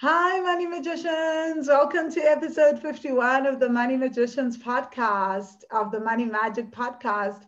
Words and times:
Hi, 0.00 0.38
Money 0.38 0.66
Magicians. 0.66 1.66
Welcome 1.66 2.08
to 2.12 2.20
episode 2.20 2.80
51 2.80 3.46
of 3.46 3.58
the 3.58 3.68
Money 3.68 3.96
Magicians 3.96 4.56
podcast, 4.56 5.64
of 5.72 5.90
the 5.90 5.98
Money 5.98 6.24
Magic 6.24 6.70
podcast. 6.70 7.42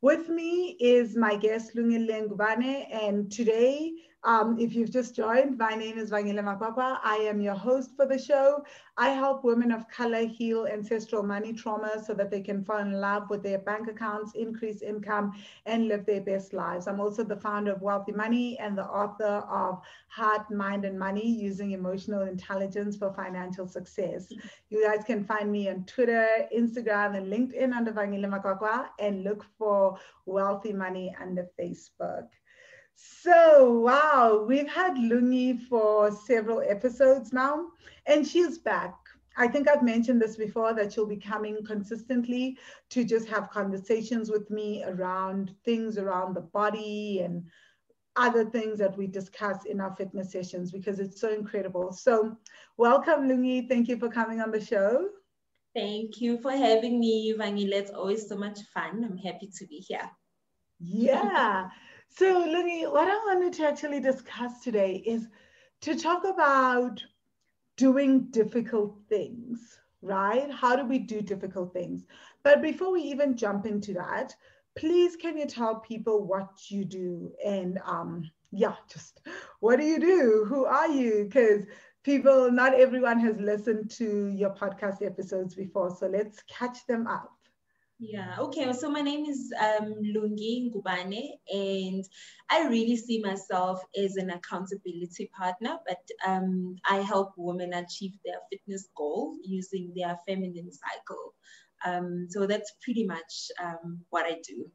With 0.00 0.28
me 0.28 0.76
is 0.78 1.16
my 1.16 1.34
guest, 1.34 1.74
Lungile 1.74 2.28
Ngubane, 2.28 2.86
and 2.94 3.32
today 3.32 3.94
um, 4.24 4.58
if 4.58 4.74
you've 4.74 4.90
just 4.90 5.14
joined, 5.14 5.56
my 5.58 5.74
name 5.74 5.96
is 5.96 6.10
Vangile 6.10 6.42
Makwakwa. 6.42 6.98
I 7.04 7.16
am 7.16 7.40
your 7.40 7.54
host 7.54 7.94
for 7.94 8.04
the 8.04 8.18
show. 8.18 8.64
I 8.96 9.10
help 9.10 9.44
women 9.44 9.70
of 9.70 9.88
color 9.88 10.26
heal 10.26 10.66
ancestral 10.66 11.22
money 11.22 11.52
trauma 11.52 12.02
so 12.04 12.14
that 12.14 12.28
they 12.28 12.40
can 12.40 12.64
fall 12.64 12.78
in 12.78 12.92
love 12.92 13.30
with 13.30 13.44
their 13.44 13.60
bank 13.60 13.88
accounts, 13.88 14.32
increase 14.34 14.82
income, 14.82 15.34
and 15.66 15.86
live 15.86 16.04
their 16.04 16.20
best 16.20 16.52
lives. 16.52 16.88
I'm 16.88 16.98
also 16.98 17.22
the 17.22 17.36
founder 17.36 17.72
of 17.72 17.80
Wealthy 17.80 18.10
Money 18.10 18.58
and 18.58 18.76
the 18.76 18.86
author 18.86 19.44
of 19.48 19.80
Heart, 20.08 20.50
Mind, 20.50 20.84
and 20.84 20.98
Money 20.98 21.28
using 21.30 21.70
emotional 21.70 22.22
intelligence 22.22 22.96
for 22.96 23.12
financial 23.12 23.68
success. 23.68 24.32
You 24.68 24.84
guys 24.84 25.04
can 25.04 25.24
find 25.24 25.52
me 25.52 25.68
on 25.68 25.84
Twitter, 25.84 26.26
Instagram, 26.56 27.16
and 27.16 27.32
LinkedIn 27.32 27.72
under 27.72 27.92
Vangile 27.92 28.26
Makwakwa 28.26 28.86
and 28.98 29.22
look 29.22 29.46
for 29.56 29.96
Wealthy 30.26 30.72
Money 30.72 31.14
under 31.20 31.48
Facebook. 31.58 32.26
So, 33.00 33.78
wow, 33.78 34.44
we've 34.48 34.68
had 34.68 34.96
Lungi 34.96 35.56
for 35.68 36.10
several 36.10 36.60
episodes 36.60 37.32
now, 37.32 37.68
and 38.06 38.26
she's 38.26 38.58
back. 38.58 38.96
I 39.36 39.46
think 39.46 39.68
I've 39.68 39.84
mentioned 39.84 40.20
this 40.20 40.34
before 40.34 40.74
that 40.74 40.92
she'll 40.92 41.06
be 41.06 41.16
coming 41.16 41.64
consistently 41.64 42.58
to 42.90 43.04
just 43.04 43.28
have 43.28 43.50
conversations 43.50 44.30
with 44.30 44.50
me 44.50 44.82
around 44.82 45.54
things 45.64 45.96
around 45.96 46.34
the 46.34 46.40
body 46.40 47.20
and 47.20 47.44
other 48.16 48.44
things 48.44 48.80
that 48.80 48.98
we 48.98 49.06
discuss 49.06 49.64
in 49.64 49.80
our 49.80 49.94
fitness 49.94 50.32
sessions 50.32 50.72
because 50.72 50.98
it's 50.98 51.20
so 51.20 51.32
incredible. 51.32 51.92
So, 51.92 52.36
welcome, 52.78 53.28
Lungi. 53.28 53.68
Thank 53.68 53.86
you 53.86 53.96
for 53.96 54.08
coming 54.08 54.40
on 54.40 54.50
the 54.50 54.64
show. 54.64 55.08
Thank 55.72 56.20
you 56.20 56.38
for 56.42 56.50
having 56.50 56.98
me, 56.98 57.32
Vangile. 57.38 57.74
It's 57.74 57.92
always 57.92 58.28
so 58.28 58.36
much 58.36 58.58
fun. 58.74 59.04
I'm 59.04 59.18
happy 59.18 59.52
to 59.56 59.66
be 59.68 59.76
here. 59.86 60.10
Yeah. 60.80 61.68
So, 62.10 62.40
Lily, 62.40 62.86
what 62.86 63.08
I 63.08 63.16
wanted 63.26 63.52
to 63.54 63.66
actually 63.66 64.00
discuss 64.00 64.60
today 64.62 64.96
is 65.06 65.28
to 65.82 65.94
talk 65.94 66.24
about 66.24 67.04
doing 67.76 68.30
difficult 68.30 68.98
things, 69.08 69.78
right? 70.02 70.50
How 70.50 70.76
do 70.76 70.84
we 70.84 70.98
do 70.98 71.22
difficult 71.22 71.72
things? 71.72 72.04
But 72.42 72.60
before 72.62 72.92
we 72.92 73.02
even 73.02 73.36
jump 73.36 73.66
into 73.66 73.94
that, 73.94 74.34
please 74.76 75.16
can 75.16 75.38
you 75.38 75.46
tell 75.46 75.76
people 75.80 76.24
what 76.26 76.70
you 76.70 76.84
do 76.84 77.32
and 77.44 77.78
um, 77.84 78.30
yeah, 78.50 78.74
just 78.92 79.20
what 79.60 79.78
do 79.78 79.86
you 79.86 80.00
do? 80.00 80.46
Who 80.48 80.64
are 80.66 80.88
you? 80.88 81.24
Because 81.24 81.64
people, 82.02 82.50
not 82.50 82.74
everyone 82.74 83.20
has 83.20 83.38
listened 83.38 83.90
to 83.92 84.28
your 84.28 84.50
podcast 84.50 85.04
episodes 85.04 85.54
before. 85.54 85.94
So 85.94 86.08
let's 86.08 86.42
catch 86.48 86.86
them 86.86 87.06
up. 87.06 87.37
Yeah, 88.00 88.36
okay. 88.38 88.72
So 88.72 88.90
my 88.90 89.00
name 89.00 89.26
is 89.26 89.52
um, 89.60 89.94
Lungi 90.14 90.70
Ngubane, 90.70 91.30
and 91.52 92.04
I 92.48 92.68
really 92.68 92.96
see 92.96 93.20
myself 93.20 93.82
as 93.96 94.14
an 94.14 94.30
accountability 94.30 95.28
partner, 95.36 95.78
but 95.84 96.00
um, 96.24 96.76
I 96.88 96.98
help 96.98 97.32
women 97.36 97.74
achieve 97.74 98.12
their 98.24 98.38
fitness 98.50 98.88
goal 98.96 99.36
using 99.42 99.92
their 99.96 100.16
feminine 100.28 100.70
cycle. 100.70 101.34
Um, 101.84 102.26
so 102.30 102.46
that's 102.46 102.72
pretty 102.82 103.04
much 103.04 103.50
um, 103.60 104.00
what 104.10 104.26
I 104.26 104.36
do. 104.46 104.70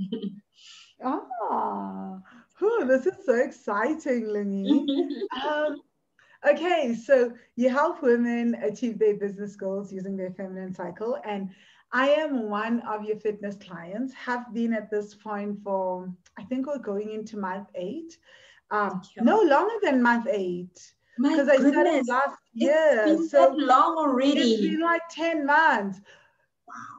ah, 1.04 2.18
oh, 2.60 2.84
this 2.86 3.06
is 3.06 3.24
so 3.24 3.36
exciting, 3.36 4.24
Lungi. 4.24 4.84
um, 5.46 5.76
okay, 6.46 6.94
so 6.94 7.32
you 7.56 7.68
help 7.68 8.02
women 8.02 8.54
achieve 8.62 8.98
their 8.98 9.16
business 9.16 9.56
goals 9.56 9.92
using 9.92 10.16
their 10.16 10.30
feminine 10.32 10.74
cycle, 10.74 11.18
and 11.24 11.50
I 11.92 12.08
am 12.08 12.50
one 12.50 12.80
of 12.80 13.04
your 13.04 13.16
fitness 13.16 13.56
clients, 13.56 14.12
have 14.14 14.52
been 14.52 14.72
at 14.72 14.90
this 14.90 15.14
point 15.14 15.62
for, 15.62 16.12
I 16.36 16.42
think 16.42 16.66
we're 16.66 16.78
going 16.78 17.12
into 17.12 17.36
month 17.36 17.68
eight. 17.76 18.18
Um, 18.72 19.00
no 19.20 19.40
longer 19.42 19.74
than 19.80 20.02
month 20.02 20.26
eight. 20.28 20.76
Because 21.16 21.48
I 21.48 21.56
started 21.56 22.08
last 22.08 22.38
year. 22.52 23.04
It's 23.06 23.20
been 23.20 23.28
so 23.28 23.54
long 23.56 23.96
already. 23.96 24.40
It's 24.40 24.62
been 24.62 24.80
like 24.80 25.02
10 25.10 25.46
months. 25.46 26.00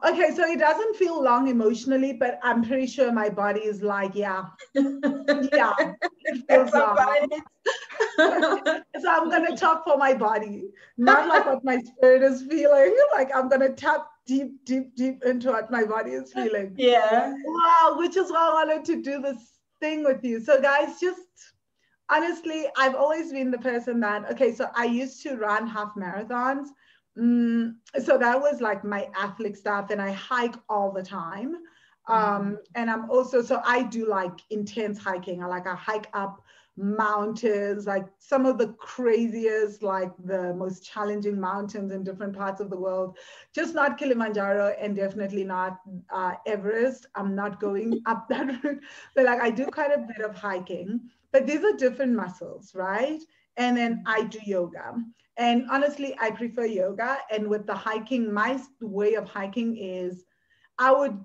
Okay, 0.02 0.30
so 0.34 0.44
it 0.44 0.58
doesn't 0.58 0.96
feel 0.96 1.22
long 1.22 1.48
emotionally, 1.48 2.14
but 2.14 2.38
I'm 2.42 2.62
pretty 2.64 2.86
sure 2.86 3.12
my 3.12 3.28
body 3.28 3.60
is 3.60 3.82
like, 3.82 4.14
yeah, 4.14 4.44
yeah, 4.74 5.74
it 5.78 6.44
feels 6.48 6.72
long. 6.72 6.96
So 8.16 9.10
I'm 9.10 9.30
gonna 9.30 9.56
talk 9.56 9.84
for 9.84 9.96
my 9.96 10.14
body, 10.14 10.64
not 10.96 11.28
like 11.28 11.46
what 11.46 11.64
my 11.64 11.78
spirit 11.80 12.22
is 12.22 12.42
feeling. 12.42 12.96
Like 13.14 13.30
I'm 13.34 13.48
gonna 13.48 13.72
tap 13.72 14.06
deep, 14.26 14.64
deep, 14.64 14.94
deep 14.96 15.24
into 15.24 15.48
what 15.48 15.70
my 15.70 15.84
body 15.84 16.12
is 16.12 16.32
feeling. 16.32 16.74
Yeah. 16.76 17.32
Wow, 17.44 17.96
which 17.98 18.16
is 18.16 18.30
why 18.30 18.48
I 18.48 18.64
wanted 18.64 18.84
to 18.86 19.02
do 19.02 19.20
this 19.22 19.60
thing 19.80 20.04
with 20.04 20.22
you. 20.24 20.40
So, 20.40 20.60
guys, 20.60 21.00
just 21.00 21.20
honestly, 22.08 22.66
I've 22.76 22.94
always 22.94 23.32
been 23.32 23.50
the 23.50 23.58
person 23.58 24.00
that, 24.00 24.30
okay, 24.32 24.54
so 24.54 24.68
I 24.74 24.84
used 24.84 25.22
to 25.22 25.36
run 25.36 25.66
half 25.66 25.94
marathons. 25.96 26.66
Mm, 27.18 27.76
so 28.04 28.18
that 28.18 28.40
was 28.40 28.60
like 28.60 28.84
my 28.84 29.08
athlete 29.16 29.56
stuff, 29.56 29.90
and 29.90 30.02
I 30.02 30.12
hike 30.12 30.56
all 30.68 30.92
the 30.92 31.02
time. 31.02 31.56
Um, 32.08 32.18
mm-hmm. 32.18 32.54
and 32.76 32.90
I'm 32.90 33.10
also, 33.10 33.42
so 33.42 33.60
I 33.64 33.82
do 33.82 34.08
like 34.08 34.38
intense 34.50 34.98
hiking. 34.98 35.42
I 35.42 35.46
like, 35.46 35.66
I 35.66 35.74
hike 35.74 36.08
up 36.12 36.42
mountains, 36.76 37.86
like 37.86 38.06
some 38.18 38.44
of 38.46 38.58
the 38.58 38.68
craziest, 38.78 39.82
like 39.82 40.12
the 40.24 40.54
most 40.54 40.84
challenging 40.84 41.40
mountains 41.40 41.92
in 41.92 42.04
different 42.04 42.36
parts 42.36 42.60
of 42.60 42.70
the 42.70 42.76
world. 42.78 43.16
Just 43.54 43.74
not 43.74 43.98
Kilimanjaro 43.98 44.76
and 44.80 44.94
definitely 44.94 45.44
not 45.44 45.78
uh, 46.10 46.34
Everest. 46.46 47.06
I'm 47.14 47.34
not 47.34 47.60
going 47.60 48.02
up 48.06 48.28
that 48.28 48.62
route, 48.62 48.82
but 49.14 49.24
like 49.24 49.40
I 49.40 49.50
do 49.50 49.66
quite 49.66 49.92
a 49.92 49.98
bit 49.98 50.24
of 50.24 50.34
hiking. 50.34 51.00
But 51.32 51.46
these 51.46 51.64
are 51.64 51.76
different 51.76 52.12
muscles, 52.14 52.74
right? 52.74 53.20
And 53.56 53.76
then 53.76 54.02
I 54.06 54.24
do 54.24 54.38
yoga. 54.44 54.94
And 55.38 55.66
honestly, 55.70 56.16
I 56.20 56.30
prefer 56.30 56.66
yoga. 56.66 57.18
And 57.30 57.48
with 57.48 57.66
the 57.66 57.74
hiking, 57.74 58.32
my 58.32 58.60
way 58.80 59.14
of 59.14 59.28
hiking 59.28 59.76
is 59.76 60.24
I 60.78 60.92
would 60.92 61.18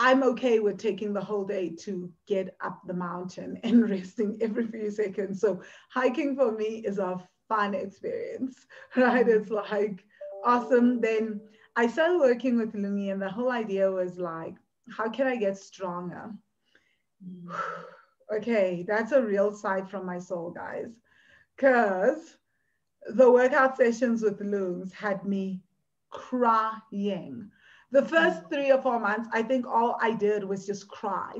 I'm 0.00 0.22
okay 0.22 0.60
with 0.60 0.78
taking 0.78 1.12
the 1.12 1.20
whole 1.20 1.44
day 1.44 1.70
to 1.80 2.10
get 2.28 2.56
up 2.60 2.80
the 2.86 2.94
mountain 2.94 3.58
and 3.64 3.90
resting 3.90 4.38
every 4.40 4.68
few 4.68 4.90
seconds. 4.90 5.40
So 5.40 5.60
hiking 5.90 6.36
for 6.36 6.52
me 6.52 6.82
is 6.86 6.98
a 6.98 7.18
fun 7.48 7.74
experience, 7.74 8.66
right? 8.96 9.28
It's 9.28 9.50
like 9.50 10.04
awesome. 10.44 11.00
Then 11.00 11.40
I 11.76 11.88
started 11.88 12.18
working 12.18 12.56
with 12.56 12.74
Lungi, 12.74 13.12
and 13.12 13.20
the 13.20 13.28
whole 13.28 13.50
idea 13.50 13.90
was 13.90 14.18
like, 14.18 14.54
how 14.96 15.10
can 15.10 15.26
I 15.26 15.36
get 15.36 15.58
stronger? 15.58 16.32
Okay, 18.30 18.84
that's 18.86 19.12
a 19.12 19.22
real 19.22 19.54
side 19.54 19.88
from 19.88 20.04
my 20.04 20.18
soul, 20.18 20.50
guys. 20.50 20.90
Because 21.56 22.36
the 23.14 23.32
workout 23.32 23.78
sessions 23.78 24.20
with 24.20 24.38
Lungs 24.42 24.92
had 24.92 25.24
me 25.24 25.62
crying 26.10 27.50
the 27.90 28.04
first 28.04 28.48
three 28.52 28.70
or 28.70 28.80
four 28.82 29.00
months, 29.00 29.28
I 29.32 29.42
think 29.42 29.66
all 29.66 29.96
I 30.00 30.14
did 30.14 30.44
was 30.44 30.66
just 30.66 30.88
cry, 30.88 31.32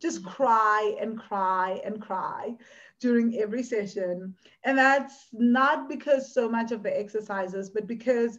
just 0.00 0.22
mm. 0.22 0.26
cry 0.26 0.96
and 1.00 1.18
cry 1.18 1.80
and 1.84 2.00
cry 2.00 2.56
during 3.00 3.36
every 3.36 3.62
session. 3.62 4.34
And 4.64 4.78
that's 4.78 5.28
not 5.32 5.88
because 5.88 6.34
so 6.34 6.48
much 6.48 6.72
of 6.72 6.82
the 6.82 6.98
exercises, 6.98 7.70
but 7.70 7.86
because 7.86 8.38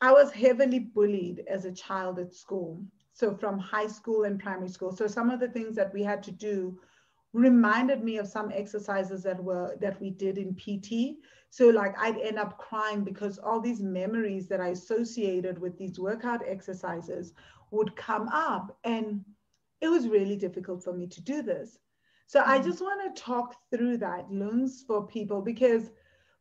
I 0.00 0.12
was 0.12 0.32
heavily 0.32 0.78
bullied 0.78 1.44
as 1.48 1.66
a 1.66 1.72
child 1.72 2.18
at 2.18 2.34
school. 2.34 2.82
So 3.12 3.34
from 3.34 3.58
high 3.58 3.86
school 3.86 4.24
and 4.24 4.40
primary 4.40 4.70
school. 4.70 4.92
So 4.92 5.06
some 5.06 5.30
of 5.30 5.40
the 5.40 5.48
things 5.48 5.76
that 5.76 5.92
we 5.92 6.02
had 6.02 6.22
to 6.22 6.32
do 6.32 6.80
reminded 7.32 8.02
me 8.02 8.18
of 8.18 8.26
some 8.26 8.50
exercises 8.52 9.22
that 9.22 9.42
were 9.42 9.76
that 9.80 10.00
we 10.00 10.10
did 10.10 10.38
in 10.38 10.54
PT. 10.54 11.18
So 11.50 11.68
like 11.68 11.94
I'd 11.98 12.18
end 12.18 12.38
up 12.38 12.58
crying 12.58 13.04
because 13.04 13.38
all 13.38 13.60
these 13.60 13.80
memories 13.80 14.48
that 14.48 14.60
I 14.60 14.68
associated 14.68 15.58
with 15.58 15.76
these 15.78 15.98
workout 15.98 16.42
exercises 16.46 17.32
would 17.70 17.94
come 17.96 18.28
up 18.28 18.76
and 18.84 19.24
it 19.80 19.88
was 19.88 20.08
really 20.08 20.36
difficult 20.36 20.82
for 20.82 20.92
me 20.92 21.06
to 21.06 21.22
do 21.22 21.42
this. 21.42 21.78
So 22.26 22.40
mm-hmm. 22.40 22.50
I 22.50 22.58
just 22.58 22.80
want 22.80 23.14
to 23.14 23.22
talk 23.22 23.54
through 23.70 23.98
that 23.98 24.30
lungs 24.30 24.84
for 24.86 25.06
people 25.06 25.40
because 25.40 25.90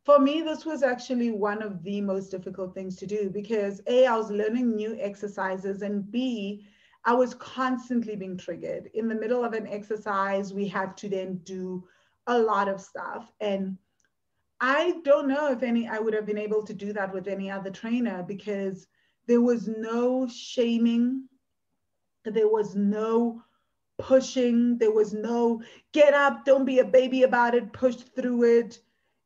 for 0.05 0.19
me 0.19 0.41
this 0.41 0.65
was 0.65 0.81
actually 0.81 1.31
one 1.31 1.61
of 1.61 1.83
the 1.83 2.01
most 2.01 2.29
difficult 2.29 2.73
things 2.73 2.95
to 2.97 3.05
do 3.05 3.29
because 3.29 3.81
A 3.87 4.07
I 4.07 4.17
was 4.17 4.31
learning 4.31 4.75
new 4.75 4.97
exercises 4.99 5.83
and 5.83 6.09
B 6.11 6.65
I 7.05 7.13
was 7.13 7.33
constantly 7.35 8.15
being 8.15 8.37
triggered. 8.37 8.89
In 8.93 9.07
the 9.07 9.15
middle 9.15 9.43
of 9.43 9.53
an 9.53 9.67
exercise, 9.67 10.53
we 10.53 10.67
had 10.67 10.97
to 10.97 11.09
then 11.09 11.37
do 11.43 11.87
a 12.27 12.37
lot 12.37 12.67
of 12.67 12.81
stuff. 12.81 13.31
And 13.39 13.77
I 14.61 14.99
don't 15.03 15.27
know 15.27 15.51
if 15.51 15.63
any, 15.63 15.87
I 15.87 15.99
would 15.99 16.13
have 16.13 16.25
been 16.25 16.37
able 16.37 16.63
to 16.63 16.73
do 16.73 16.91
that 16.93 17.13
with 17.13 17.27
any 17.27 17.49
other 17.49 17.71
trainer 17.71 18.23
because 18.23 18.87
there 19.27 19.41
was 19.41 19.67
no 19.67 20.27
shaming, 20.27 21.29
there 22.25 22.49
was 22.49 22.75
no 22.75 23.41
pushing, 23.97 24.77
there 24.77 24.91
was 24.91 25.13
no 25.13 25.61
get 25.91 26.13
up, 26.13 26.45
don't 26.45 26.65
be 26.65 26.79
a 26.79 26.85
baby 26.85 27.23
about 27.23 27.55
it, 27.55 27.73
push 27.73 27.95
through 27.95 28.43
it. 28.59 28.79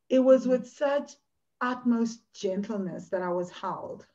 it 0.09 0.19
was 0.19 0.47
with 0.47 0.67
such 0.67 1.13
utmost 1.61 2.21
gentleness 2.33 3.09
that 3.09 3.21
I 3.21 3.29
was 3.29 3.49
held. 3.49 4.05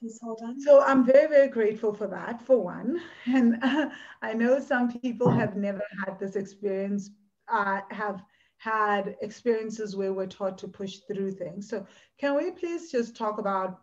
Please 0.00 0.18
hold 0.22 0.40
on. 0.44 0.60
So 0.60 0.82
I'm 0.82 1.04
very, 1.04 1.26
very 1.28 1.48
grateful 1.48 1.92
for 1.92 2.06
that, 2.06 2.40
for 2.42 2.62
one. 2.62 3.00
And 3.26 3.62
uh, 3.62 3.90
I 4.22 4.32
know 4.32 4.60
some 4.60 4.92
people 5.00 5.30
have 5.30 5.56
never 5.56 5.82
had 6.04 6.18
this 6.18 6.36
experience, 6.36 7.10
uh, 7.48 7.80
have 7.90 8.22
had 8.58 9.16
experiences 9.22 9.96
where 9.96 10.12
we're 10.12 10.26
taught 10.26 10.58
to 10.58 10.68
push 10.68 10.98
through 11.08 11.32
things. 11.32 11.68
So 11.68 11.86
can 12.18 12.36
we 12.36 12.50
please 12.52 12.90
just 12.90 13.16
talk 13.16 13.38
about 13.38 13.80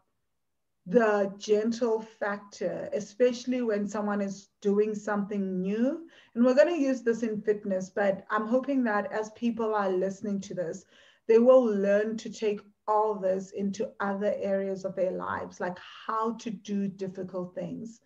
the 0.88 1.34
gentle 1.38 2.02
factor, 2.02 2.90
especially 2.94 3.62
when 3.62 3.88
someone 3.88 4.22
is 4.22 4.50
doing 4.62 4.94
something 4.94 5.62
new. 5.62 6.08
And 6.36 6.46
we're 6.46 6.54
going 6.54 6.74
to 6.74 6.80
use 6.80 7.02
this 7.02 7.24
in 7.24 7.42
fitness, 7.42 7.90
but 7.90 8.26
I'm 8.30 8.46
hoping 8.46 8.84
that 8.84 9.12
as 9.12 9.32
people 9.32 9.74
are 9.74 9.90
listening 9.90 10.40
to 10.42 10.54
this, 10.54 10.86
they 11.28 11.40
will 11.40 11.64
learn 11.64 12.18
to 12.18 12.30
take 12.30 12.62
all 12.88 13.16
this 13.16 13.52
into 13.52 13.92
other 14.00 14.34
areas 14.38 14.86
of 14.86 14.96
their 14.96 15.12
lives, 15.12 15.60
like 15.60 15.78
how 16.08 16.34
to 16.34 16.50
do 16.50 16.88
difficult 16.88 17.56
things. 17.56 18.00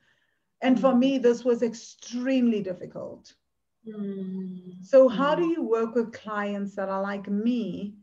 And 0.62 0.80
for 0.80 0.94
me, 0.96 1.18
this 1.18 1.46
was 1.46 1.64
extremely 1.64 2.62
difficult. 2.62 3.34
Mm. 3.88 4.84
So, 4.84 5.08
how 5.08 5.36
do 5.36 5.46
you 5.46 5.64
work 5.64 5.96
with 5.96 6.12
clients 6.12 6.76
that 6.76 6.90
are 6.90 7.02
like 7.02 7.30
me 7.30 7.96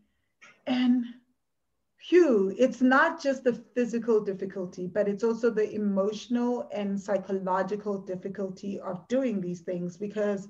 and 0.66 1.04
Hugh, 2.08 2.54
it's 2.56 2.80
not 2.80 3.20
just 3.20 3.42
the 3.42 3.54
physical 3.74 4.20
difficulty, 4.20 4.86
but 4.86 5.08
it's 5.08 5.24
also 5.24 5.50
the 5.50 5.74
emotional 5.74 6.68
and 6.72 7.00
psychological 7.00 7.98
difficulty 7.98 8.78
of 8.78 9.06
doing 9.08 9.40
these 9.40 9.62
things 9.62 9.96
because 9.96 10.46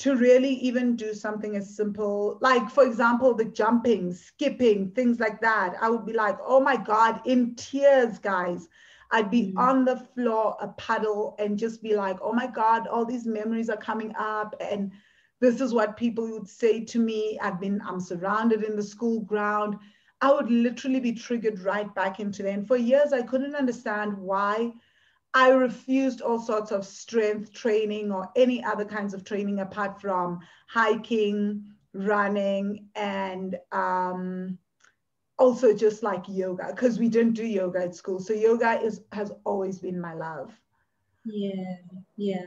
to 0.00 0.16
really 0.16 0.54
even 0.54 0.96
do 0.96 1.14
something 1.14 1.56
as 1.56 1.76
simple, 1.76 2.38
like 2.40 2.70
for 2.70 2.84
example, 2.84 3.34
the 3.34 3.44
jumping, 3.44 4.12
skipping, 4.12 4.90
things 4.92 5.20
like 5.20 5.40
that, 5.40 5.74
I 5.80 5.90
would 5.90 6.06
be 6.06 6.12
like, 6.12 6.38
oh 6.42 6.60
my 6.60 6.76
God, 6.76 7.20
in 7.26 7.54
tears, 7.54 8.18
guys. 8.18 8.68
I'd 9.12 9.30
be 9.30 9.52
mm. 9.52 9.58
on 9.58 9.84
the 9.84 9.96
floor, 10.14 10.56
a 10.60 10.68
puddle, 10.68 11.34
and 11.38 11.58
just 11.58 11.82
be 11.82 11.96
like, 11.96 12.16
oh 12.22 12.32
my 12.32 12.46
God, 12.46 12.86
all 12.86 13.04
these 13.04 13.26
memories 13.26 13.68
are 13.68 13.76
coming 13.76 14.14
up. 14.18 14.54
And 14.60 14.92
this 15.40 15.60
is 15.60 15.74
what 15.74 15.96
people 15.96 16.30
would 16.30 16.48
say 16.48 16.84
to 16.84 16.98
me. 16.98 17.38
I've 17.42 17.60
been, 17.60 17.82
I'm 17.84 18.00
surrounded 18.00 18.62
in 18.62 18.76
the 18.76 18.82
school 18.82 19.20
ground 19.20 19.78
I 20.22 20.32
would 20.32 20.50
literally 20.50 21.00
be 21.00 21.12
triggered 21.12 21.60
right 21.60 21.92
back 21.94 22.20
into 22.20 22.42
there. 22.42 22.52
And 22.52 22.66
for 22.66 22.76
years, 22.76 23.12
I 23.12 23.22
couldn't 23.22 23.54
understand 23.54 24.16
why 24.16 24.72
I 25.34 25.50
refused 25.50 26.20
all 26.22 26.40
sorts 26.40 26.72
of 26.72 26.84
strength 26.84 27.52
training 27.52 28.10
or 28.10 28.28
any 28.34 28.64
other 28.64 28.84
kinds 28.84 29.14
of 29.14 29.24
training 29.24 29.60
apart 29.60 30.00
from 30.00 30.40
hiking, 30.66 31.64
running, 31.92 32.88
and 32.96 33.56
um, 33.70 34.58
also 35.38 35.72
just 35.74 36.02
like 36.02 36.24
yoga, 36.28 36.72
because 36.74 36.98
we 36.98 37.08
didn't 37.08 37.34
do 37.34 37.46
yoga 37.46 37.84
at 37.84 37.94
school. 37.94 38.18
So 38.18 38.32
yoga 38.32 38.80
is 38.82 39.02
has 39.12 39.32
always 39.44 39.78
been 39.78 40.00
my 40.00 40.14
love. 40.14 40.52
Yeah, 41.24 41.76
yeah, 42.16 42.46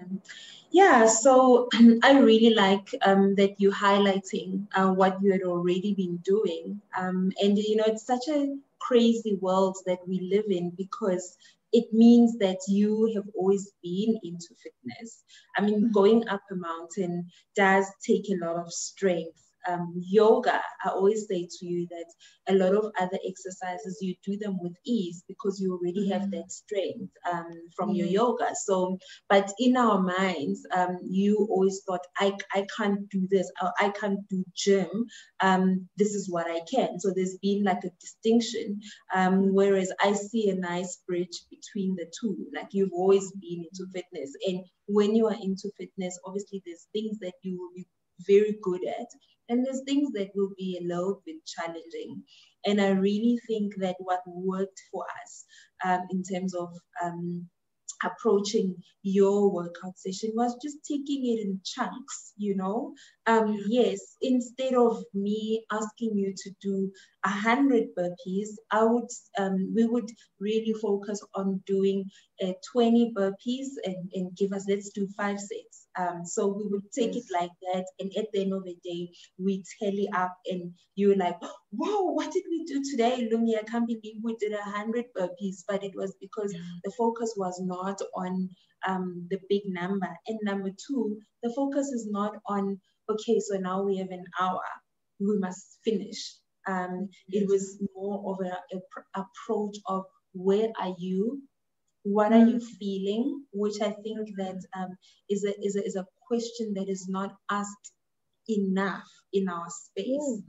yeah. 0.71 1.07
So 1.07 1.69
I 2.03 2.19
really 2.19 2.53
like 2.53 2.93
um, 3.05 3.35
that 3.35 3.61
you 3.61 3.71
highlighting 3.71 4.67
uh, 4.75 4.91
what 4.91 5.21
you 5.21 5.31
had 5.31 5.43
already 5.43 5.93
been 5.93 6.17
doing, 6.17 6.81
um, 6.97 7.31
and 7.41 7.57
you 7.57 7.77
know 7.77 7.85
it's 7.87 8.05
such 8.05 8.27
a 8.27 8.57
crazy 8.79 9.35
world 9.35 9.77
that 9.85 10.05
we 10.07 10.19
live 10.19 10.45
in 10.49 10.71
because 10.71 11.37
it 11.73 11.91
means 11.91 12.37
that 12.37 12.59
you 12.67 13.11
have 13.15 13.25
always 13.35 13.71
been 13.83 14.17
into 14.23 14.47
fitness. 14.63 15.23
I 15.57 15.61
mean, 15.61 15.85
mm-hmm. 15.85 15.91
going 15.91 16.27
up 16.29 16.41
a 16.51 16.55
mountain 16.55 17.27
does 17.55 17.85
take 18.05 18.29
a 18.29 18.45
lot 18.45 18.57
of 18.57 18.71
strength 18.71 19.42
um, 19.67 19.93
yoga, 19.95 20.61
I 20.83 20.89
always 20.89 21.27
say 21.27 21.47
to 21.49 21.65
you 21.65 21.87
that 21.89 22.53
a 22.53 22.55
lot 22.55 22.73
of 22.75 22.91
other 22.99 23.19
exercises 23.27 23.99
you 24.01 24.15
do 24.25 24.37
them 24.37 24.57
with 24.61 24.75
ease 24.85 25.23
because 25.27 25.59
you 25.59 25.73
already 25.73 26.09
have 26.09 26.23
mm-hmm. 26.23 26.31
that 26.31 26.51
strength 26.51 27.11
um, 27.31 27.49
from 27.75 27.91
your 27.91 28.07
yoga. 28.07 28.49
So, 28.63 28.97
but 29.29 29.51
in 29.59 29.77
our 29.77 30.01
minds, 30.01 30.65
um, 30.75 30.99
you 31.03 31.47
always 31.49 31.81
thought, 31.85 32.05
I, 32.17 32.33
I 32.53 32.65
can't 32.75 33.09
do 33.09 33.27
this, 33.29 33.51
I 33.79 33.89
can't 33.99 34.27
do 34.29 34.43
gym. 34.55 35.05
Um, 35.39 35.87
this 35.97 36.13
is 36.13 36.29
what 36.29 36.47
I 36.47 36.61
can. 36.73 36.99
So 36.99 37.11
there's 37.15 37.37
been 37.41 37.63
like 37.63 37.83
a 37.83 37.91
distinction. 37.99 38.79
Um, 39.13 39.53
whereas 39.53 39.91
I 40.01 40.13
see 40.13 40.49
a 40.49 40.55
nice 40.55 41.01
bridge 41.07 41.41
between 41.49 41.95
the 41.95 42.11
two. 42.19 42.37
Like 42.53 42.67
you've 42.71 42.93
always 42.93 43.31
been 43.31 43.65
into 43.71 43.91
fitness. 43.93 44.31
And 44.45 44.65
when 44.87 45.15
you 45.15 45.27
are 45.27 45.37
into 45.41 45.71
fitness, 45.77 46.19
obviously 46.25 46.61
there's 46.65 46.87
things 46.93 47.19
that 47.19 47.33
you 47.41 47.57
will 47.59 47.71
be 47.75 47.87
very 48.27 48.57
good 48.63 48.81
at 48.87 49.07
and 49.49 49.65
there's 49.65 49.81
things 49.85 50.09
that 50.13 50.29
will 50.35 50.51
be 50.57 50.79
a 50.79 50.87
little 50.87 51.21
bit 51.25 51.35
challenging. 51.45 52.23
And 52.65 52.79
I 52.79 52.89
really 52.89 53.37
think 53.47 53.73
that 53.77 53.95
what 53.99 54.21
worked 54.25 54.81
for 54.91 55.03
us 55.21 55.45
um, 55.85 56.01
in 56.11 56.23
terms 56.23 56.55
of 56.55 56.69
um, 57.03 57.49
approaching 58.03 58.75
your 59.01 59.51
workout 59.53 59.97
session 59.97 60.31
was 60.33 60.57
just 60.63 60.77
taking 60.89 61.25
it 61.25 61.45
in 61.45 61.59
chunks, 61.65 62.33
you 62.37 62.55
know. 62.55 62.93
Um, 63.25 63.57
yes, 63.67 64.17
instead 64.21 64.73
of 64.73 65.03
me 65.13 65.65
asking 65.71 66.17
you 66.17 66.33
to 66.35 66.51
do 66.61 66.91
a 67.25 67.29
hundred 67.29 67.95
burpees, 67.97 68.49
I 68.71 68.83
would 68.83 69.09
um, 69.39 69.73
we 69.75 69.85
would 69.85 70.09
really 70.39 70.73
focus 70.81 71.23
on 71.33 71.63
doing 71.65 72.05
uh, 72.43 72.53
20 72.73 73.13
burpees 73.15 73.67
and, 73.85 74.11
and 74.13 74.35
give 74.35 74.51
us 74.51 74.65
let's 74.67 74.89
do 74.89 75.07
five 75.17 75.39
sets 75.39 75.83
um, 75.97 76.25
so 76.25 76.47
we 76.47 76.67
would 76.69 76.91
take 76.91 77.15
yes. 77.15 77.25
it 77.25 77.39
like 77.39 77.51
that. 77.73 77.85
And 77.99 78.11
at 78.17 78.25
the 78.33 78.41
end 78.41 78.53
of 78.53 78.63
the 78.63 78.77
day, 78.83 79.11
we 79.37 79.63
tally 79.79 80.09
up 80.15 80.35
and 80.47 80.73
you're 80.95 81.15
like, 81.15 81.37
whoa, 81.71 82.11
what 82.11 82.31
did 82.31 82.43
we 82.49 82.65
do 82.65 82.81
today, 82.83 83.29
Lungi? 83.31 83.57
I 83.57 83.63
can't 83.63 83.87
believe 83.87 84.21
we 84.23 84.35
did 84.37 84.53
a 84.53 84.61
hundred 84.61 85.05
burpees, 85.17 85.63
but 85.67 85.83
it 85.83 85.93
was 85.95 86.15
because 86.19 86.53
yeah. 86.53 86.61
the 86.83 86.91
focus 86.91 87.33
was 87.37 87.59
not 87.61 88.01
on 88.15 88.49
um, 88.87 89.27
the 89.29 89.39
big 89.49 89.63
number. 89.65 90.09
And 90.27 90.39
number 90.43 90.69
two, 90.69 91.17
the 91.41 91.53
focus 91.55 91.87
is 91.87 92.07
not 92.09 92.33
on, 92.47 92.79
okay, 93.09 93.39
so 93.39 93.57
now 93.57 93.83
we 93.83 93.97
have 93.97 94.11
an 94.11 94.25
hour, 94.39 94.61
we 95.19 95.37
must 95.39 95.79
finish. 95.83 96.35
Um, 96.67 97.09
yes. 97.27 97.43
It 97.43 97.49
was 97.49 97.81
more 97.95 98.33
of 98.33 98.45
an 98.45 98.81
approach 99.15 99.77
of 99.87 100.03
where 100.33 100.69
are 100.79 100.95
you 100.97 101.41
what 102.03 102.31
mm. 102.31 102.35
are 102.35 102.47
you 102.47 102.57
mm. 102.57 102.63
feeling 102.79 103.43
which 103.53 103.81
i 103.81 103.91
think 104.03 104.29
that 104.37 104.59
um, 104.77 104.89
is 105.29 105.43
a, 105.45 105.53
is 105.65 105.75
a 105.75 105.85
is 105.85 105.95
a 105.95 106.05
question 106.27 106.73
that 106.75 106.89
is 106.89 107.07
not 107.09 107.33
asked 107.49 107.91
enough 108.49 109.07
in 109.31 109.47
our 109.47 109.67
space 109.69 110.41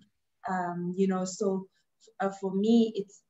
mm. 0.48 0.52
um, 0.52 0.94
you 0.96 1.06
know 1.06 1.24
so 1.24 1.66
uh, 2.20 2.30
for 2.40 2.54
me 2.54 2.92
it's 2.94 3.22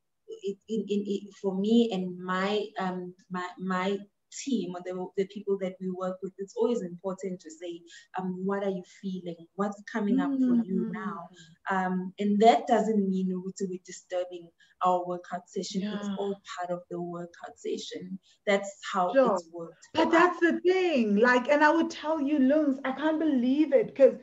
it, 0.42 0.56
in, 0.68 0.84
it, 0.88 1.22
for 1.40 1.54
me 1.58 1.90
and 1.92 2.18
my 2.18 2.64
um 2.78 3.14
my 3.30 3.46
my 3.58 3.98
team 4.44 4.74
or 4.74 4.80
the, 4.84 5.06
the 5.16 5.28
people 5.28 5.58
that 5.60 5.74
we 5.80 5.90
work 5.90 6.16
with, 6.22 6.32
it's 6.38 6.54
always 6.56 6.82
important 6.82 7.40
to 7.40 7.50
say, 7.50 7.80
um, 8.18 8.42
what 8.44 8.64
are 8.64 8.70
you 8.70 8.82
feeling? 9.02 9.46
What's 9.56 9.82
coming 9.90 10.20
up 10.20 10.30
for 10.30 10.56
you 10.64 10.90
mm-hmm. 10.90 10.92
now? 10.92 11.28
Um, 11.70 12.12
and 12.18 12.40
that 12.40 12.66
doesn't 12.66 13.08
mean 13.08 13.30
we're 13.32 13.78
disturbing 13.84 14.48
our 14.84 15.06
workout 15.06 15.48
session. 15.48 15.82
Yeah. 15.82 15.96
It's 15.96 16.08
all 16.18 16.40
part 16.58 16.70
of 16.70 16.82
the 16.90 17.00
workout 17.00 17.56
session. 17.56 18.18
That's 18.46 18.70
how 18.92 19.12
sure. 19.14 19.34
it's 19.34 19.48
worked. 19.52 19.88
But 19.94 20.10
that's 20.10 20.38
the 20.40 20.60
thing. 20.60 21.16
Like, 21.16 21.48
and 21.48 21.64
I 21.64 21.70
would 21.70 21.90
tell 21.90 22.20
you, 22.20 22.38
Lungs, 22.38 22.78
I 22.84 22.92
can't 22.92 23.18
believe 23.18 23.72
it 23.72 23.86
because 23.86 24.14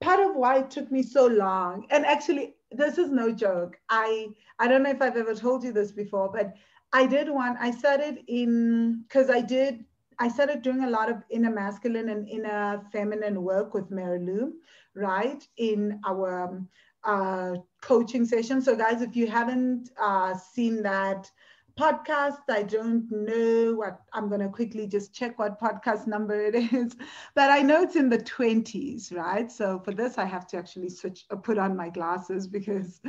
part 0.00 0.20
of 0.20 0.34
why 0.36 0.58
it 0.58 0.70
took 0.70 0.90
me 0.90 1.02
so 1.02 1.26
long, 1.26 1.86
and 1.90 2.04
actually, 2.04 2.54
this 2.70 2.98
is 2.98 3.10
no 3.10 3.32
joke. 3.32 3.76
I 3.88 4.28
I 4.58 4.68
don't 4.68 4.82
know 4.82 4.90
if 4.90 5.02
I've 5.02 5.16
ever 5.16 5.34
told 5.34 5.62
you 5.62 5.72
this 5.72 5.92
before, 5.92 6.30
but 6.32 6.54
I 6.92 7.06
did 7.06 7.28
one. 7.30 7.56
I 7.58 7.70
started 7.70 8.18
in 8.28 9.02
because 9.02 9.30
I 9.30 9.40
did. 9.40 9.84
I 10.18 10.28
started 10.28 10.62
doing 10.62 10.84
a 10.84 10.90
lot 10.90 11.10
of 11.10 11.24
inner 11.30 11.50
masculine 11.50 12.10
and 12.10 12.28
inner 12.28 12.82
feminine 12.92 13.42
work 13.42 13.74
with 13.74 13.90
Mary 13.90 14.20
Lou, 14.20 14.54
right? 14.94 15.46
In 15.56 16.00
our 16.06 16.44
um, 16.44 16.68
uh, 17.04 17.56
coaching 17.80 18.24
session. 18.24 18.60
So, 18.60 18.76
guys, 18.76 19.02
if 19.02 19.16
you 19.16 19.26
haven't 19.26 19.90
uh, 20.00 20.34
seen 20.36 20.82
that 20.82 21.30
podcast. 21.78 22.38
I 22.48 22.62
don't 22.62 23.10
know 23.10 23.74
what 23.74 24.00
I'm 24.12 24.28
going 24.28 24.40
to 24.40 24.48
quickly 24.48 24.86
just 24.86 25.14
check 25.14 25.38
what 25.38 25.60
podcast 25.60 26.06
number 26.06 26.40
it 26.40 26.54
is, 26.54 26.96
but 27.34 27.50
I 27.50 27.62
know 27.62 27.82
it's 27.82 27.96
in 27.96 28.08
the 28.08 28.18
20s, 28.18 29.14
right? 29.14 29.50
So 29.50 29.80
for 29.84 29.92
this, 29.92 30.18
I 30.18 30.24
have 30.24 30.46
to 30.48 30.56
actually 30.56 30.90
switch 30.90 31.24
or 31.30 31.38
uh, 31.38 31.40
put 31.40 31.58
on 31.58 31.76
my 31.76 31.88
glasses 31.88 32.46
because 32.46 33.00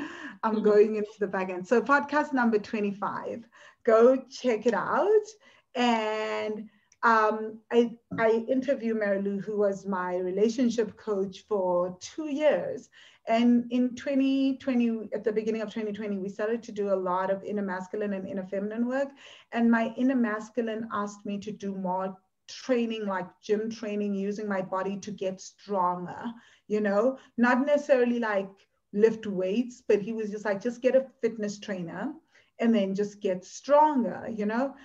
I'm 0.44 0.56
mm-hmm. 0.56 0.64
going 0.64 0.96
into 0.96 1.20
the 1.20 1.28
back 1.28 1.50
end. 1.50 1.68
So 1.68 1.82
podcast 1.82 2.34
number 2.34 2.60
25, 2.60 3.44
go 3.84 4.18
check 4.30 4.66
it 4.66 4.74
out. 4.74 5.28
And 5.76 6.70
um, 7.04 7.60
I, 7.72 7.98
I 8.18 8.46
interviewed 8.48 8.98
Mary 8.98 9.22
Lou, 9.22 9.40
who 9.40 9.58
was 9.58 9.86
my 9.86 10.16
relationship 10.18 10.96
coach 10.96 11.44
for 11.48 11.98
two 12.00 12.30
years. 12.30 12.90
And 13.28 13.72
in 13.72 13.96
2020, 13.96 15.10
at 15.14 15.24
the 15.24 15.32
beginning 15.32 15.62
of 15.62 15.70
2020, 15.70 16.18
we 16.18 16.30
started 16.30 16.62
to 16.64 16.72
do 16.72 16.94
a 16.94 16.96
lot 16.96 17.32
of 17.32 17.44
inner 17.44 17.62
masculine 17.62 18.14
and 18.14 18.28
inner 18.28 18.46
feminine 18.46 18.88
work. 18.88 19.10
And 19.52 19.72
my 19.72 19.94
inner 19.96 20.16
masculine 20.16 20.90
asked 20.92 21.26
me 21.26 21.38
to 21.40 21.52
do 21.52 21.74
more 21.76 22.18
training, 22.48 23.06
like 23.06 23.28
gym 23.42 23.70
training, 23.70 24.14
using 24.14 24.48
my 24.48 24.62
body 24.62 24.98
to 24.98 25.12
get 25.12 25.40
stronger, 25.40 26.22
you 26.68 26.82
know, 26.82 27.18
not 27.38 27.66
necessarily 27.66 28.20
like 28.20 28.50
lift 28.92 29.26
weights, 29.26 29.82
but 29.88 30.02
he 30.02 30.14
was 30.14 30.30
just 30.30 30.46
like, 30.46 30.62
just 30.62 30.82
get 30.82 30.96
a 30.96 31.06
fitness 31.22 31.60
trainer 31.60 32.14
and 32.60 32.76
then 32.76 32.94
just 32.94 33.22
get 33.22 33.46
stronger, 33.46 34.28
you 34.30 34.46
know? 34.46 34.76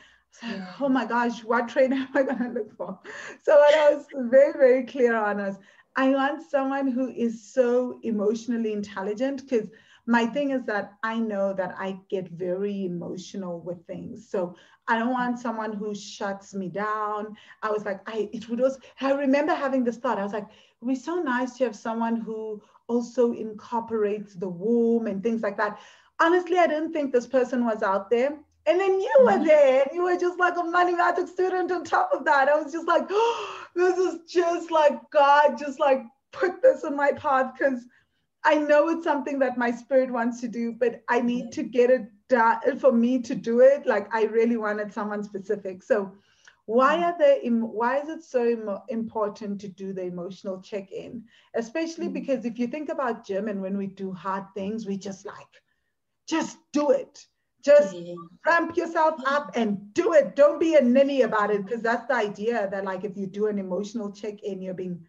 Yeah. 0.43 0.75
oh 0.81 0.89
my 0.89 1.05
gosh, 1.05 1.43
what 1.43 1.69
trainer 1.69 1.97
am 1.97 2.09
I 2.15 2.23
going 2.23 2.39
to 2.39 2.51
look 2.51 2.77
for? 2.77 2.99
So 3.43 3.57
what 3.57 3.75
I 3.75 3.95
was 3.95 4.07
very, 4.15 4.53
very 4.53 4.85
clear 4.85 5.17
on 5.17 5.41
is 5.41 5.57
I 5.99 6.11
want 6.11 6.43
someone 6.49 6.87
who 6.93 7.09
is 7.09 7.43
so 7.53 7.99
emotionally 8.05 8.73
intelligent 8.73 9.43
because 9.43 9.69
my 10.07 10.27
thing 10.27 10.53
is 10.53 10.65
that 10.67 10.93
I 11.03 11.19
know 11.19 11.53
that 11.55 11.75
I 11.77 11.99
get 12.09 12.29
very 12.29 12.85
emotional 12.85 13.61
with 13.61 13.85
things. 13.87 14.29
So 14.31 14.55
I 14.87 14.97
don't 14.99 15.11
want 15.13 15.41
someone 15.41 15.73
who 15.73 15.95
shuts 15.97 16.55
me 16.55 16.69
down. 16.69 17.37
I 17.63 17.71
was 17.73 17.85
like, 17.85 18.01
I 18.09 18.31
it 18.33 18.49
would 18.49 18.61
also 18.63 18.79
I 19.01 19.13
remember 19.13 19.55
having 19.55 19.83
this 19.85 19.97
thought. 19.99 20.19
I 20.19 20.23
was 20.23 20.33
like, 20.33 20.45
it 20.45 20.77
would 20.81 20.89
be 20.89 20.95
so 20.95 21.17
nice 21.17 21.57
to 21.59 21.65
have 21.65 21.75
someone 21.77 22.17
who 22.21 22.63
also 22.87 23.33
incorporates 23.33 24.35
the 24.35 24.49
womb 24.49 25.09
and 25.09 25.21
things 25.23 25.43
like 25.43 25.57
that. 25.57 25.81
Honestly, 26.21 26.59
I 26.59 26.69
didn't 26.69 26.93
think 26.93 27.13
this 27.13 27.27
person 27.27 27.65
was 27.65 27.83
out 27.83 28.09
there. 28.09 28.39
And 28.69 28.79
then 28.79 29.01
you 29.01 29.15
were 29.21 29.33
mm-hmm. 29.33 29.45
there, 29.45 29.83
and 29.83 29.91
you 29.95 30.05
were 30.05 30.19
just 30.19 30.39
like 30.39 30.57
a 30.59 30.63
mathematics 30.63 31.31
student 31.31 31.73
on 31.73 31.85
top 31.85 32.11
of 32.13 32.25
that. 32.27 32.49
I 32.49 32.61
was 32.61 32.71
just 32.71 32.87
like, 32.87 33.07
oh, 33.11 33.67
this 33.75 33.97
is 33.97 34.21
just 34.31 34.71
like 34.71 34.99
God 35.11 35.57
just 35.59 35.81
like 35.81 36.03
put 36.33 36.61
this 36.61 36.85
in 36.85 36.95
my 36.95 37.13
path 37.13 37.55
because 37.57 37.87
I 38.45 38.57
know 38.57 38.91
it's 38.91 39.05
something 39.05 39.39
that 39.39 39.57
my 39.57 39.71
spirit 39.71 40.11
wants 40.11 40.41
to 40.43 40.49
do, 40.49 40.73
but 40.73 41.03
I 41.09 41.21
need 41.21 41.51
to 41.53 41.63
get 41.63 41.91
it 41.91 42.03
done 42.29 42.79
for 42.79 42.93
me 42.93 43.21
to 43.23 43.35
do 43.35 43.61
it. 43.61 43.87
Like 43.87 44.15
I 44.15 44.25
really 44.25 44.59
wanted 44.59 44.93
someone 44.93 45.25
specific. 45.25 45.83
So 45.83 46.13
why 46.69 46.99
mm. 46.99 47.03
are 47.05 47.19
they 47.19 47.49
why 47.49 47.99
is 47.99 48.11
it 48.11 48.23
so 48.23 48.83
important 48.91 49.59
to 49.59 49.69
do 49.69 49.95
the 49.95 50.03
emotional 50.03 50.61
check-in 50.61 51.25
especially 51.55 52.05
mm-hmm. 52.05 52.13
because 52.13 52.45
if 52.45 52.59
you 52.59 52.67
think 52.67 52.91
about 52.91 53.27
gym 53.27 53.49
and 53.49 53.63
when 53.63 53.79
we 53.79 53.87
do 53.87 54.13
hard 54.13 54.45
things 54.55 54.85
we 54.85 54.99
just 54.99 55.25
like 55.25 55.63
just 56.29 56.59
do 56.75 56.91
it 56.91 57.27
just 57.65 57.95
mm-hmm. 57.95 58.15
ramp 58.47 58.77
yourself 58.77 59.21
up 59.27 59.51
and 59.55 59.93
do 59.93 60.13
it 60.13 60.37
don't 60.37 60.61
be 60.61 60.77
a 60.77 60.81
ninny 60.81 61.23
about 61.23 61.51
it 61.51 61.65
because 61.65 61.83
that's 61.83 62.07
the 62.07 62.15
idea 62.15 62.69
that 62.71 62.85
like 62.85 63.05
if 63.05 63.17
you 63.17 63.27
do 63.27 63.47
an 63.47 63.59
emotional 63.59 64.13
check-in 64.13 64.63
you're 64.63 64.75
being 64.75 65.01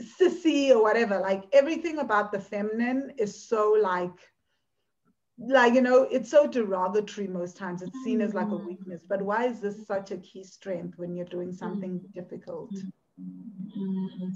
sissy 0.00 0.70
or 0.70 0.82
whatever. 0.82 1.18
Like 1.20 1.44
everything 1.52 1.98
about 1.98 2.32
the 2.32 2.40
feminine 2.40 3.12
is 3.18 3.48
so 3.48 3.76
like, 3.80 4.10
like 5.38 5.74
you 5.74 5.80
know, 5.80 6.02
it's 6.04 6.30
so 6.30 6.46
derogatory 6.46 7.26
most 7.26 7.56
times. 7.56 7.82
It's 7.82 8.04
seen 8.04 8.20
as 8.20 8.34
like 8.34 8.48
a 8.48 8.50
mm-hmm. 8.50 8.66
weakness. 8.66 9.02
But 9.08 9.22
why 9.22 9.46
is 9.46 9.60
this 9.60 9.86
such 9.86 10.10
a 10.10 10.18
key 10.18 10.44
strength 10.44 10.98
when 10.98 11.14
you're 11.14 11.26
doing 11.26 11.52
something 11.52 11.98
mm-hmm. 11.98 12.20
difficult? 12.20 12.70
Mm-hmm. 13.76 14.28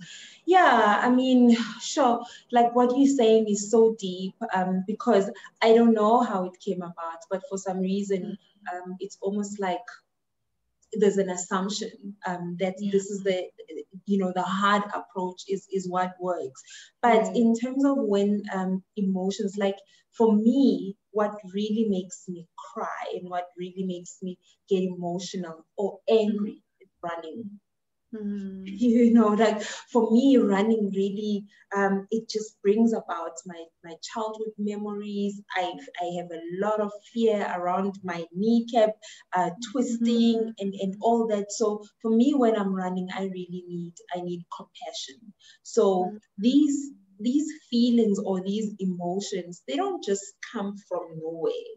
Yeah, 0.46 1.00
I 1.02 1.10
mean, 1.10 1.56
sure. 1.80 2.24
Like 2.52 2.74
what 2.74 2.96
you're 2.96 3.16
saying 3.16 3.46
is 3.48 3.70
so 3.70 3.96
deep 3.98 4.34
um, 4.54 4.84
because 4.86 5.30
I 5.62 5.74
don't 5.74 5.94
know 5.94 6.22
how 6.22 6.46
it 6.46 6.60
came 6.60 6.82
about, 6.82 7.20
but 7.30 7.42
for 7.48 7.58
some 7.58 7.80
reason, 7.80 8.38
um, 8.72 8.96
it's 9.00 9.18
almost 9.20 9.60
like 9.60 9.84
there's 10.98 11.18
an 11.18 11.30
assumption 11.30 11.90
um, 12.26 12.56
that 12.60 12.74
yeah. 12.78 12.90
this 12.92 13.10
is 13.10 13.22
the 13.22 13.48
you 14.06 14.18
know 14.18 14.32
the 14.34 14.42
hard 14.42 14.82
approach 14.94 15.42
is 15.48 15.66
is 15.72 15.88
what 15.88 16.12
works 16.20 16.62
but 17.02 17.22
right. 17.22 17.36
in 17.36 17.54
terms 17.54 17.84
of 17.84 17.96
when 17.98 18.42
um, 18.52 18.82
emotions 18.96 19.56
like 19.56 19.76
for 20.12 20.34
me 20.36 20.96
what 21.10 21.34
really 21.52 21.86
makes 21.88 22.24
me 22.28 22.46
cry 22.56 23.04
and 23.14 23.28
what 23.28 23.48
really 23.58 23.84
makes 23.84 24.18
me 24.22 24.38
get 24.68 24.82
emotional 24.82 25.64
or 25.76 25.98
angry 26.08 26.60
mm-hmm. 26.60 26.82
is 26.82 26.90
running 27.02 27.50
Mm. 28.14 28.64
You 28.66 29.12
know, 29.12 29.28
like 29.28 29.62
for 29.62 30.10
me, 30.10 30.36
running 30.36 30.90
really, 30.94 31.46
um, 31.76 32.06
it 32.10 32.28
just 32.28 32.60
brings 32.62 32.92
about 32.92 33.32
my 33.46 33.64
my 33.82 33.94
childhood 34.02 34.52
memories. 34.58 35.40
I 35.56 35.72
I 36.00 36.06
have 36.18 36.30
a 36.30 36.42
lot 36.64 36.80
of 36.80 36.92
fear 37.12 37.46
around 37.56 37.98
my 38.02 38.24
kneecap 38.32 38.90
uh, 39.36 39.50
twisting 39.70 40.38
mm. 40.38 40.52
and 40.58 40.74
and 40.74 40.94
all 41.00 41.26
that. 41.28 41.52
So 41.52 41.84
for 42.02 42.10
me, 42.10 42.34
when 42.34 42.56
I'm 42.56 42.74
running, 42.74 43.08
I 43.14 43.24
really 43.24 43.64
need 43.68 43.94
I 44.14 44.20
need 44.20 44.44
compassion. 44.56 45.32
So 45.62 46.10
mm. 46.12 46.18
these 46.38 46.92
these 47.20 47.48
feelings 47.70 48.18
or 48.18 48.42
these 48.42 48.74
emotions, 48.78 49.62
they 49.66 49.76
don't 49.76 50.02
just 50.04 50.24
come 50.52 50.74
from 50.88 51.02
nowhere. 51.22 51.70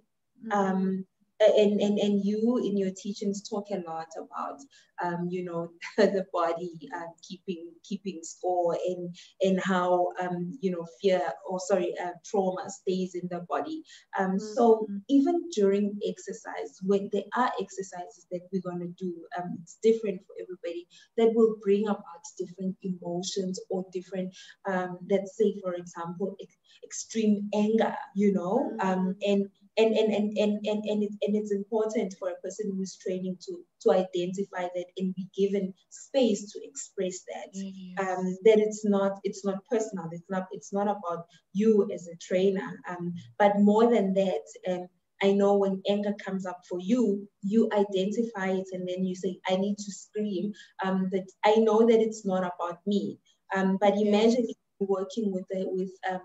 Um, 0.51 1.05
and, 1.39 1.79
and, 1.79 1.99
and 1.99 2.25
you 2.25 2.61
in 2.63 2.77
your 2.77 2.91
teachings 2.91 3.47
talk 3.47 3.67
a 3.71 3.83
lot 3.87 4.07
about 4.17 4.59
um, 5.03 5.27
you 5.29 5.43
know 5.43 5.69
the 5.97 6.25
body 6.33 6.71
um, 6.95 7.13
keeping 7.27 7.71
keeping 7.83 8.19
score 8.23 8.77
and 8.87 9.15
and 9.41 9.59
how 9.63 10.07
um, 10.19 10.57
you 10.61 10.71
know 10.71 10.85
fear 11.01 11.21
or 11.47 11.59
sorry 11.59 11.93
uh, 12.03 12.11
trauma 12.25 12.69
stays 12.69 13.15
in 13.15 13.27
the 13.29 13.39
body 13.49 13.83
um, 14.17 14.31
mm-hmm. 14.31 14.37
so 14.55 14.87
even 15.09 15.35
during 15.53 15.97
exercise 16.07 16.79
when 16.83 17.09
there 17.11 17.23
are 17.35 17.51
exercises 17.61 18.25
that 18.31 18.41
we're 18.51 18.61
going 18.61 18.79
to 18.79 18.93
do 19.03 19.13
um, 19.37 19.57
it's 19.61 19.77
different 19.83 20.19
for 20.25 20.35
everybody 20.41 20.87
that 21.17 21.31
will 21.35 21.55
bring 21.63 21.87
about 21.87 22.23
different 22.37 22.75
emotions 22.81 23.59
or 23.69 23.85
different 23.93 24.33
um, 24.67 24.97
let's 25.09 25.37
say 25.37 25.53
for 25.61 25.75
example 25.75 26.35
ex- 26.41 26.57
extreme 26.83 27.49
anger 27.53 27.95
you 28.15 28.33
know 28.33 28.71
um, 28.79 29.15
and 29.21 29.45
and 29.77 29.95
and 29.95 30.13
and 30.13 30.37
and 30.37 30.65
and, 30.65 30.83
and, 30.85 31.03
it, 31.03 31.11
and 31.21 31.35
it's 31.35 31.51
important 31.51 32.13
for 32.19 32.29
a 32.29 32.41
person 32.43 32.73
who's 32.75 32.97
training 32.97 33.37
to 33.41 33.59
to 33.81 33.91
identify 33.91 34.67
that 34.75 34.85
and 34.97 35.13
be 35.15 35.27
given 35.37 35.73
space 35.89 36.51
to 36.51 36.59
express 36.63 37.19
that 37.27 37.49
yes. 37.53 37.99
um, 37.99 38.37
that 38.43 38.59
it's 38.59 38.83
not 38.85 39.19
it's 39.23 39.45
not 39.45 39.63
personal 39.69 40.07
it's 40.11 40.29
not 40.29 40.47
it's 40.51 40.73
not 40.73 40.87
about 40.87 41.25
you 41.53 41.87
as 41.93 42.07
a 42.07 42.17
trainer 42.17 42.79
um, 42.89 43.13
but 43.37 43.59
more 43.59 43.89
than 43.89 44.13
that 44.13 44.43
um, 44.69 44.87
I 45.23 45.31
know 45.31 45.57
when 45.57 45.81
anger 45.89 46.13
comes 46.23 46.45
up 46.45 46.59
for 46.69 46.79
you, 46.79 47.27
you 47.41 47.69
identify 47.73 48.49
it 48.49 48.67
and 48.71 48.87
then 48.87 49.03
you 49.03 49.15
say, 49.15 49.39
I 49.47 49.55
need 49.55 49.77
to 49.77 49.91
scream. 49.91 50.53
Um, 50.85 51.09
that 51.11 51.25
I 51.43 51.55
know 51.55 51.79
that 51.79 51.99
it's 51.99 52.23
not 52.23 52.43
about 52.43 52.79
me. 52.85 53.17
Um, 53.55 53.77
but 53.81 53.97
imagine 53.97 54.45
yes. 54.47 54.55
working 54.79 55.31
with 55.31 55.45
a, 55.55 55.65
with 55.69 55.91
um, 56.07 56.21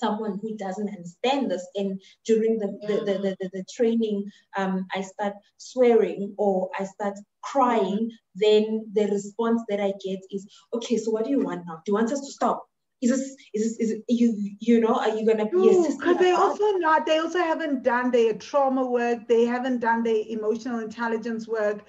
someone 0.00 0.38
who 0.40 0.56
doesn't 0.56 0.88
understand 0.88 1.50
this. 1.50 1.66
And 1.74 2.00
during 2.24 2.58
the, 2.58 2.78
yeah. 2.82 2.88
the, 2.88 3.04
the, 3.04 3.36
the, 3.40 3.50
the, 3.52 3.64
training 3.76 4.24
um, 4.56 4.86
i 4.94 5.00
start 5.00 5.34
swearing 5.58 6.34
or 6.38 6.70
i 6.78 6.84
start 6.84 7.18
crying. 7.42 8.10
Then 8.34 8.86
the 8.92 9.06
response 9.06 9.62
that 9.68 9.80
i 9.80 9.92
get 10.04 10.20
is 10.30 10.48
okay 10.74 10.96
so 10.96 11.10
what 11.10 11.24
do 11.24 11.30
you 11.30 11.40
want 11.40 11.66
now? 11.66 11.76
Do 11.84 11.90
you 11.90 11.94
want 11.94 12.12
us 12.12 12.20
to 12.20 12.32
stop? 12.32 12.66
Is 13.02 13.10
this 13.10 13.36
is 13.54 13.62
this 13.62 13.76
is 13.78 13.90
it, 13.92 14.04
you 14.08 14.56
you 14.60 14.80
know 14.80 14.94
are 14.94 15.16
you 15.16 15.24
gonna 15.26 15.46
be 15.46 15.56
because 15.56 16.18
they 16.18 16.32
also 16.32 16.64
not 16.72 17.06
they 17.06 17.18
also 17.18 17.38
haven't 17.38 17.82
done 17.82 18.10
their 18.10 18.34
trauma 18.34 18.84
work. 18.84 19.26
They 19.26 19.44
haven't 19.46 19.80
done 19.80 20.02
their 20.02 20.22
emotional 20.28 20.80
intelligence 20.80 21.48
work 21.48 21.84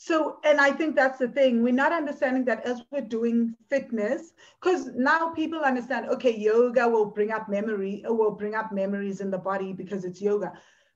so, 0.00 0.38
and 0.44 0.60
I 0.60 0.70
think 0.70 0.94
that's 0.94 1.18
the 1.18 1.26
thing. 1.26 1.60
We're 1.60 1.72
not 1.72 1.90
understanding 1.90 2.44
that 2.44 2.64
as 2.64 2.82
we're 2.92 3.00
doing 3.00 3.56
fitness, 3.68 4.32
because 4.62 4.86
now 4.94 5.30
people 5.30 5.58
understand, 5.58 6.06
okay, 6.10 6.36
yoga 6.36 6.88
will 6.88 7.06
bring 7.06 7.32
up 7.32 7.48
memory, 7.48 8.04
uh, 8.08 8.14
will 8.14 8.30
bring 8.30 8.54
up 8.54 8.70
memories 8.70 9.20
in 9.20 9.32
the 9.32 9.38
body 9.38 9.72
because 9.72 10.04
it's 10.04 10.22
yoga, 10.22 10.52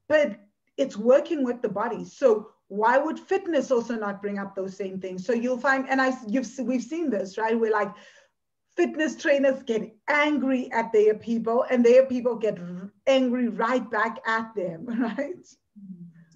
but 0.08 0.38
it's 0.76 0.96
working 0.96 1.42
with 1.42 1.60
the 1.62 1.68
body. 1.68 2.04
So 2.04 2.50
why 2.68 2.96
would 2.96 3.18
fitness 3.18 3.72
also 3.72 3.96
not 3.96 4.22
bring 4.22 4.38
up 4.38 4.54
those 4.54 4.76
same 4.76 5.00
things? 5.00 5.26
So 5.26 5.32
you'll 5.32 5.58
find, 5.58 5.88
and 5.90 6.00
I, 6.00 6.16
you've, 6.28 6.48
we've 6.60 6.80
seen 6.80 7.10
this, 7.10 7.36
right? 7.36 7.58
We're 7.58 7.72
like, 7.72 7.92
fitness 8.76 9.16
trainers 9.16 9.64
get 9.64 9.82
angry 10.08 10.70
at 10.70 10.92
their 10.92 11.14
people 11.16 11.66
and 11.68 11.84
their 11.84 12.06
people 12.06 12.36
get 12.36 12.56
angry 13.08 13.48
right 13.48 13.90
back 13.90 14.20
at 14.28 14.54
them, 14.54 14.86
right? 15.00 15.44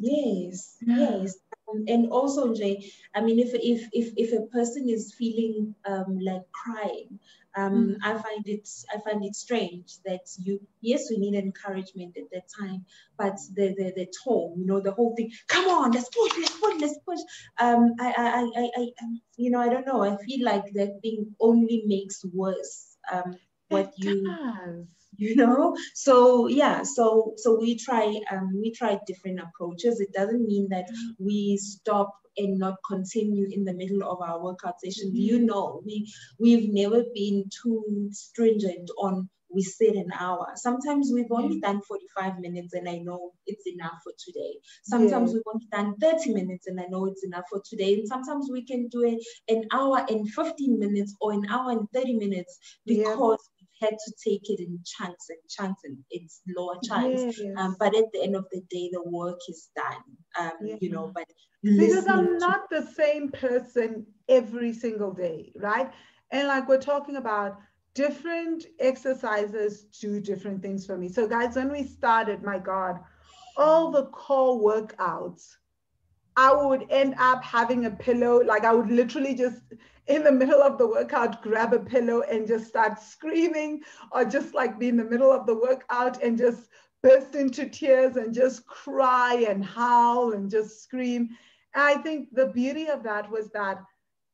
Yes, 0.01 0.79
yes. 0.85 1.37
And 1.69 2.09
also, 2.11 2.55
Jay, 2.55 2.91
I 3.15 3.21
mean, 3.21 3.39
if 3.39 3.53
if 3.55 3.89
if 3.93 4.13
if 4.17 4.33
a 4.33 4.47
person 4.47 4.89
is 4.89 5.15
feeling 5.19 5.75
um, 5.85 6.19
like 6.21 6.43
crying, 6.53 7.19
um, 7.57 7.73
mm. 7.75 7.97
I 8.03 8.13
find 8.19 8.47
it 8.47 8.69
I 8.95 8.99
find 9.01 9.25
it 9.25 9.35
strange 9.35 9.99
that 10.05 10.21
you 10.43 10.61
yes 10.81 11.11
we 11.11 11.19
need 11.19 11.35
encouragement 11.35 12.17
at 12.17 12.31
that 12.33 12.47
time, 12.61 12.85
but 13.19 13.37
the 13.55 13.75
the, 13.77 13.93
the 13.97 14.07
tone, 14.25 14.55
you 14.61 14.67
know, 14.67 14.81
the 14.81 14.93
whole 14.93 15.15
thing. 15.17 15.31
Come 15.49 15.67
on, 15.69 15.91
let's 15.93 16.09
push, 16.11 16.33
let's 16.39 16.57
push, 16.59 16.81
let's 16.81 16.99
push. 17.07 17.21
Um, 17.61 17.95
I 18.01 18.15
I 18.17 18.61
I, 18.63 18.71
I 18.77 18.83
um, 19.03 19.21
you 19.37 19.51
know 19.51 19.61
I 19.61 19.69
don't 19.69 19.87
know. 19.87 20.03
I 20.03 20.17
feel 20.25 20.45
like 20.45 20.73
that 20.75 21.01
thing 21.03 21.35
only 21.41 21.83
makes 21.87 22.25
worse. 22.33 22.97
Um, 23.13 23.37
what 23.69 23.87
it 23.87 24.05
you. 24.05 24.25
Does 24.25 24.87
you 25.19 25.37
know 25.37 25.77
so 25.95 26.47
yeah 26.47 26.83
so 26.83 27.35
so 27.37 27.59
we 27.59 27.77
try 27.77 28.15
um, 28.31 28.53
we 28.61 28.73
try 28.73 28.99
different 29.07 29.41
approaches 29.41 30.01
it 30.01 30.13
doesn't 30.13 30.47
mean 30.47 30.69
that 30.69 30.87
we 31.19 31.57
stop 31.57 32.13
and 32.37 32.59
not 32.59 32.75
continue 32.87 33.49
in 33.51 33.65
the 33.65 33.73
middle 33.73 34.03
of 34.03 34.21
our 34.21 34.43
workout 34.43 34.81
session 34.81 35.09
mm-hmm. 35.09 35.17
you 35.17 35.39
know 35.39 35.81
we 35.85 36.11
we've 36.39 36.73
never 36.73 37.03
been 37.15 37.45
too 37.63 38.09
stringent 38.13 38.91
on 38.99 39.29
we 39.57 39.63
sit 39.63 39.95
an 39.95 40.11
hour. 40.19 40.53
Sometimes 40.57 41.11
we've 41.13 41.31
only 41.31 41.61
done 41.61 41.81
45 41.83 42.41
minutes 42.41 42.75
and 42.75 42.89
I 42.89 42.99
know 42.99 43.33
it's 43.47 43.67
enough 43.67 43.99
for 44.03 44.13
today. 44.19 44.59
Sometimes 44.83 45.31
yeah. 45.31 45.35
we've 45.35 45.43
only 45.55 45.67
done 45.73 45.97
30 45.99 46.35
minutes 46.35 46.67
and 46.67 46.81
I 46.81 46.85
know 46.91 47.07
it's 47.07 47.25
enough 47.25 47.45
for 47.49 47.63
today. 47.65 47.95
And 47.95 48.09
sometimes 48.09 48.49
we 48.51 48.65
can 48.65 48.89
do 48.89 49.05
it 49.05 49.23
an 49.49 49.65
hour 49.73 50.05
and 50.09 50.29
15 50.29 50.79
minutes 50.79 51.15
or 51.21 51.33
an 51.33 51.47
hour 51.49 51.71
and 51.71 51.89
30 51.95 52.15
minutes 52.15 52.59
because 52.85 53.49
had 53.81 53.91
to 53.91 54.13
take 54.25 54.49
it 54.49 54.61
in 54.61 54.79
chunks 54.85 55.27
and 55.29 55.39
chunks 55.49 55.83
and 55.85 55.99
it's 56.11 56.41
lower 56.57 56.77
chunks. 56.85 57.39
Yes. 57.39 57.41
Um, 57.59 57.77
but 57.79 57.97
at 57.97 58.05
the 58.13 58.23
end 58.23 58.37
of 58.37 58.47
the 58.53 58.61
day, 58.71 58.91
the 58.93 59.03
work 59.05 59.39
is 59.49 59.71
done. 59.77 60.03
Um, 60.39 60.53
yeah. 60.67 60.77
You 60.81 60.91
know, 60.91 61.13
but 61.15 61.27
because 61.63 62.07
I'm 62.07 62.39
not 62.39 62.71
the 62.71 62.87
same 62.87 63.31
person 63.31 64.07
every 64.29 64.73
single 64.73 65.13
day, 65.13 65.53
right? 65.57 65.91
And 66.31 66.49
like 66.49 66.69
we're 66.69 66.81
talking 66.81 67.17
about 67.17 67.59
different 67.95 68.67
exercises 68.79 69.85
do 70.01 70.21
different 70.21 70.63
things 70.63 70.87
for 70.87 70.97
me. 70.97 71.09
So, 71.09 71.27
guys, 71.27 71.57
when 71.57 71.73
we 71.73 71.83
started, 71.83 72.43
my 72.43 72.59
God, 72.59 73.01
all 73.57 73.91
the 73.91 74.07
core 74.07 74.61
workouts, 74.61 75.57
I 76.37 76.53
would 76.53 76.87
end 76.91 77.15
up 77.19 77.43
having 77.43 77.87
a 77.87 77.91
pillow. 77.91 78.43
Like 78.45 78.65
I 78.65 78.75
would 78.75 78.91
literally 78.91 79.35
just 79.35 79.63
in 80.09 80.23
the 80.23 80.33
middle 80.33 80.63
of 80.63 80.79
the 80.79 80.87
workout 80.87 81.43
grab 81.43 81.73
a 81.73 81.79
pillow 81.79 82.23
and 82.23 82.47
just 82.47 82.67
start 82.67 83.01
screaming, 83.01 83.83
or 84.13 84.25
just 84.25 84.55
like 84.55 84.79
be 84.79 84.89
in 84.89 84.97
the 84.97 85.05
middle 85.05 85.33
of 85.33 85.47
the 85.47 85.55
workout 85.55 86.23
and 86.23 86.39
just 86.39 86.69
burst 87.03 87.35
into 87.35 87.69
tears 87.69 88.17
and 88.17 88.35
just 88.35 88.67
cry 88.67 89.45
and 89.49 89.65
howl 89.65 90.33
and 90.33 90.51
just 90.51 90.83
scream. 90.83 91.29
And 91.75 91.83
I 91.83 91.97
think 92.03 92.29
the 92.33 92.47
beauty 92.47 92.89
of 92.89 93.03
that 93.03 93.31
was 93.31 93.51
that 93.51 93.83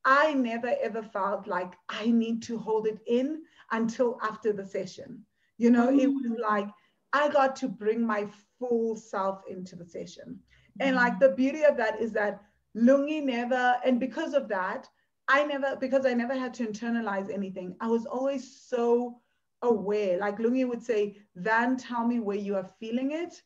I 0.05 0.35
never 0.35 0.75
ever 0.83 1.03
felt 1.03 1.47
like 1.47 1.75
I 1.89 2.07
need 2.11 2.43
to 2.45 2.59
hold 2.59 2.87
it 2.87 2.99
in 3.07 3.43
until 3.71 4.19
after 4.23 4.53
the 4.53 4.67
session. 4.67 5.25
You 5.59 5.71
know, 5.71 5.89
mm-hmm. 5.89 6.01
it 6.01 6.09
was 6.09 6.39
mm. 6.39 6.41
like 6.41 6.69
I 7.13 7.29
got 7.29 7.57
to 7.57 7.69
bring 7.69 8.05
my 8.05 8.27
full 8.59 8.97
self 8.97 9.43
into 9.49 9.77
the 9.77 9.85
session. 9.85 10.39
Mm-hmm. 10.81 10.89
And 10.89 10.97
like 10.97 11.21
the 11.21 11.31
beauty 11.31 11.63
of 11.65 11.77
that 11.77 12.01
is 12.01 12.13
that 12.13 12.43
Lungi 12.77 13.23
never, 13.23 13.77
and 13.85 14.01
because 14.01 14.35
of 14.35 14.49
that, 14.49 14.89
I 15.29 15.45
never, 15.45 15.77
because 15.77 16.05
I 16.07 16.15
never 16.15 16.35
had 16.35 16.55
to 16.55 16.67
internalize 16.67 17.33
anything, 17.33 17.77
I 17.81 17.89
was 17.89 18.07
always 18.07 18.61
so 18.61 19.21
aware. 19.63 20.19
Like 20.19 20.39
Lungi 20.39 20.69
would 20.69 20.83
say, 20.83 21.17
Van, 21.37 21.77
tell 21.77 22.07
me 22.07 22.21
where 22.21 22.37
you 22.37 22.57
are 22.57 22.71
feeling 22.81 23.13
it. 23.13 23.41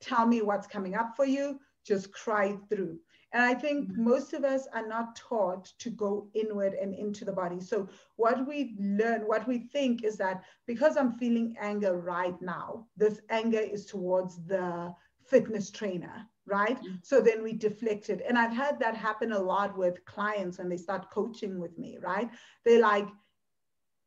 Tell 0.00 0.26
me 0.26 0.42
what's 0.42 0.66
coming 0.66 0.94
up 0.94 1.14
for 1.16 1.24
you. 1.24 1.60
Just 1.86 2.12
cry 2.12 2.56
through. 2.68 2.98
And 3.32 3.42
I 3.42 3.54
think 3.54 3.92
mm-hmm. 3.92 4.04
most 4.04 4.32
of 4.32 4.44
us 4.44 4.66
are 4.74 4.86
not 4.86 5.14
taught 5.14 5.72
to 5.78 5.90
go 5.90 6.28
inward 6.34 6.74
and 6.74 6.94
into 6.94 7.24
the 7.24 7.32
body. 7.32 7.60
So, 7.60 7.88
what 8.16 8.46
we 8.46 8.74
learn, 8.78 9.22
what 9.22 9.46
we 9.46 9.58
think 9.58 10.02
is 10.02 10.16
that 10.16 10.42
because 10.66 10.96
I'm 10.96 11.12
feeling 11.12 11.54
anger 11.60 11.96
right 11.96 12.40
now, 12.42 12.86
this 12.96 13.20
anger 13.30 13.60
is 13.60 13.86
towards 13.86 14.44
the 14.46 14.92
fitness 15.24 15.70
trainer, 15.70 16.26
right? 16.50 16.76
Mm-hmm. 16.76 16.96
So 17.02 17.20
then 17.20 17.42
we 17.42 17.52
deflect 17.52 18.10
it. 18.10 18.22
And 18.26 18.36
I've 18.36 18.52
had 18.52 18.78
that 18.80 18.96
happen 18.96 19.32
a 19.32 19.38
lot 19.38 19.76
with 19.76 20.04
clients 20.04 20.58
when 20.58 20.68
they 20.68 20.76
start 20.76 21.10
coaching 21.10 21.58
with 21.58 21.78
me, 21.78 21.98
right? 22.00 22.28
They're 22.64 22.80
like, 22.80 23.08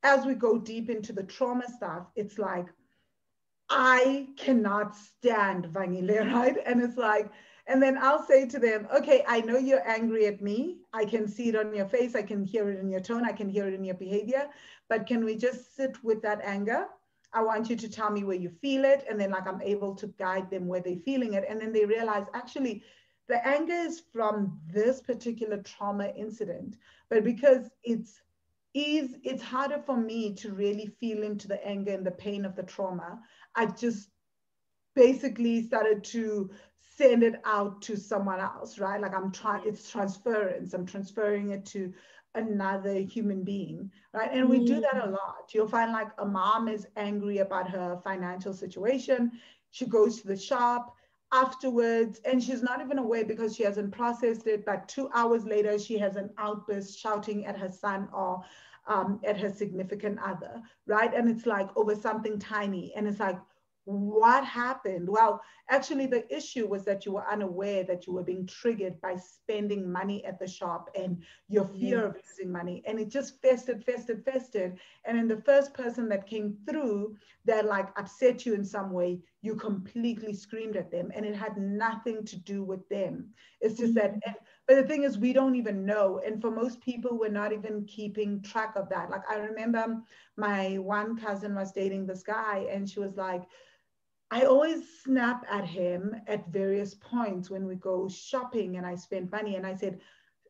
as 0.04 0.26
we 0.26 0.34
go 0.34 0.58
deep 0.58 0.90
into 0.90 1.14
the 1.14 1.24
trauma 1.24 1.64
stuff, 1.78 2.08
it's 2.16 2.38
like, 2.38 2.68
I 3.70 4.28
cannot 4.38 4.96
stand 4.96 5.66
Vangile, 5.66 6.34
right? 6.34 6.58
And 6.66 6.82
it's 6.82 6.98
like, 6.98 7.32
and 7.66 7.82
then 7.82 7.98
I'll 7.98 8.26
say 8.26 8.46
to 8.48 8.60
them, 8.60 8.88
okay, 8.94 9.24
I 9.26 9.40
know 9.40 9.58
you're 9.58 9.88
angry 9.88 10.26
at 10.28 10.42
me. 10.42 10.80
I 10.92 11.06
can 11.06 11.30
see 11.30 11.48
it 11.48 11.56
on 11.56 11.74
your 11.74 11.88
face. 11.88 12.14
I 12.14 12.22
can 12.22 12.44
hear 12.44 12.70
it 12.70 12.80
in 12.80 12.90
your 12.90 13.00
tone. 13.00 13.24
I 13.26 13.32
can 13.32 13.48
hear 13.48 13.68
it 13.68 13.74
in 13.74 13.86
your 13.86 13.96
behavior. 13.96 14.50
But 14.90 15.08
can 15.08 15.24
we 15.24 15.38
just 15.38 15.76
sit 15.76 16.04
with 16.04 16.22
that 16.24 16.42
anger? 16.44 16.88
I 17.34 17.42
want 17.42 17.70
you 17.70 17.76
to 17.76 17.90
tell 17.90 18.12
me 18.12 18.24
where 18.24 18.36
you 18.36 18.50
feel 18.50 18.86
it. 18.86 19.06
And 19.10 19.20
then, 19.20 19.32
like, 19.32 19.48
I'm 19.48 19.62
able 19.62 19.96
to 19.96 20.08
guide 20.08 20.50
them 20.50 20.68
where 20.68 20.82
they're 20.82 20.98
feeling 21.06 21.34
it. 21.34 21.46
And 21.48 21.60
then 21.60 21.74
they 21.74 21.86
realize 21.86 22.26
actually, 22.34 22.84
the 23.28 23.46
anger 23.48 23.74
is 23.74 24.04
from 24.12 24.60
this 24.72 25.02
particular 25.02 25.58
trauma 25.64 26.12
incident. 26.16 26.76
But 27.10 27.24
because 27.24 27.70
it's 27.84 28.22
is 28.74 29.16
it's 29.24 29.44
harder 29.44 29.82
for 29.86 29.96
me 29.96 30.34
to 30.34 30.52
really 30.52 30.88
feel 31.00 31.24
into 31.24 31.48
the 31.48 31.66
anger 31.66 31.92
and 31.92 32.06
the 32.06 32.12
pain 32.12 32.44
of 32.44 32.56
the 32.56 32.64
trauma. 32.64 33.20
I 33.56 33.68
just 33.68 34.10
basically 34.96 35.64
started 35.64 36.04
to 36.06 36.50
send 36.98 37.24
it 37.24 37.36
out 37.46 37.82
to 37.84 37.98
someone 37.98 38.40
else, 38.40 38.80
right? 38.80 39.02
Like 39.02 39.16
I'm 39.16 39.32
trying, 39.32 39.64
it's 39.66 39.90
transference. 39.90 40.74
I'm 40.74 40.86
transferring 40.86 41.52
it 41.52 41.66
to 41.68 41.94
another 42.36 42.96
human 42.96 43.44
being, 43.44 43.92
right? 44.14 44.32
And 44.32 44.50
we 44.50 44.66
do 44.66 44.80
that 44.82 44.98
a 44.98 45.08
mm. 45.08 45.12
lot. 45.12 45.52
You'll 45.54 45.68
find 45.68 45.92
like 45.92 46.10
a 46.18 46.26
mom 46.26 46.68
is 46.68 46.88
angry 46.96 47.40
about 47.40 47.70
her 47.70 48.00
financial 48.04 48.54
situation. 48.54 49.32
She 49.72 49.86
goes 49.86 50.22
to 50.22 50.28
the 50.28 50.38
shop 50.38 50.96
afterwards 51.32 52.22
and 52.26 52.42
she's 52.42 52.62
not 52.62 52.80
even 52.82 53.00
aware 53.00 53.26
because 53.26 53.56
she 53.56 53.64
hasn't 53.64 53.92
processed 53.92 54.48
it. 54.48 54.66
But 54.66 54.88
two 54.88 55.10
hours 55.14 55.46
later, 55.46 55.78
she 55.80 55.98
has 55.98 56.16
an 56.16 56.30
outburst 56.38 57.00
shouting 57.00 57.46
at 57.46 57.58
her 57.58 57.72
son 57.72 58.08
or 58.14 58.44
um, 58.88 59.20
at 59.24 59.40
her 59.40 59.50
significant 59.50 60.20
other, 60.24 60.62
right? 60.86 61.14
And 61.14 61.30
it's 61.30 61.46
like 61.46 61.70
over 61.76 61.96
something 61.96 62.40
tiny. 62.40 62.94
And 62.96 63.08
it's 63.08 63.20
like, 63.20 63.40
what 63.86 64.46
happened? 64.46 65.10
Well, 65.10 65.42
actually, 65.70 66.06
the 66.06 66.26
issue 66.34 66.68
was 66.68 66.86
that 66.86 67.06
you 67.06 67.14
were 67.14 67.30
unaware 67.30 67.84
that 67.84 68.08
you 68.08 68.14
were 68.14 68.24
being 68.24 68.48
triggered 68.48 69.00
by 69.02 69.18
spending 69.18 69.92
money 69.92 70.24
at 70.26 70.40
the 70.40 70.48
shop 70.48 70.90
and 70.98 71.22
your 71.50 71.66
fear 71.66 71.98
yes. 71.98 72.06
of 72.06 72.16
losing 72.16 72.52
money. 72.52 72.82
And 72.86 73.00
it 73.00 73.10
just 73.10 73.42
festered, 73.42 73.84
festered, 73.84 74.24
festered. 74.24 74.80
And 75.06 75.18
then 75.18 75.28
the 75.28 75.42
first 75.42 75.74
person 75.74 76.08
that 76.10 76.28
came 76.28 76.56
through 76.70 77.16
that 77.46 77.66
like 77.66 77.90
upset 77.98 78.46
you 78.46 78.54
in 78.54 78.64
some 78.64 78.92
way, 78.92 79.20
you 79.42 79.56
completely 79.56 80.34
screamed 80.34 80.78
at 80.78 80.90
them. 80.90 81.12
And 81.14 81.26
it 81.26 81.36
had 81.36 81.58
nothing 81.58 82.24
to 82.26 82.38
do 82.38 82.64
with 82.64 82.88
them. 82.88 83.30
It's 83.60 83.78
just 83.78 83.96
mm-hmm. 83.96 84.20
that, 84.24 84.40
but 84.68 84.76
the 84.76 84.88
thing 84.88 85.04
is, 85.04 85.18
we 85.18 85.34
don't 85.34 85.56
even 85.56 85.86
know. 85.86 86.22
And 86.26 86.40
for 86.42 86.50
most 86.50 86.80
people, 86.80 87.18
we're 87.18 87.30
not 87.30 87.52
even 87.52 87.86
keeping 87.86 88.42
track 88.42 88.76
of 88.78 88.88
that. 88.90 89.10
Like 89.10 89.30
I 89.30 89.36
remember 89.36 90.02
my 90.38 90.78
one 90.78 91.18
cousin 91.18 91.54
was 91.54 91.74
dating 91.74 92.08
this 92.08 92.24
guy, 92.24 92.66
and 92.72 92.90
she 92.90 93.00
was 93.00 93.18
like, 93.18 93.44
I 94.32 94.44
always 94.44 94.82
snap 95.04 95.46
at 95.50 95.66
him 95.66 96.16
at 96.28 96.52
various 96.52 96.96
points 96.96 97.50
when 97.50 97.68
we 97.68 97.76
go 97.76 98.08
shopping 98.10 98.78
and 98.78 98.86
I 98.86 98.96
spend 98.96 99.32
money. 99.32 99.56
And 99.56 99.66
I 99.66 99.76
said, 99.76 100.00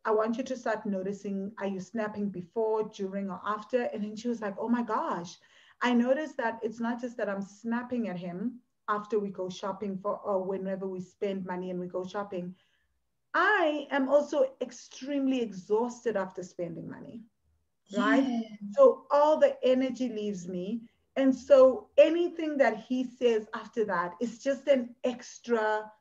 I 0.05 0.11
want 0.11 0.37
you 0.37 0.43
to 0.43 0.57
start 0.57 0.85
noticing 0.85 1.51
are 1.57 1.67
you 1.67 1.79
snapping 1.79 2.29
before, 2.29 2.89
during, 2.95 3.29
or 3.29 3.41
after? 3.45 3.83
And 3.93 4.03
then 4.03 4.15
she 4.15 4.27
was 4.27 4.41
like, 4.41 4.55
oh 4.57 4.69
my 4.69 4.83
gosh. 4.83 5.37
I 5.81 5.93
noticed 5.93 6.37
that 6.37 6.59
it's 6.63 6.79
not 6.79 7.01
just 7.01 7.17
that 7.17 7.29
I'm 7.29 7.41
snapping 7.41 8.07
at 8.07 8.17
him 8.17 8.59
after 8.89 9.19
we 9.19 9.29
go 9.29 9.49
shopping 9.49 9.97
for 9.97 10.17
or 10.19 10.43
whenever 10.43 10.87
we 10.87 11.01
spend 11.01 11.45
money 11.45 11.69
and 11.69 11.79
we 11.79 11.87
go 11.87 12.05
shopping. 12.05 12.55
I 13.33 13.87
am 13.91 14.07
also 14.07 14.51
extremely 14.61 15.41
exhausted 15.41 16.15
after 16.15 16.43
spending 16.43 16.89
money. 16.89 17.21
Right? 17.97 18.23
Yeah. 18.23 18.39
So 18.71 19.05
all 19.11 19.37
the 19.37 19.57
energy 19.63 20.09
leaves 20.09 20.47
me 20.47 20.81
and 21.15 21.33
so 21.35 21.89
anything 21.97 22.57
that 22.57 22.77
he 22.77 23.03
says 23.03 23.47
after 23.53 23.85
that 23.85 24.13
is 24.19 24.39
just 24.39 24.67
an 24.67 24.95
extra, 25.03 25.91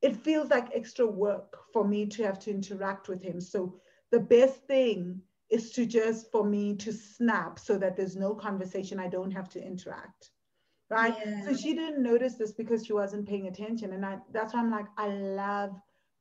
it 0.00 0.16
feels 0.16 0.50
like 0.50 0.68
extra 0.74 1.06
work 1.06 1.58
for 1.72 1.84
me 1.86 2.06
to 2.06 2.22
have 2.22 2.38
to 2.40 2.50
interact 2.50 3.08
with 3.08 3.22
him. 3.22 3.40
So 3.40 3.80
the 4.12 4.20
best 4.20 4.66
thing 4.66 5.20
is 5.50 5.72
to 5.72 5.86
just 5.86 6.30
for 6.30 6.44
me 6.44 6.74
to 6.76 6.92
snap 6.92 7.58
so 7.58 7.76
that 7.78 7.96
there's 7.96 8.16
no 8.16 8.34
conversation, 8.34 9.00
I 9.00 9.08
don't 9.08 9.30
have 9.32 9.48
to 9.50 9.64
interact. 9.64 10.30
Right. 10.88 11.14
Yeah. 11.24 11.44
So 11.44 11.56
she 11.56 11.74
didn't 11.74 12.02
notice 12.02 12.34
this 12.34 12.52
because 12.52 12.86
she 12.86 12.92
wasn't 12.92 13.28
paying 13.28 13.48
attention. 13.48 13.92
And 13.94 14.04
I, 14.06 14.18
that's 14.32 14.54
why 14.54 14.60
I'm 14.60 14.70
like, 14.70 14.86
I 14.98 15.08
love 15.08 15.72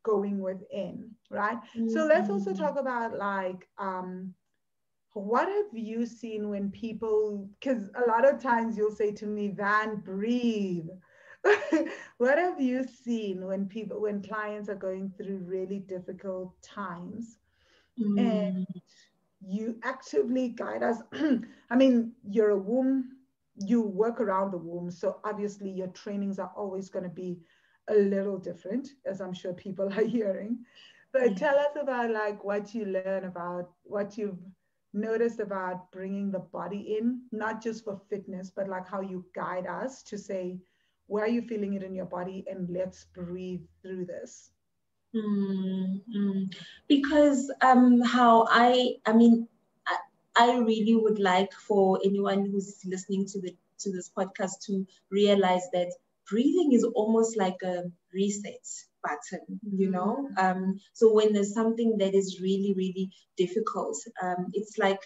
going 0.04 0.40
within. 0.40 1.12
Right. 1.30 1.58
Mm-hmm. 1.78 1.90
So 1.90 2.06
let's 2.06 2.30
also 2.30 2.52
mm-hmm. 2.52 2.64
talk 2.64 2.80
about 2.80 3.18
like, 3.18 3.68
um, 3.78 4.34
what 5.14 5.48
have 5.48 5.74
you 5.74 6.06
seen 6.06 6.50
when 6.50 6.72
people 6.72 7.48
because 7.60 7.90
a 7.96 8.10
lot 8.10 8.28
of 8.28 8.42
times 8.42 8.76
you'll 8.76 8.96
say 8.96 9.12
to 9.12 9.26
me 9.26 9.50
van 9.50 9.98
breathe. 9.98 10.90
What 12.18 12.38
have 12.38 12.62
you 12.62 12.86
seen 12.86 13.46
when 13.46 13.68
people 13.68 14.02
when 14.02 14.24
clients 14.24 14.70
are 14.70 14.76
going 14.76 15.12
through 15.18 15.40
really 15.40 15.80
difficult 15.80 16.54
times 16.62 17.38
mm. 18.00 18.18
and 18.18 18.66
you 19.46 19.78
actively 19.84 20.50
guide 20.50 20.84
us? 20.84 21.00
I 21.70 21.76
mean 21.76 22.14
you're 22.28 22.52
a 22.52 22.58
womb 22.58 23.18
you 23.58 23.82
work 23.82 24.20
around 24.20 24.52
the 24.52 24.58
womb 24.58 24.90
so 24.90 25.20
obviously 25.24 25.70
your 25.70 25.90
trainings 25.90 26.40
are 26.40 26.52
always 26.56 26.90
going 26.90 27.04
to 27.04 27.10
be 27.10 27.38
a 27.90 27.94
little 27.94 28.40
different 28.40 28.88
as 29.06 29.22
i'm 29.22 29.34
sure 29.34 29.54
people 29.54 29.94
are 29.98 30.06
hearing. 30.06 30.58
But 31.12 31.38
tell 31.38 31.60
us 31.60 31.76
about 31.80 32.10
like 32.10 32.44
what 32.44 32.74
you 32.74 32.86
learn 32.86 33.26
about 33.26 33.70
what 33.84 34.18
you've 34.18 34.40
noticed 34.94 35.40
about 35.40 35.92
bringing 35.92 36.32
the 36.32 36.40
body 36.40 36.98
in, 37.00 37.22
not 37.32 37.62
just 37.62 37.84
for 37.84 38.00
fitness, 38.10 38.52
but 38.56 38.68
like 38.68 38.88
how 38.88 39.02
you 39.02 39.26
guide 39.36 39.68
us 39.68 40.04
to 40.04 40.18
say, 40.18 40.58
where 41.08 41.26
are 41.26 41.30
you 41.30 41.42
feeling 41.42 41.74
it 41.74 41.84
in 41.84 41.94
your 41.94 42.06
body? 42.06 42.46
And 42.50 42.70
let's 42.70 43.06
breathe 43.14 43.62
through 43.82 44.06
this. 44.06 44.52
Mm-hmm. 45.16 46.44
Because 46.88 47.52
um, 47.62 48.02
how 48.02 48.48
I, 48.50 48.96
I 49.06 49.14
mean, 49.14 49.48
I, 49.88 49.98
I 50.36 50.58
really 50.58 50.96
would 50.96 51.20
like 51.20 51.54
for 51.54 52.00
anyone 52.04 52.50
who's 52.50 52.82
listening 52.86 53.26
to 53.28 53.42
the 53.42 53.56
to 53.80 53.92
this 53.92 54.10
podcast 54.10 54.66
to 54.66 54.88
realize 55.12 55.70
that 55.74 55.92
breathing 56.30 56.74
is 56.74 56.84
almost 56.84 57.38
like 57.38 57.58
a 57.64 57.84
reset 58.14 58.66
button, 59.04 59.60
you 59.64 59.90
know? 59.90 60.30
Mm-hmm. 60.38 60.46
Um, 60.46 60.80
so 60.94 61.14
when 61.14 61.34
there's 61.34 61.54
something 61.54 61.98
that 62.00 62.14
is 62.14 62.40
really, 62.42 62.74
really 62.76 63.12
difficult, 63.38 63.98
um, 64.22 64.48
it's 64.54 64.78
like 64.78 65.00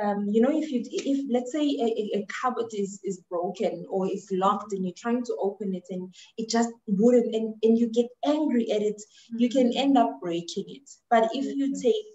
um, 0.00 0.28
you 0.30 0.40
know, 0.40 0.50
if 0.52 0.70
you 0.70 0.84
if 0.84 1.26
let's 1.28 1.50
say 1.50 1.64
a, 1.64 2.18
a, 2.18 2.26
cupboard 2.40 2.72
is 2.72 3.00
is 3.02 3.20
broken 3.28 3.84
or 3.90 4.06
is 4.06 4.28
locked 4.30 4.72
and 4.72 4.84
you're 4.84 4.94
trying 4.96 5.24
to 5.24 5.36
open 5.40 5.74
it 5.74 5.82
and 5.90 6.14
it 6.36 6.48
just 6.48 6.70
wouldn't 6.86 7.34
and, 7.34 7.56
and 7.64 7.76
you 7.76 7.90
get 7.90 8.06
angry 8.24 8.70
at 8.70 8.80
it, 8.80 9.02
you 9.36 9.48
can 9.48 9.70
mm-hmm. 9.70 9.80
end 9.80 9.98
up 9.98 10.20
breaking 10.22 10.66
it. 10.68 10.88
But 11.10 11.30
if 11.34 11.46
you 11.46 11.66
mm-hmm. 11.66 11.80
take 11.82 12.14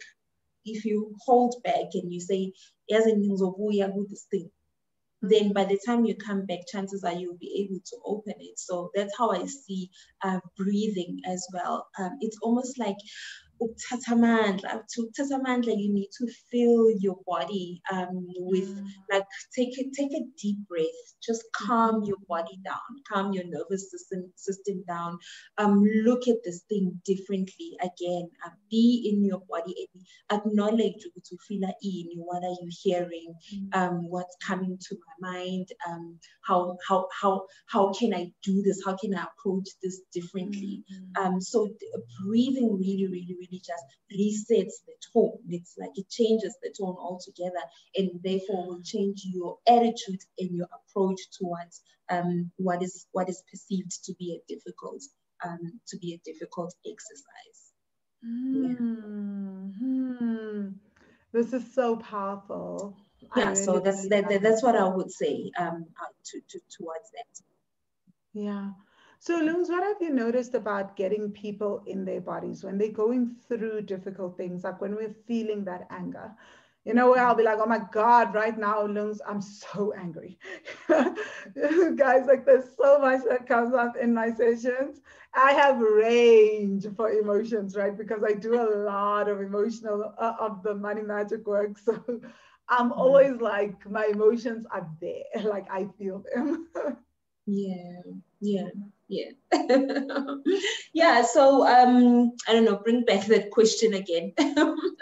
if 0.65 0.85
you 0.85 1.13
hold 1.25 1.55
back 1.63 1.93
and 1.93 2.11
you 2.11 2.19
say, 2.19 2.53
as 2.91 3.05
a 3.05 3.15
means 3.15 3.41
of, 3.41 3.55
oh, 3.59 3.69
yeah, 3.69 3.87
this 4.09 4.27
thing, 4.29 4.49
then 5.23 5.53
by 5.53 5.65
the 5.65 5.79
time 5.85 6.05
you 6.05 6.15
come 6.15 6.45
back, 6.45 6.59
chances 6.67 7.03
are 7.03 7.13
you'll 7.13 7.37
be 7.37 7.65
able 7.65 7.79
to 7.85 7.97
open 8.05 8.33
it. 8.39 8.59
So 8.59 8.91
that's 8.93 9.13
how 9.17 9.31
I 9.31 9.45
see 9.45 9.89
uh, 10.23 10.39
breathing 10.57 11.21
as 11.25 11.45
well. 11.53 11.87
Um, 11.99 12.17
it's 12.19 12.37
almost 12.41 12.77
like 12.77 12.97
to 13.67 15.01
ukuthatha 15.01 15.35
amandla 15.35 15.73
you 15.77 15.93
need 15.93 16.09
to 16.17 16.27
fill 16.49 16.91
your 16.99 17.17
body 17.25 17.81
um, 17.91 18.27
with 18.37 18.69
mm. 18.69 18.87
like 19.11 19.25
take 19.55 19.77
a 19.79 19.83
take 19.95 20.13
a 20.13 20.23
deep 20.41 20.57
breath. 20.67 20.85
Just 21.21 21.43
calm 21.55 21.95
mm-hmm. 21.95 22.05
your 22.05 22.17
body 22.27 22.59
down. 22.63 22.79
Calm 23.11 23.33
your 23.33 23.45
nervous 23.45 23.91
system 23.91 24.31
system 24.35 24.83
down. 24.87 25.17
Um, 25.57 25.83
look 26.03 26.27
at 26.27 26.37
this 26.43 26.63
thing 26.69 26.99
differently 27.05 27.77
again. 27.81 28.29
Uh, 28.45 28.49
be 28.69 29.11
in 29.11 29.23
your 29.23 29.41
body 29.49 29.87
and 30.29 30.39
acknowledge 30.39 31.03
to 31.25 31.37
feel 31.47 31.63
in 31.81 32.07
what 32.15 32.43
are 32.43 32.57
you 32.61 32.69
hearing? 32.81 33.35
Mm. 33.53 33.75
um, 33.75 34.09
what's 34.09 34.35
coming 34.45 34.77
to 34.89 34.97
my 35.19 35.33
mind? 35.33 35.67
Um, 35.87 36.19
how 36.41 36.77
how 36.87 37.07
how 37.21 37.45
how 37.67 37.93
can 37.93 38.13
I 38.13 38.31
do 38.43 38.61
this? 38.61 38.81
How 38.85 38.95
can 38.95 39.15
I 39.15 39.25
approach 39.31 39.69
this 39.81 40.01
differently? 40.13 40.83
Mm-hmm. 40.91 41.25
um, 41.25 41.41
so 41.41 41.69
breathing 42.25 42.77
really 42.79 43.07
really 43.07 43.35
really 43.39 43.52
just 43.59 43.83
resets 44.11 44.83
the 44.85 44.93
tone. 45.13 45.39
It's 45.49 45.75
like 45.77 45.91
it 45.95 46.09
changes 46.09 46.55
the 46.61 46.73
tone 46.77 46.95
altogether 46.99 47.63
and 47.95 48.09
therefore 48.23 48.67
will 48.67 48.83
change 48.83 49.23
your 49.25 49.57
attitude 49.67 50.21
and 50.39 50.55
your 50.55 50.67
approach 50.73 51.19
towards 51.37 51.81
um, 52.09 52.51
what 52.57 52.81
is 52.83 53.05
what 53.11 53.29
is 53.29 53.43
perceived 53.49 54.03
to 54.05 54.13
be 54.19 54.39
a 54.39 54.41
difficult 54.53 55.03
um, 55.43 55.79
to 55.87 55.97
be 55.97 56.13
a 56.13 56.21
difficult 56.25 56.73
exercise. 56.85 57.73
Mm-hmm. 58.25 59.03
This 61.33 61.53
is 61.53 61.73
so 61.73 61.97
powerful. 61.97 62.97
Yeah, 63.35 63.49
really 63.49 63.55
so 63.55 63.79
that's 63.79 64.07
that, 64.09 64.41
that's 64.41 64.61
what 64.63 64.75
I 64.75 64.87
would 64.87 65.11
say 65.11 65.51
um, 65.57 65.85
uh, 65.99 66.05
to, 66.25 66.41
to 66.49 66.59
towards 66.77 67.09
that. 67.11 67.41
Yeah. 68.33 68.71
So, 69.23 69.37
Lungs, 69.37 69.69
what 69.69 69.83
have 69.83 70.01
you 70.01 70.09
noticed 70.13 70.53
about 70.53 70.97
getting 70.97 71.31
people 71.31 71.83
in 71.87 72.05
their 72.05 72.21
bodies 72.21 72.63
when 72.65 72.77
they're 72.77 72.91
going 72.91 73.35
through 73.47 73.83
difficult 73.83 74.37
things, 74.37 74.65
like 74.65 74.81
when 74.81 74.95
we're 74.95 75.15
feeling 75.27 75.63
that 75.65 75.87
anger? 75.91 76.35
You 76.83 76.93
know, 76.93 77.11
where 77.11 77.25
I'll 77.25 77.35
be 77.35 77.43
like, 77.43 77.59
oh 77.61 77.65
my 77.67 77.81
God, 77.91 78.33
right 78.35 78.57
now, 78.57 78.85
Lungs, 78.85 79.21
I'm 79.27 79.41
so 79.41 79.93
angry. 79.93 80.39
Guys, 81.95 82.25
like 82.27 82.45
there's 82.45 82.75
so 82.75 82.99
much 82.99 83.21
that 83.29 83.47
comes 83.47 83.73
up 83.73 83.95
in 83.95 84.13
my 84.13 84.31
sessions. 84.31 85.01
I 85.33 85.53
have 85.53 85.79
range 85.79 86.85
for 86.95 87.09
emotions, 87.11 87.77
right? 87.77 87.97
Because 87.97 88.23
I 88.23 88.33
do 88.33 88.55
a 88.61 88.69
lot 88.85 89.29
of 89.29 89.39
emotional, 89.41 90.13
uh, 90.17 90.33
of 90.39 90.63
the 90.63 90.75
money 90.75 91.01
magic 91.03 91.47
work. 91.47 91.77
So 91.79 92.21
I'm 92.67 92.91
always 92.91 93.39
like, 93.41 93.89
my 93.89 94.05
emotions 94.07 94.65
are 94.71 94.89
there, 94.99 95.43
like 95.43 95.71
I 95.71 95.87
feel 95.97 96.23
them. 96.35 96.67
yeah, 97.47 98.01
yeah 98.41 98.69
yeah. 99.07 99.31
Yeah 100.93 101.21
so 101.23 101.67
um 101.67 102.31
i 102.47 102.53
don't 102.53 102.65
know 102.65 102.77
bring 102.77 103.03
back 103.03 103.25
that 103.27 103.51
question 103.51 103.93
again. 103.93 104.33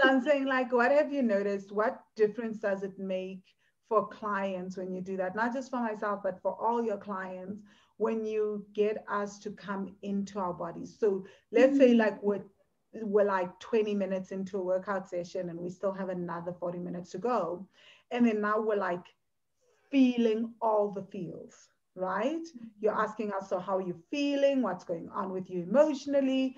I'm 0.03 0.21
saying 0.21 0.45
like 0.45 0.71
what 0.71 0.91
have 0.91 1.11
you 1.11 1.21
noticed? 1.21 1.71
What 1.71 2.01
difference 2.15 2.59
does 2.59 2.83
it 2.83 2.97
make 2.97 3.41
for 3.87 4.07
clients 4.07 4.77
when 4.77 4.93
you 4.93 5.01
do 5.01 5.17
that? 5.17 5.35
Not 5.35 5.53
just 5.53 5.69
for 5.69 5.79
myself 5.79 6.21
but 6.23 6.41
for 6.41 6.57
all 6.59 6.83
your 6.83 6.97
clients 6.97 7.61
when 7.97 8.25
you 8.25 8.65
get 8.73 9.03
us 9.07 9.37
to 9.39 9.51
come 9.51 9.95
into 10.01 10.39
our 10.39 10.53
bodies. 10.53 10.97
So 10.99 11.25
let's 11.51 11.73
mm-hmm. 11.73 11.81
say 11.81 11.93
like 11.93 12.21
we're 12.23 12.43
we're 12.93 13.25
like 13.25 13.57
20 13.59 13.95
minutes 13.95 14.31
into 14.31 14.57
a 14.57 14.63
workout 14.63 15.07
session 15.07 15.49
and 15.49 15.59
we 15.59 15.69
still 15.69 15.93
have 15.93 16.09
another 16.09 16.53
40 16.59 16.79
minutes 16.79 17.11
to 17.11 17.19
go. 17.19 17.67
And 18.09 18.27
then 18.27 18.41
now 18.41 18.59
we're 18.59 18.75
like 18.75 19.05
feeling 19.91 20.53
all 20.61 20.91
the 20.91 21.03
feels 21.03 21.69
right? 21.95 22.45
You're 22.79 22.99
asking 22.99 23.31
us, 23.33 23.49
so 23.49 23.59
how 23.59 23.77
are 23.77 23.81
you 23.81 23.95
feeling? 24.09 24.61
What's 24.61 24.83
going 24.83 25.09
on 25.13 25.31
with 25.31 25.49
you 25.49 25.63
emotionally? 25.63 26.55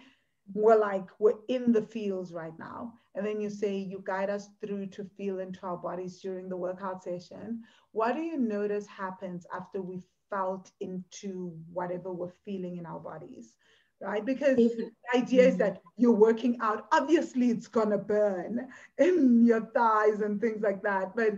We're 0.54 0.78
like, 0.78 1.08
we're 1.19 1.39
in 1.48 1.72
the 1.72 1.82
fields 1.82 2.34
right 2.34 2.58
now. 2.60 2.93
And 3.15 3.26
then 3.26 3.39
you 3.39 3.50
say, 3.50 3.78
you 3.78 4.04
guide 4.06 4.30
us 4.30 4.50
through 4.60 4.88
to 4.88 5.06
feel 5.17 5.39
into 5.39 5.65
our 5.65 5.78
bodies 5.78 6.19
during 6.19 6.50
the 6.50 6.58
workout 6.58 7.04
session. 7.04 7.62
What 7.91 8.15
do 8.15 8.22
you 8.22 8.38
notice 8.38 8.88
happens 8.88 9.46
after 9.54 9.82
we've 9.82 10.06
felt 10.30 10.72
into 10.80 11.56
whatever 11.72 12.12
we're 12.12 12.34
feeling 12.43 12.78
in 12.78 12.86
our 12.86 13.00
bodies? 13.00 13.56
Right? 14.02 14.26
Because 14.26 14.58
the 14.58 14.91
idea 15.15 15.43
is 15.43 15.54
mm-hmm. 15.54 15.60
that 15.60 15.82
you're 15.96 16.12
working 16.12 16.58
out, 16.60 16.88
obviously, 16.91 17.52
it's 17.52 17.67
gonna 17.67 17.98
burn 17.98 18.67
in 18.98 19.46
your 19.46 19.62
thighs 19.74 20.19
and 20.19 20.41
things 20.41 20.62
like 20.62 20.82
that. 20.84 21.15
But 21.15 21.36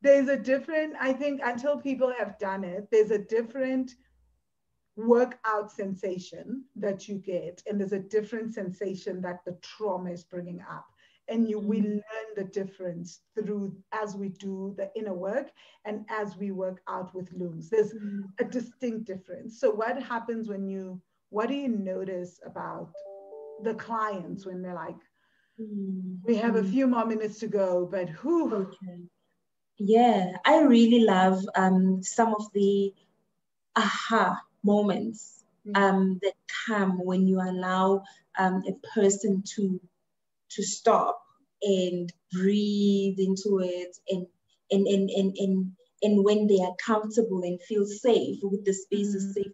there's 0.00 0.28
a 0.28 0.36
different, 0.36 0.94
I 1.00 1.12
think, 1.12 1.40
until 1.42 1.78
people 1.78 2.12
have 2.18 2.38
done 2.38 2.64
it, 2.64 2.88
there's 2.90 3.10
a 3.10 3.18
different 3.18 3.94
workout 4.96 5.70
sensation 5.70 6.64
that 6.76 7.08
you 7.08 7.16
get, 7.16 7.62
and 7.66 7.80
there's 7.80 7.92
a 7.92 7.98
different 7.98 8.54
sensation 8.54 9.20
that 9.22 9.44
the 9.44 9.56
trauma 9.62 10.10
is 10.10 10.24
bringing 10.24 10.60
up. 10.60 10.86
And 11.30 11.46
you 11.46 11.58
will 11.58 11.80
mm-hmm. 11.80 11.90
learn 11.90 12.28
the 12.36 12.44
difference 12.44 13.20
through 13.34 13.76
as 13.92 14.16
we 14.16 14.30
do 14.30 14.74
the 14.78 14.90
inner 14.96 15.12
work 15.12 15.50
and 15.84 16.06
as 16.08 16.38
we 16.38 16.52
work 16.52 16.80
out 16.88 17.14
with 17.14 17.30
looms. 17.34 17.68
There's 17.68 17.92
mm-hmm. 17.92 18.20
a 18.38 18.44
distinct 18.44 19.04
difference. 19.04 19.60
So, 19.60 19.70
what 19.70 20.02
happens 20.02 20.48
when 20.48 20.66
you, 20.66 21.02
what 21.28 21.48
do 21.48 21.54
you 21.54 21.68
notice 21.68 22.40
about 22.46 22.92
the 23.62 23.74
clients 23.74 24.46
when 24.46 24.62
they're 24.62 24.72
like, 24.74 24.96
mm-hmm. 25.60 26.14
we 26.24 26.36
have 26.36 26.56
a 26.56 26.64
few 26.64 26.86
more 26.86 27.04
minutes 27.04 27.38
to 27.40 27.46
go, 27.46 27.84
but 27.84 28.08
who? 28.08 28.54
Okay 28.54 29.02
yeah, 29.78 30.32
I 30.44 30.62
really 30.62 31.00
love 31.00 31.44
um, 31.54 32.02
some 32.02 32.34
of 32.34 32.52
the 32.52 32.92
aha 33.76 34.40
moments 34.64 35.44
mm. 35.66 35.76
um, 35.76 36.18
that 36.22 36.34
come 36.66 37.04
when 37.04 37.26
you 37.26 37.40
allow 37.40 38.02
um, 38.38 38.62
a 38.68 38.72
person 38.94 39.42
to 39.54 39.80
to 40.50 40.62
stop 40.62 41.20
and 41.62 42.12
breathe 42.32 43.18
into 43.18 43.60
it 43.60 43.96
and 44.08 44.26
and 44.70 44.86
and 44.86 45.10
and 45.10 45.36
and, 45.36 45.72
and 46.02 46.24
when 46.24 46.46
they 46.46 46.60
are 46.60 46.74
comfortable 46.84 47.42
and 47.42 47.60
feel 47.62 47.86
safe 47.86 48.38
with 48.42 48.64
the 48.64 48.72
space 48.72 49.14
is 49.14 49.26
mm. 49.26 49.34
safe 49.34 49.52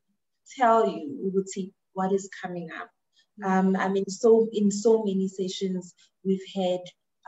tell 0.57 0.87
you 0.89 1.19
we 1.23 1.31
would 1.31 1.49
see 1.49 1.73
what 1.95 2.13
is 2.13 2.29
coming 2.43 2.69
up 2.81 2.91
mm. 3.41 3.47
um, 3.47 3.77
i 3.77 3.89
mean 3.89 4.09
so 4.09 4.49
in 4.53 4.71
so 4.71 5.03
many 5.03 5.29
sessions 5.29 5.95
we've 6.25 6.47
had 6.55 6.81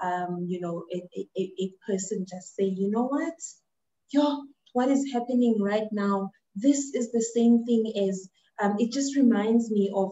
um, 0.03 0.47
you 0.49 0.61
know, 0.61 0.85
a, 0.93 1.03
a, 1.17 1.53
a 1.61 1.73
person 1.87 2.27
just 2.29 2.55
say, 2.55 2.65
you 2.65 2.91
know 2.91 3.05
what, 3.05 3.35
yo, 4.11 4.45
what 4.73 4.89
is 4.89 5.13
happening 5.13 5.57
right 5.61 5.89
now? 5.93 6.31
This 6.55 6.95
is 6.95 7.13
the 7.13 7.23
same 7.35 7.65
thing 7.65 7.93
as, 8.09 8.29
um, 8.63 8.77
it 8.79 8.93
just 8.93 9.17
reminds 9.17 9.71
me 9.71 9.91
of 9.95 10.11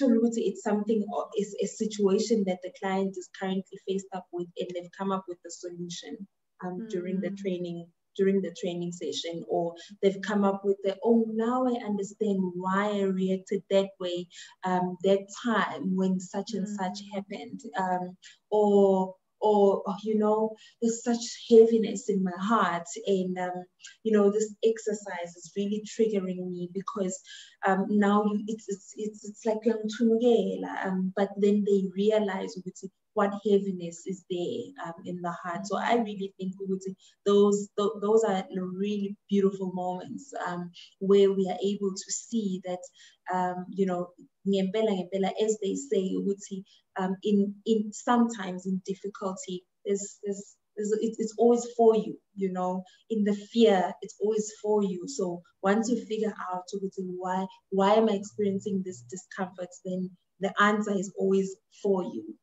Tuluti, 0.00 0.44
it's 0.48 0.62
something, 0.62 1.06
it's 1.34 1.54
a 1.62 1.66
situation 1.66 2.44
that 2.46 2.58
the 2.62 2.72
client 2.80 3.14
is 3.16 3.28
currently 3.38 3.78
faced 3.88 4.08
up 4.14 4.26
with 4.32 4.48
and 4.58 4.68
they've 4.74 4.90
come 4.96 5.10
up 5.10 5.24
with 5.26 5.38
a 5.46 5.50
solution 5.50 6.26
um, 6.64 6.80
mm. 6.80 6.90
during 6.90 7.20
the 7.20 7.30
mm. 7.30 7.36
training 7.38 7.86
during 8.16 8.40
the 8.40 8.54
training 8.58 8.92
session 8.92 9.44
or 9.48 9.74
they've 10.02 10.22
come 10.22 10.42
up 10.42 10.62
with 10.64 10.78
the 10.82 10.96
oh 11.04 11.24
now 11.34 11.66
i 11.66 11.84
understand 11.84 12.38
why 12.54 12.86
i 12.86 13.02
reacted 13.02 13.62
that 13.70 13.88
way 14.00 14.26
um, 14.64 14.96
that 15.04 15.20
time 15.44 15.94
when 15.94 16.18
such 16.18 16.52
and 16.54 16.66
mm. 16.66 16.76
such 16.76 16.98
happened 17.14 17.60
um, 17.78 18.16
or 18.50 19.14
or, 19.40 19.82
you 20.02 20.18
know 20.18 20.54
there's 20.80 21.02
such 21.02 21.24
heaviness 21.50 22.08
in 22.08 22.22
my 22.22 22.32
heart 22.38 22.86
and 23.06 23.38
um, 23.38 23.64
you 24.02 24.12
know 24.12 24.30
this 24.30 24.54
exercise 24.64 25.36
is 25.36 25.52
really 25.56 25.82
triggering 25.86 26.50
me 26.50 26.68
because 26.72 27.18
um, 27.66 27.86
now 27.88 28.24
it's, 28.46 28.64
it's, 28.68 28.92
it's, 28.96 29.24
it's 29.28 29.46
like 29.46 29.58
um, 30.84 31.12
but 31.16 31.30
then 31.36 31.64
they 31.66 31.84
realize 31.94 32.56
what 33.16 33.32
heaviness 33.48 34.02
is 34.06 34.24
there 34.30 34.86
um, 34.86 34.92
in 35.06 35.22
the 35.22 35.32
heart. 35.42 35.66
So 35.66 35.78
I 35.78 35.94
really 35.94 36.34
think 36.36 36.52
those 37.24 37.68
those 37.76 38.24
are 38.28 38.44
really 38.52 39.16
beautiful 39.30 39.72
moments 39.72 40.34
um, 40.46 40.70
where 41.00 41.32
we 41.32 41.48
are 41.50 41.58
able 41.64 41.92
to 41.94 42.12
see 42.12 42.60
that 42.64 42.82
um, 43.32 43.64
you 43.70 43.86
know 43.86 44.10
as 44.46 45.58
they 45.62 45.74
say 45.74 46.14
um, 46.98 47.16
in 47.22 47.54
in 47.64 47.90
sometimes 47.92 48.66
in 48.66 48.82
difficulty 48.84 49.64
there's 49.86 50.18
there's 50.22 50.56
it's 50.76 51.34
always 51.38 51.66
for 51.74 51.96
you, 51.96 52.18
you 52.34 52.52
know. 52.52 52.84
In 53.08 53.24
the 53.24 53.34
fear, 53.34 53.94
it's 54.02 54.16
always 54.20 54.52
for 54.62 54.82
you. 54.82 55.04
So 55.08 55.40
once 55.62 55.88
you 55.88 56.04
figure 56.04 56.34
out 56.52 56.64
why 57.16 57.46
why 57.70 57.94
am 57.94 58.10
I 58.10 58.12
experiencing 58.12 58.82
this 58.84 59.02
discomfort, 59.10 59.70
then 59.86 60.10
the 60.40 60.52
answer 60.60 60.92
is 60.92 61.14
always 61.18 61.56
for 61.82 62.02
you. 62.02 62.34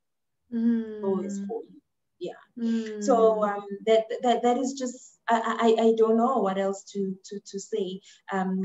Mm. 0.54 1.04
Always 1.04 1.40
for 1.48 1.62
you. 1.64 1.82
yeah 2.20 2.42
mm. 2.58 3.04
so 3.04 3.44
um, 3.44 3.66
that, 3.86 4.06
that 4.22 4.44
that 4.44 4.58
is 4.58 4.74
just 4.74 5.20
I, 5.30 5.76
I, 5.78 5.84
I 5.84 5.94
don't 5.98 6.18
know 6.18 6.38
what 6.40 6.58
else 6.58 6.84
to 6.94 7.16
to, 7.26 7.40
to 7.40 7.60
say 7.60 8.00
um 8.32 8.62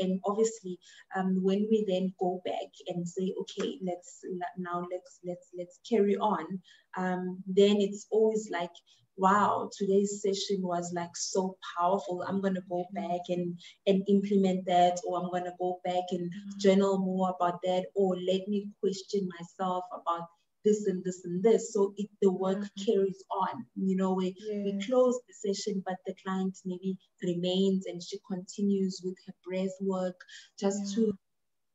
and 0.00 0.20
obviously 0.26 0.78
um, 1.16 1.42
when 1.42 1.66
we 1.70 1.84
then 1.88 2.12
go 2.20 2.42
back 2.44 2.70
and 2.88 3.08
say 3.08 3.32
okay 3.40 3.78
let's 3.86 4.20
now 4.58 4.86
let's 4.90 5.20
let's 5.24 5.48
let's 5.56 5.78
carry 5.88 6.16
on 6.16 6.60
um, 6.96 7.42
then 7.46 7.76
it's 7.80 8.06
always 8.10 8.48
like 8.52 8.70
wow 9.16 9.70
today's 9.78 10.20
session 10.22 10.60
was 10.60 10.92
like 10.92 11.14
so 11.14 11.56
powerful 11.78 12.24
i'm 12.26 12.40
going 12.40 12.54
to 12.54 12.62
go 12.68 12.84
back 12.94 13.20
and 13.28 13.56
and 13.86 14.02
implement 14.08 14.66
that 14.66 14.98
or 15.06 15.20
i'm 15.20 15.30
going 15.30 15.44
to 15.44 15.52
go 15.60 15.78
back 15.84 16.02
and 16.10 16.30
mm. 16.32 16.60
journal 16.60 16.98
more 16.98 17.32
about 17.38 17.60
that 17.62 17.84
or 17.94 18.16
let 18.16 18.46
me 18.48 18.68
question 18.80 19.28
myself 19.38 19.84
about 19.92 20.26
this 20.64 20.86
and 20.86 21.02
this 21.04 21.24
and 21.24 21.42
this. 21.42 21.72
So 21.72 21.94
it, 21.96 22.08
the 22.22 22.32
work 22.32 22.58
mm-hmm. 22.58 22.84
carries 22.84 23.22
on. 23.30 23.66
You 23.76 23.96
know, 23.96 24.12
we, 24.14 24.34
yeah. 24.38 24.62
we 24.64 24.80
close 24.86 25.18
the 25.26 25.52
session, 25.52 25.82
but 25.84 25.96
the 26.06 26.14
client 26.24 26.58
maybe 26.64 26.96
remains 27.22 27.86
and 27.86 28.02
she 28.02 28.18
continues 28.30 29.00
with 29.04 29.16
her 29.26 29.34
breath 29.46 29.76
work 29.80 30.16
just 30.58 30.96
yeah. 30.96 31.06
to 31.06 31.18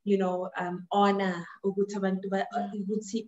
you 0.05 0.17
know, 0.17 0.49
um, 0.57 0.87
honor 0.91 1.45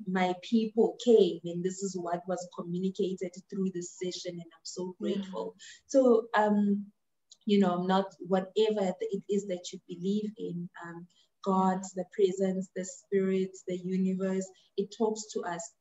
my 0.07 0.33
people 0.41 0.97
came 1.03 1.39
and 1.45 1.63
this 1.63 1.83
is 1.83 1.95
what 1.99 2.21
was 2.27 2.47
communicated 2.57 3.31
through 3.49 3.69
this 3.73 3.97
session 4.01 4.31
and 4.31 4.41
I'm 4.41 4.63
so 4.63 4.95
grateful. 4.99 5.55
Yeah. 5.55 5.63
So, 5.87 6.27
um, 6.35 6.85
you 7.45 7.59
know, 7.59 7.83
not 7.83 8.05
whatever 8.27 8.93
it 8.99 9.23
is 9.29 9.47
that 9.47 9.65
you 9.71 9.79
believe 9.87 10.31
in, 10.37 10.69
um, 10.83 11.07
God, 11.43 11.81
the 11.95 12.05
presence, 12.13 12.69
the 12.75 12.85
spirit, 12.85 13.51
the 13.67 13.77
universe, 13.77 14.47
it 14.77 14.93
talks 14.97 15.27
to 15.33 15.41
us 15.41 15.71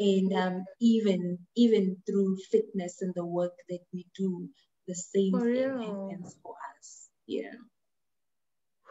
and 0.00 0.32
um, 0.32 0.64
even 0.80 1.38
even 1.56 1.96
through 2.06 2.36
fitness 2.50 3.02
and 3.02 3.12
the 3.14 3.24
work 3.24 3.52
that 3.68 3.80
we 3.92 4.06
do, 4.16 4.48
the 4.88 4.94
same 4.94 5.32
for 5.32 5.40
thing 5.40 5.52
real. 5.52 5.78
happens 5.78 6.36
for 6.42 6.54
us. 6.78 7.08
Yeah. 7.26 7.52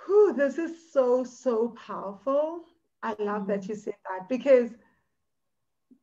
Whew, 0.05 0.33
this 0.37 0.57
is 0.57 0.93
so 0.93 1.23
so 1.23 1.75
powerful. 1.87 2.61
I 3.01 3.09
love 3.19 3.43
mm-hmm. 3.43 3.51
that 3.51 3.67
you 3.67 3.75
said 3.75 3.95
that 4.09 4.29
because 4.29 4.69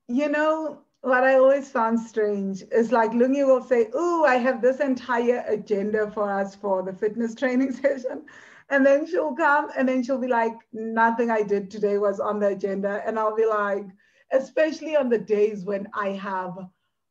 you 0.09 0.29
know 0.29 0.81
what 1.03 1.25
I 1.25 1.35
always 1.35 1.71
found 1.71 2.01
strange 2.01 2.63
is 2.73 2.93
like 2.93 3.13
Lungi 3.13 3.47
will 3.47 3.63
say, 3.63 3.89
Oh, 3.95 4.25
I 4.25 4.37
have 4.37 4.61
this 4.61 4.81
entire 4.81 5.45
agenda 5.47 6.11
for 6.11 6.31
us 6.31 6.55
for 6.55 6.83
the 6.83 6.93
fitness 6.93 7.35
training 7.35 7.73
session. 7.83 8.25
And 8.69 8.85
then 8.85 9.07
she'll 9.07 9.35
come 9.35 9.71
and 9.77 9.89
then 9.89 10.03
she'll 10.03 10.21
be 10.21 10.29
like, 10.29 10.55
Nothing 10.73 11.31
I 11.31 11.43
did 11.43 11.71
today 11.71 11.99
was 11.99 12.21
on 12.21 12.41
the 12.41 12.49
agenda. 12.49 13.03
And 13.07 13.19
I'll 13.19 13.37
be 13.37 13.47
like, 13.47 13.87
especially 14.33 14.97
on 14.97 15.09
the 15.09 15.19
days 15.19 15.65
when 15.65 15.87
I 15.95 16.09
have 16.11 16.57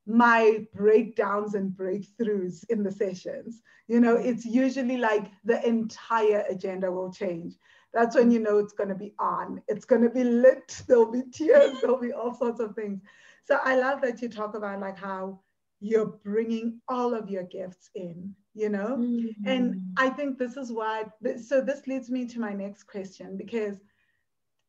my 0.05 0.67
breakdowns 0.73 1.55
and 1.55 1.71
breakthroughs 1.71 2.63
in 2.69 2.83
the 2.83 2.91
sessions. 2.91 3.61
You 3.87 3.99
know, 3.99 4.15
it's 4.15 4.45
usually 4.45 4.97
like 4.97 5.31
the 5.43 5.65
entire 5.65 6.43
agenda 6.49 6.91
will 6.91 7.11
change. 7.11 7.53
That's 7.93 8.15
when 8.15 8.29
you 8.29 8.39
know 8.39 8.57
it's 8.57 8.73
going 8.73 8.89
to 8.89 8.95
be 8.95 9.13
on. 9.19 9.61
It's 9.67 9.85
going 9.85 10.01
to 10.01 10.09
be 10.09 10.23
lit. 10.23 10.83
There'll 10.87 11.11
be 11.11 11.23
tears. 11.31 11.79
There'll 11.81 11.99
be 11.99 12.11
all 12.11 12.33
sorts 12.33 12.59
of 12.59 12.75
things. 12.75 13.01
So 13.45 13.59
I 13.63 13.75
love 13.75 14.01
that 14.01 14.21
you 14.21 14.29
talk 14.29 14.55
about 14.55 14.79
like 14.81 14.97
how 14.97 15.39
you're 15.79 16.17
bringing 16.23 16.81
all 16.87 17.13
of 17.13 17.29
your 17.29 17.43
gifts 17.43 17.89
in, 17.95 18.33
you 18.53 18.69
know? 18.69 18.97
Mm-hmm. 18.97 19.47
And 19.47 19.81
I 19.97 20.09
think 20.09 20.37
this 20.37 20.57
is 20.57 20.71
what, 20.71 21.11
so 21.43 21.61
this 21.61 21.85
leads 21.85 22.09
me 22.09 22.25
to 22.27 22.39
my 22.39 22.53
next 22.53 22.83
question 22.83 23.37
because 23.37 23.77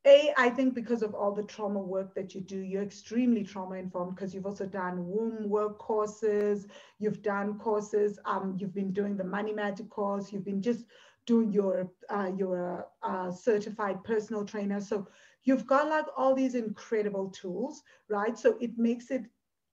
a, 0.06 0.32
I 0.36 0.50
think 0.50 0.74
because 0.74 1.02
of 1.02 1.14
all 1.14 1.32
the 1.32 1.42
trauma 1.42 1.80
work 1.80 2.14
that 2.14 2.34
you 2.34 2.40
do, 2.40 2.60
you're 2.60 2.82
extremely 2.82 3.42
trauma 3.42 3.76
informed 3.76 4.14
because 4.14 4.34
you've 4.34 4.46
also 4.46 4.66
done 4.66 5.04
womb 5.04 5.48
work 5.48 5.78
courses, 5.78 6.66
you've 6.98 7.22
done 7.22 7.58
courses, 7.58 8.18
um, 8.24 8.56
you've 8.58 8.74
been 8.74 8.92
doing 8.92 9.16
the 9.16 9.24
money 9.24 9.52
magic 9.52 9.90
course, 9.90 10.32
you've 10.32 10.44
been 10.44 10.62
just 10.62 10.84
doing 11.26 11.52
your 11.52 11.90
uh, 12.08 12.30
your 12.36 12.86
uh, 13.02 13.32
certified 13.32 14.04
personal 14.04 14.44
trainer. 14.44 14.80
So 14.80 15.08
you've 15.46 15.66
got 15.66 15.88
like 15.88 16.06
all 16.16 16.35
these 16.35 16.54
incredible 16.54 17.30
tools, 17.30 17.82
right? 18.09 18.38
So 18.38 18.59
it 18.61 18.76
makes 18.76 19.11
it 19.11 19.22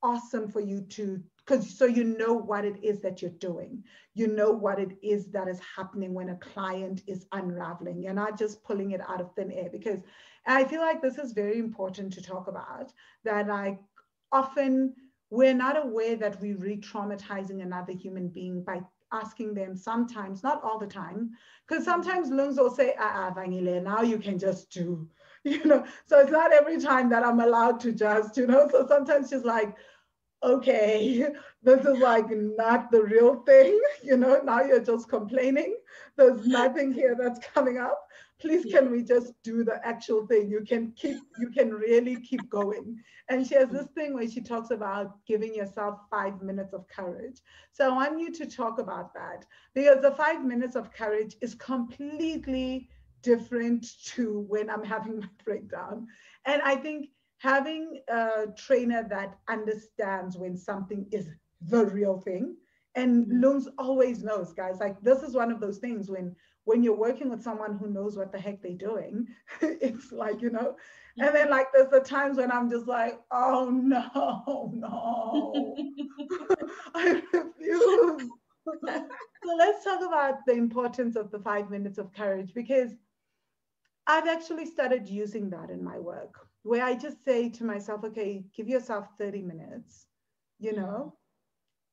awesome 0.02 0.48
for 0.48 0.60
you 0.60 0.82
to 0.82 1.22
because 1.38 1.78
so 1.78 1.86
you 1.86 2.04
know 2.04 2.34
what 2.34 2.66
it 2.66 2.82
is 2.84 3.00
that 3.00 3.22
you're 3.22 3.32
doing 3.32 3.82
you 4.14 4.28
know 4.28 4.52
what 4.52 4.78
it 4.78 4.98
is 5.02 5.28
that 5.32 5.48
is 5.48 5.60
happening 5.76 6.14
when 6.14 6.30
a 6.30 6.36
client 6.38 7.02
is 7.08 7.26
unraveling 7.32 8.02
you're 8.02 8.14
not 8.14 8.38
just 8.38 8.62
pulling 8.64 8.92
it 8.92 9.02
out 9.08 9.22
of 9.22 9.34
thin 9.34 9.50
air 9.52 9.70
because 9.72 10.00
i 10.46 10.64
feel 10.66 10.82
like 10.82 11.02
this 11.02 11.18
is 11.18 11.32
very 11.32 11.58
important 11.58 12.12
to 12.12 12.22
talk 12.22 12.48
about 12.48 12.92
that 13.24 13.48
like 13.48 13.80
often 14.34 14.94
we're 15.30 15.54
not 15.54 15.82
aware 15.82 16.18
that 16.18 16.40
we're 16.42 16.58
re-traumatizing 16.58 17.64
another 17.64 17.94
human 17.94 18.28
being 18.28 18.62
by 18.62 18.82
asking 19.14 19.54
them 19.54 19.76
sometimes 19.76 20.44
not 20.44 20.62
all 20.64 20.78
the 20.78 20.88
time 20.88 21.30
because 21.68 21.86
sometimes 21.86 22.30
lungs 22.30 22.58
will 22.58 22.70
say 22.70 22.94
ah, 23.00 23.34
ah 23.38 23.80
now 23.80 24.02
you 24.02 24.18
can 24.18 24.38
just 24.38 24.70
do 24.70 25.08
you 25.54 25.64
know 25.66 25.86
so 26.06 26.20
it's 26.20 26.32
not 26.32 26.54
every 26.54 26.80
time 26.80 27.10
that 27.10 27.24
i'm 27.24 27.40
allowed 27.40 27.80
to 27.80 27.92
just 27.92 28.38
you 28.38 28.48
know 28.48 28.68
so 28.72 28.86
sometimes 28.88 29.30
she's 29.30 29.44
like 29.44 29.76
okay 30.44 31.26
this 31.64 31.86
is 31.86 31.98
like 32.00 32.26
not 32.30 32.92
the 32.92 33.02
real 33.02 33.36
thing 33.44 33.80
you 34.04 34.18
know 34.18 34.42
now 34.44 34.62
you're 34.62 34.84
just 34.84 35.10
complaining. 35.10 35.76
There's 36.18 36.46
nothing 36.46 36.92
here 36.92 37.16
that's 37.20 37.40
coming 37.54 37.78
up. 37.78 38.00
Please 38.40 38.66
can 38.66 38.92
we 38.92 39.04
just 39.04 39.34
do 39.44 39.64
the 39.64 39.80
actual 39.88 40.28
thing? 40.28 40.50
You 40.50 40.64
can 40.68 40.92
keep 40.96 41.18
you 41.40 41.50
can 41.50 41.72
really 41.74 42.18
keep 42.18 42.50
going. 42.50 43.02
And 43.30 43.48
she 43.48 43.56
has 43.56 43.70
this 43.70 43.88
thing 43.96 44.14
where 44.14 44.30
she 44.30 44.42
talks 44.42 44.72
about 44.72 45.26
giving 45.26 45.56
yourself 45.56 46.00
five 46.12 46.42
minutes 46.42 46.74
of 46.74 46.86
courage. 46.90 47.40
So 47.72 47.90
i 47.90 47.96
want 47.96 48.20
you 48.20 48.32
to 48.32 48.46
talk 48.46 48.80
about 48.80 49.14
that 49.14 49.46
because 49.74 50.02
the 50.02 50.12
five 50.12 50.44
minutes 50.44 50.76
of 50.76 50.92
courage 50.94 51.36
is 51.42 51.56
completely 51.56 52.90
different 53.24 53.86
to 54.06 54.46
when 54.48 54.70
I'm 54.70 54.84
having 54.84 55.20
my 55.20 55.30
breakdown. 55.44 56.08
And 56.46 56.62
I 56.62 56.76
think 56.76 57.08
having 57.40 58.02
a 58.10 58.48
trainer 58.56 59.06
that 59.10 59.40
understands 59.50 60.38
when 60.38 60.56
something 60.56 61.08
is 61.12 61.28
the 61.62 61.86
real 61.86 62.20
thing, 62.20 62.56
and 62.96 63.26
mm-hmm. 63.26 63.68
Always 63.80 64.24
knows, 64.24 64.54
guys, 64.54 64.80
like 64.80 65.02
this 65.02 65.24
is 65.24 65.34
one 65.34 65.52
of 65.52 65.60
those 65.60 65.80
things 65.80 66.12
when 66.12 66.36
when 66.66 66.84
you're 66.84 66.96
working 66.96 67.30
with 67.30 67.42
someone 67.44 67.78
who 67.78 67.90
knows 67.90 68.16
what 68.16 68.32
the 68.32 68.40
heck 68.40 68.62
they're 68.62 68.74
doing, 68.74 69.28
it's 69.62 70.12
like, 70.12 70.42
you 70.42 70.50
know, 70.50 70.76
and 71.18 71.36
then 71.36 71.50
like 71.50 71.68
there's 71.74 71.90
the 71.90 72.00
times 72.00 72.38
when 72.38 72.52
I'm 72.52 72.70
just 72.70 72.88
like, 72.88 73.20
oh 73.32 73.70
no, 73.70 74.72
no, 74.76 75.76
I 76.96 77.22
refuse. 77.34 78.30
so 78.86 79.56
let's 79.58 79.84
talk 79.84 80.02
about 80.02 80.46
the 80.46 80.54
importance 80.54 81.16
of 81.16 81.32
the 81.32 81.40
five 81.40 81.70
minutes 81.70 81.98
of 81.98 82.14
courage 82.14 82.54
because 82.54 82.92
I've 84.08 84.28
actually 84.28 84.66
started 84.66 85.08
using 85.08 85.50
that 85.52 85.70
in 85.70 85.84
my 85.84 86.00
work 86.00 86.36
where 86.64 86.84
I 86.84 86.96
just 86.96 87.24
say 87.24 87.50
to 87.50 87.64
myself, 87.64 88.04
okay, 88.06 88.44
give 88.56 88.68
yourself 88.68 89.08
30 89.18 89.42
minutes, 89.42 90.08
you 90.60 90.74
know? 90.74 91.16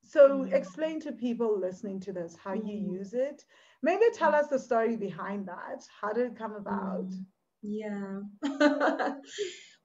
So 0.05 0.45
mm. 0.45 0.53
explain 0.53 1.01
to 1.01 1.13
people 1.13 1.59
listening 1.59 2.01
to 2.01 2.13
this 2.13 2.37
how 2.43 2.55
mm. 2.55 2.67
you 2.67 2.99
use 2.99 3.13
it. 3.13 3.45
Maybe 3.83 4.05
tell 4.15 4.35
us 4.35 4.49
the 4.49 4.59
story 4.59 4.97
behind 4.97 5.47
that. 5.49 5.85
How 6.01 6.13
did 6.13 6.33
it 6.33 6.39
come 6.39 6.55
about? 6.55 7.11
Yeah. 7.63 8.21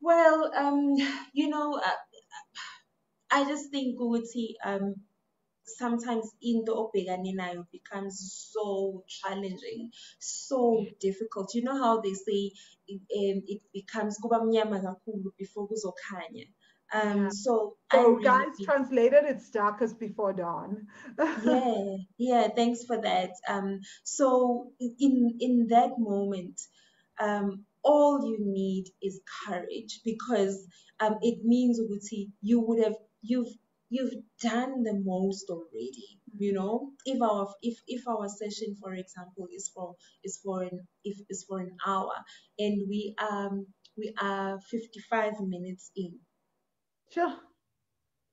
well, 0.02 0.52
um, 0.56 0.94
you 1.34 1.50
know, 1.50 1.76
uh, 1.84 1.92
I 3.32 3.44
just 3.46 3.72
think 3.72 4.00
Guti, 4.00 4.54
um, 4.64 4.96
sometimes 5.66 6.32
into 6.42 6.72
obhekane 6.72 7.34
nayo 7.36 7.66
becomes 7.72 8.50
so 8.54 9.04
challenging 9.08 9.92
so 10.20 10.86
difficult. 11.00 11.54
You 11.54 11.64
know 11.64 11.78
how 11.78 12.02
they 12.02 12.14
say 12.14 12.52
it, 12.88 13.02
um, 13.02 13.44
it 13.48 13.62
becomes 13.74 14.18
kuba 14.18 14.40
mnyama 14.40 14.82
kakhulu 14.82 15.32
before 15.38 15.68
kuzokhanya. 15.68 16.48
Um 16.94 17.18
yeah. 17.24 17.30
so 17.30 17.78
so 17.92 18.12
really 18.14 18.22
guys 18.24 18.60
translated 18.64 19.24
it's 19.26 19.50
darkest 19.50 20.00
before 20.00 20.34
dawn. 20.34 20.88
Yeah 21.36 21.98
yeah 22.18 22.48
thanks 22.56 22.84
for 22.86 23.02
that. 23.02 23.32
Um 23.48 23.82
so 24.04 24.72
in 24.80 25.38
in 25.40 25.68
that 25.70 25.98
moment 25.98 26.62
um 27.20 27.66
all 27.84 28.28
you 28.30 28.38
need 28.40 28.86
is 29.02 29.22
courage 29.48 30.02
because 30.04 30.68
um 31.00 31.18
it 31.22 31.44
means 31.44 31.80
you 32.42 32.60
would 32.62 32.84
have 32.84 32.96
you've 33.22 33.54
you've 33.90 34.14
done 34.42 34.84
the 34.84 34.94
most 35.06 35.50
already 35.50 36.20
you 36.38 36.54
know 36.54 36.92
if 37.06 37.22
our 37.22 37.48
if 37.62 37.78
if 37.88 38.08
our 38.08 38.28
session 38.28 38.76
for 38.82 38.94
example 38.94 39.48
is 39.54 39.72
for 39.74 39.96
is 40.24 40.40
for 40.44 40.64
an 40.64 40.88
if 41.04 41.18
is 41.30 41.46
for 41.48 41.60
an 41.60 41.72
hour 41.86 42.12
and 42.58 42.88
we 42.90 43.16
um 43.20 43.66
we 43.98 44.14
are 44.22 44.60
55 44.70 45.40
minutes 45.42 45.92
in 45.96 46.20
sure 47.12 47.34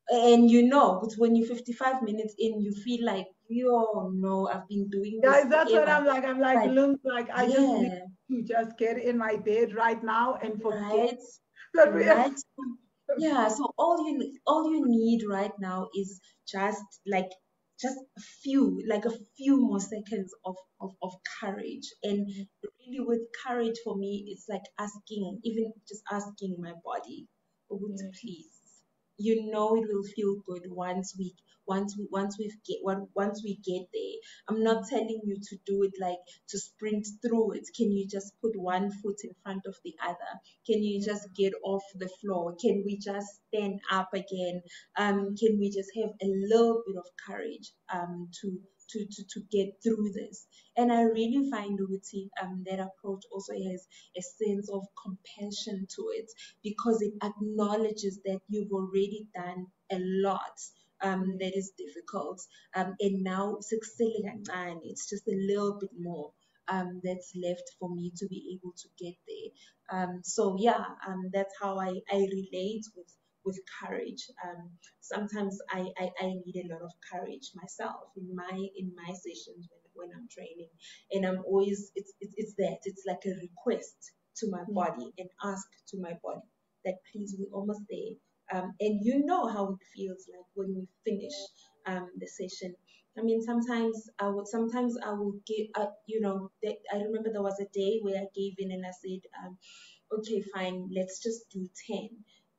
and 0.09 0.51
you 0.51 0.63
know 0.67 0.99
but 1.01 1.13
when 1.17 1.37
you're 1.37 1.47
55 1.47 2.03
minutes 2.03 2.35
in 2.39 2.61
you 2.61 2.73
feel 2.73 3.05
like 3.05 3.27
yo 3.49 4.11
no 4.15 4.49
i've 4.49 4.67
been 4.69 4.89
doing 4.89 5.21
this 5.23 5.31
guys 5.31 5.51
that's 5.51 5.71
forever. 5.71 5.87
what 5.87 5.95
i'm 5.95 6.07
like 6.07 6.25
i'm 6.25 6.41
like 6.41 6.71
look 6.71 6.99
like 7.05 7.29
i 7.31 7.45
yeah. 7.45 7.55
just 7.55 7.69
need 7.69 8.47
to 8.47 8.55
just 8.55 8.79
get 8.79 8.99
in 8.99 9.17
my 9.19 9.37
bed 9.37 9.75
right 9.75 10.03
now 10.03 10.39
and 10.43 10.61
forget 10.61 10.91
right. 10.91 11.19
that 11.75 11.95
we 11.95 12.09
right. 12.09 12.33
yeah 13.19 13.49
so 13.49 13.73
all 13.79 14.09
you 14.09 14.33
all 14.47 14.71
you 14.73 14.83
need 14.87 15.23
right 15.29 15.53
now 15.61 15.89
is 15.95 16.21
just 16.49 16.83
like 17.07 17.31
just 17.81 17.99
a 18.17 18.21
few 18.43 18.83
like 18.89 19.05
a 19.05 19.13
few 19.37 19.57
more 19.59 19.81
seconds 19.81 20.33
of 20.45 20.57
of, 20.81 20.91
of 21.03 21.13
courage 21.41 21.89
and 22.03 22.27
really 22.63 23.05
with 23.07 23.21
courage 23.47 23.77
for 23.85 23.97
me 23.97 24.25
it's 24.29 24.47
like 24.49 24.63
asking 24.79 25.41
even 25.45 25.73
just 25.89 26.03
asking 26.11 26.57
my 26.59 26.73
body 26.85 27.27
oh, 27.71 27.79
would 27.81 27.99
yeah. 27.99 28.11
please 28.21 28.59
you 29.19 29.51
know 29.51 29.77
it 29.77 29.85
will 29.89 30.05
feel 30.17 30.37
good 30.47 30.63
once 30.71 31.15
we 31.19 31.35
once 31.67 31.97
we 31.99 32.07
once 32.11 32.37
we 32.39 32.51
get 32.67 32.79
once 33.15 33.43
we 33.45 33.57
get 33.65 33.87
there 33.93 34.17
i'm 34.49 34.63
not 34.63 34.87
telling 34.89 35.21
you 35.25 35.37
to 35.43 35.57
do 35.67 35.83
it 35.83 35.93
like 36.01 36.19
to 36.49 36.59
sprint 36.59 37.07
through 37.23 37.53
it. 37.53 37.67
Can 37.77 37.91
you 37.93 38.07
just 38.09 38.33
put 38.41 38.53
one 38.57 38.91
foot 38.91 39.19
in 39.25 39.31
front 39.43 39.63
of 39.67 39.77
the 39.85 39.95
other? 40.07 40.33
Can 40.67 40.83
you 40.83 41.03
just 41.05 41.29
get 41.37 41.53
off 41.65 41.83
the 41.95 42.11
floor? 42.21 42.55
Can 42.61 42.83
we 42.85 42.99
just 42.99 43.27
stand 43.49 43.81
up 43.91 44.11
again? 44.15 44.63
Um 44.99 45.35
can 45.37 45.59
we 45.59 45.71
just 45.71 45.91
have 46.01 46.11
a 46.23 46.29
little 46.51 46.83
bit 46.87 46.97
of 46.97 47.07
courage 47.27 47.73
um 47.93 48.29
to 48.41 48.59
to, 48.91 49.07
to, 49.07 49.25
to 49.25 49.41
get 49.51 49.69
through 49.83 50.13
this. 50.13 50.47
And 50.77 50.93
I 50.93 51.03
really 51.03 51.49
find 51.51 51.79
Uti, 51.79 52.29
um, 52.43 52.63
that 52.67 52.79
approach 52.79 53.23
also 53.33 53.55
has 53.55 53.87
a 54.19 54.21
sense 54.21 54.69
of 54.71 54.83
compassion 55.03 55.87
to 55.97 56.03
it 56.15 56.31
because 56.63 57.01
it 57.01 57.15
acknowledges 57.25 58.21
that 58.27 58.41
you've 58.49 58.71
already 58.71 59.29
done 59.35 59.67
a 59.91 59.99
lot 59.99 60.59
um, 61.03 61.37
that 61.39 61.57
is 61.57 61.73
difficult. 61.77 62.41
Um, 62.75 62.95
and 63.01 63.23
now 63.23 63.59
it's 63.59 65.09
just 65.11 65.29
a 65.29 65.37
little 65.49 65.79
bit 65.81 65.91
more 65.99 66.33
um, 66.69 67.01
that's 67.03 67.33
left 67.37 67.65
for 67.79 67.95
me 67.95 68.13
to 68.17 68.27
be 68.29 68.59
able 68.59 68.75
to 68.77 68.89
get 69.05 69.15
there. 69.27 70.01
Um, 70.01 70.21
so 70.23 70.57
yeah, 70.59 70.85
um, 71.07 71.31
that's 71.33 71.55
how 71.61 71.79
I, 71.79 72.01
I 72.11 72.17
relate 72.17 72.85
with 72.97 73.09
with 73.45 73.59
courage. 73.83 74.31
Um, 74.45 74.71
sometimes 75.01 75.59
I, 75.69 75.89
I, 75.99 76.11
I 76.21 76.27
need 76.47 76.65
a 76.65 76.73
lot 76.73 76.83
of 76.83 76.93
courage 77.13 77.51
myself 77.55 77.97
in 78.17 78.35
my 78.35 78.69
in 78.77 78.93
my 78.95 79.13
sessions 79.13 79.69
when, 79.95 80.09
when 80.09 80.17
I'm 80.17 80.29
training, 80.31 80.71
and 81.11 81.27
I'm 81.27 81.43
always 81.47 81.91
it's 81.95 82.13
it's, 82.21 82.35
it's 82.37 82.55
that 82.59 82.79
it's 82.85 83.03
like 83.07 83.23
a 83.27 83.35
request 83.41 84.13
to 84.37 84.51
my 84.51 84.61
mm. 84.61 84.75
body 84.75 85.11
and 85.19 85.29
ask 85.45 85.67
to 85.89 86.01
my 86.01 86.13
body 86.23 86.47
that 86.85 86.95
please 87.13 87.37
we're 87.39 87.55
almost 87.57 87.83
there. 87.91 88.17
Um, 88.53 88.75
and 88.81 89.01
you 89.03 89.25
know 89.25 89.49
how 89.49 89.71
it 89.73 89.79
feels 89.95 90.27
like 90.33 90.47
when 90.55 90.75
we 90.75 90.87
finish 91.05 91.35
um, 91.87 92.11
the 92.19 92.27
session. 92.27 92.75
I 93.19 93.23
mean, 93.23 93.43
sometimes 93.43 94.09
I 94.19 94.29
would, 94.29 94.47
sometimes 94.47 94.97
I 95.05 95.13
will 95.13 95.35
give, 95.47 95.67
uh, 95.75 95.87
you 96.07 96.21
know, 96.21 96.51
that 96.63 96.77
I 96.93 96.97
remember 96.97 97.31
there 97.33 97.43
was 97.43 97.61
a 97.61 97.69
day 97.79 97.99
where 98.03 98.17
I 98.17 98.27
gave 98.35 98.55
in 98.59 98.73
and 98.73 98.85
I 98.87 98.91
said, 98.91 99.21
um, 99.45 99.59
okay, 100.19 100.43
fine, 100.55 100.89
let's 100.95 101.23
just 101.23 101.51
do 101.51 101.69
10 101.91 102.09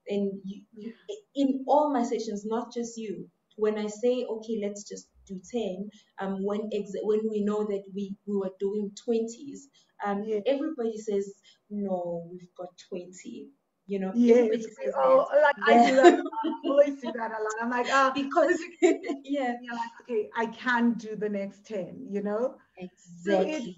and 0.08 0.42
you, 0.44 0.94
in 1.36 1.64
all 1.68 1.94
my 1.94 2.04
sessions, 2.04 2.46
not 2.46 2.74
just 2.74 2.98
you. 2.98 3.30
When 3.56 3.78
I 3.78 3.88
say 3.88 4.26
okay, 4.30 4.60
let's 4.62 4.84
just 4.88 5.08
do 5.28 5.40
ten, 5.52 5.90
um, 6.20 6.44
when 6.44 6.70
ex- 6.74 6.92
when 7.04 7.22
we 7.30 7.44
know 7.44 7.64
that 7.66 7.84
we 7.96 8.16
we 8.26 8.36
were 8.36 8.52
doing 8.60 8.92
twenties, 9.06 9.70
um, 10.06 10.24
yeah. 10.26 10.40
everybody 10.48 10.98
says 10.98 11.32
no, 11.70 12.28
we've 12.32 12.54
got 12.58 12.70
twenty. 12.90 13.48
You 13.86 14.00
know, 14.00 14.12
yes. 14.16 14.66
oh, 14.96 15.28
like 15.42 15.56
yeah. 15.68 15.76
I 15.76 15.90
do 15.90 15.96
that. 15.98 16.20
I 16.20 16.70
always 16.70 17.02
do 17.02 17.12
that 17.16 17.32
a 17.32 17.44
lot. 17.44 17.54
I'm 17.62 17.70
like, 17.70 17.88
ah, 17.90 18.12
because 18.16 18.58
yeah, 18.82 19.56
you're 19.62 19.76
like, 19.76 19.92
okay, 20.02 20.30
I 20.38 20.46
can 20.48 20.94
do 20.94 21.16
the 21.16 21.30
next 21.30 21.66
ten. 21.66 22.08
You 22.10 22.24
know, 22.24 22.56
exactly. 22.78 23.22
So 23.24 23.42
it, 23.42 23.76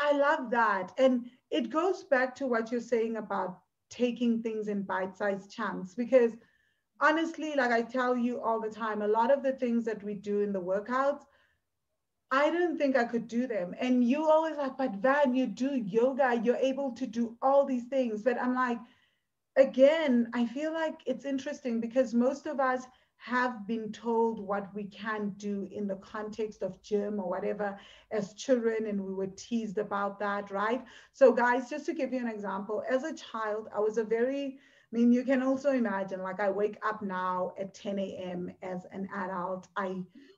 I 0.00 0.12
love 0.12 0.50
that, 0.50 0.92
and 0.96 1.26
it 1.50 1.70
goes 1.70 2.04
back 2.04 2.36
to 2.36 2.46
what 2.46 2.70
you're 2.70 2.80
saying 2.80 3.16
about 3.16 3.58
taking 3.90 4.42
things 4.42 4.68
in 4.68 4.82
bite-sized 4.82 5.50
chunks 5.50 5.94
because 5.94 6.32
honestly 7.00 7.54
like 7.56 7.70
i 7.70 7.80
tell 7.80 8.16
you 8.16 8.40
all 8.40 8.60
the 8.60 8.70
time 8.70 9.02
a 9.02 9.08
lot 9.08 9.30
of 9.30 9.42
the 9.42 9.52
things 9.52 9.84
that 9.84 10.02
we 10.02 10.14
do 10.14 10.40
in 10.40 10.52
the 10.52 10.60
workouts 10.60 11.22
i 12.30 12.50
don't 12.50 12.76
think 12.76 12.96
i 12.96 13.04
could 13.04 13.26
do 13.26 13.46
them 13.46 13.74
and 13.80 14.04
you 14.04 14.28
always 14.28 14.56
like 14.56 14.76
but 14.76 14.92
van 14.96 15.34
you 15.34 15.46
do 15.46 15.76
yoga 15.86 16.40
you're 16.44 16.56
able 16.56 16.92
to 16.92 17.06
do 17.06 17.36
all 17.40 17.64
these 17.64 17.84
things 17.84 18.22
but 18.22 18.40
i'm 18.40 18.54
like 18.54 18.78
again 19.58 20.28
i 20.34 20.46
feel 20.46 20.72
like 20.72 21.00
it's 21.06 21.26
interesting 21.26 21.80
because 21.80 22.14
most 22.14 22.46
of 22.46 22.60
us 22.60 22.84
have 23.20 23.66
been 23.66 23.90
told 23.92 24.40
what 24.40 24.72
we 24.74 24.84
can 24.84 25.30
do 25.38 25.68
in 25.72 25.88
the 25.88 25.96
context 25.96 26.62
of 26.62 26.80
gym 26.82 27.18
or 27.20 27.28
whatever 27.28 27.78
as 28.12 28.34
children, 28.34 28.86
and 28.86 29.04
we 29.04 29.12
were 29.12 29.26
teased 29.36 29.76
about 29.78 30.20
that, 30.20 30.52
right? 30.52 30.84
So, 31.12 31.32
guys, 31.32 31.68
just 31.68 31.86
to 31.86 31.94
give 31.94 32.12
you 32.12 32.20
an 32.20 32.28
example, 32.28 32.84
as 32.88 33.02
a 33.02 33.14
child, 33.14 33.68
I 33.74 33.80
was 33.80 33.98
a 33.98 34.04
very 34.04 34.60
I 34.92 34.96
mean, 34.96 35.12
you 35.12 35.24
can 35.24 35.42
also 35.42 35.72
imagine, 35.72 36.22
like, 36.22 36.40
I 36.40 36.50
wake 36.50 36.78
up 36.86 37.02
now 37.02 37.54
at 37.60 37.74
10 37.74 38.16
a.m. 38.22 38.52
as 38.62 38.86
an 38.92 39.08
adult. 39.14 39.68
I 39.76 39.96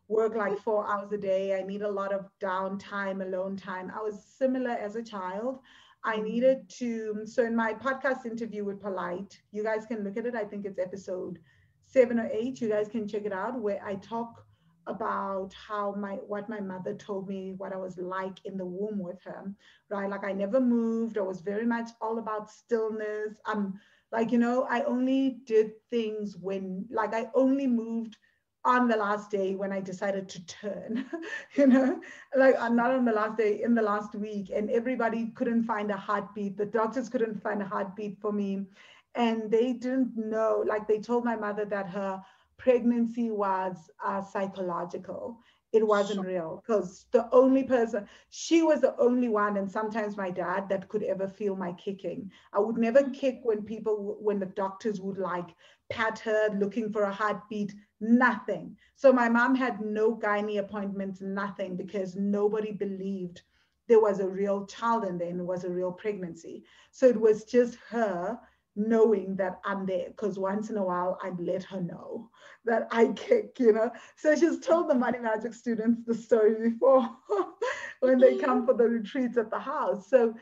work 0.09 0.35
like 0.35 0.59
four 0.59 0.87
hours 0.90 1.12
a 1.12 1.18
day. 1.18 1.59
I 1.59 1.62
need 1.62 1.83
a 1.83 1.90
lot 1.90 2.12
of 2.12 2.30
downtime, 2.40 3.22
alone 3.22 3.56
time. 3.56 3.92
I 3.94 4.02
was 4.02 4.24
similar 4.24 4.70
as 4.70 4.96
a 4.96 5.02
child. 5.04 5.61
I 6.05 6.19
needed 6.19 6.69
to, 6.79 7.23
so 7.27 7.45
in 7.45 7.55
my 7.55 7.75
podcast 7.75 8.25
interview 8.25 8.65
with 8.65 8.81
Polite, 8.81 9.41
you 9.53 9.63
guys 9.63 9.85
can 9.87 10.03
look 10.03 10.17
at 10.17 10.27
it. 10.27 10.35
I 10.35 10.45
think 10.45 10.65
it's 10.65 10.79
episode 10.79 11.39
seven 11.87 12.19
or 12.19 12.29
eight. 12.33 12.61
You 12.61 12.69
guys 12.69 12.89
can 12.89 13.07
check 13.07 13.25
it 13.25 13.33
out 13.33 13.61
where 13.61 13.81
I 13.85 13.97
talk 13.97 14.45
about 14.87 15.53
how 15.53 15.93
my 15.93 16.15
what 16.27 16.49
my 16.49 16.61
mother 16.61 16.95
told 16.95 17.29
me 17.29 17.55
what 17.59 17.73
I 17.73 17.77
was 17.77 17.99
like 17.99 18.39
in 18.45 18.57
the 18.57 18.65
womb 18.65 18.99
with 18.99 19.21
her, 19.25 19.53
right? 19.91 20.09
Like 20.09 20.25
I 20.25 20.33
never 20.33 20.61
moved. 20.61 21.19
I 21.19 21.23
was 21.23 21.43
very 21.43 21.67
much 21.67 21.91
all 22.01 22.19
about 22.19 22.51
stillness. 22.51 23.35
I'm 23.45 23.79
like, 24.11 24.33
you 24.33 24.39
know, 24.39 24.67
I 24.69 24.83
only 24.85 25.41
did 25.45 25.73
things 25.91 26.37
when 26.37 26.87
like 26.91 27.15
I 27.15 27.29
only 27.35 27.67
moved 27.67 28.17
on 28.64 28.88
the 28.88 28.96
last 28.96 29.31
day 29.31 29.55
when 29.55 29.73
I 29.73 29.81
decided 29.81 30.29
to 30.31 30.46
turn, 30.46 31.07
you 31.55 31.66
know, 31.66 32.01
like 32.37 32.55
not 32.73 32.90
on 32.90 33.05
the 33.05 33.12
last 33.12 33.37
day, 33.37 33.62
in 33.62 33.75
the 33.75 33.83
last 33.83 34.14
week, 34.14 34.51
and 34.55 34.70
everybody 34.70 35.29
couldn't 35.35 35.64
find 35.64 35.90
a 35.90 35.96
heartbeat. 35.96 36.57
The 36.57 36.66
doctors 36.66 37.09
couldn't 37.09 37.42
find 37.42 37.62
a 37.62 37.66
heartbeat 37.66 38.18
for 38.20 38.33
me. 38.33 38.66
And 39.14 39.51
they 39.51 39.73
didn't 39.73 40.16
know 40.16 40.64
like 40.66 40.87
they 40.87 40.99
told 41.01 41.25
my 41.25 41.37
mother 41.37 41.64
that 41.64 41.88
her 41.88 42.23
pregnancy 42.59 43.31
was 43.31 43.90
uh, 44.05 44.23
psychological 44.23 45.38
it 45.72 45.87
wasn't 45.87 46.26
real 46.26 46.62
because 46.64 47.06
the 47.12 47.28
only 47.33 47.62
person 47.62 48.06
she 48.30 48.62
was 48.62 48.80
the 48.80 48.96
only 48.98 49.28
one 49.28 49.56
and 49.56 49.70
sometimes 49.70 50.16
my 50.16 50.30
dad 50.30 50.68
that 50.68 50.88
could 50.88 51.02
ever 51.02 51.28
feel 51.28 51.54
my 51.54 51.72
kicking. 51.74 52.30
I 52.52 52.59
would 52.59 52.76
never 52.76 53.02
mm. 53.02 53.14
kick 53.14 53.40
when 53.42 53.62
people 53.62 54.16
when 54.20 54.40
the 54.40 54.46
doctors 54.46 55.00
would 55.00 55.18
like 55.18 55.54
pat 55.88 56.18
her 56.20 56.48
looking 56.59 56.90
for 56.90 57.02
a 57.02 57.12
heartbeat 57.12 57.74
nothing. 58.00 58.76
So 58.96 59.12
my 59.12 59.28
mom 59.28 59.54
had 59.54 59.80
no 59.80 60.16
gynae 60.16 60.59
appointments 60.59 61.20
nothing 61.20 61.76
because 61.76 62.16
nobody 62.16 62.72
believed 62.72 63.42
there 63.88 64.00
was 64.00 64.20
a 64.20 64.28
real 64.28 64.66
child 64.66 65.04
in 65.04 65.18
there 65.18 65.28
and 65.28 65.40
it 65.40 65.46
was 65.46 65.64
a 65.64 65.70
real 65.70 65.92
pregnancy. 65.92 66.64
So 66.92 67.06
it 67.06 67.20
was 67.20 67.44
just 67.44 67.76
her 67.90 68.38
knowing 68.76 69.37
that 69.37 69.61
I'm 69.64 69.87
there 69.87 70.06
because 70.09 70.38
once 70.38 70.70
in 70.70 70.76
a 70.76 70.83
while 70.83 71.18
I'd 71.22 71.40
let 71.40 71.64
her 71.64 71.80
know 71.80 72.30
that 72.64 72.88
I 72.90 73.09
kick, 73.09 73.59
you 73.59 73.72
know. 73.72 73.90
So 74.16 74.35
she's 74.35 74.61
told 74.61 74.88
the 74.88 74.94
Money 74.94 75.18
Magic 75.18 75.54
students 75.54 76.02
the 76.06 76.14
story 76.14 76.70
before 76.70 77.09
when 78.00 78.18
they 78.18 78.37
come 78.38 78.66
for 78.66 78.74
the 78.74 78.85
retreats 78.85 79.37
at 79.37 79.50
the 79.50 79.59
house. 79.59 80.09
So 80.09 80.35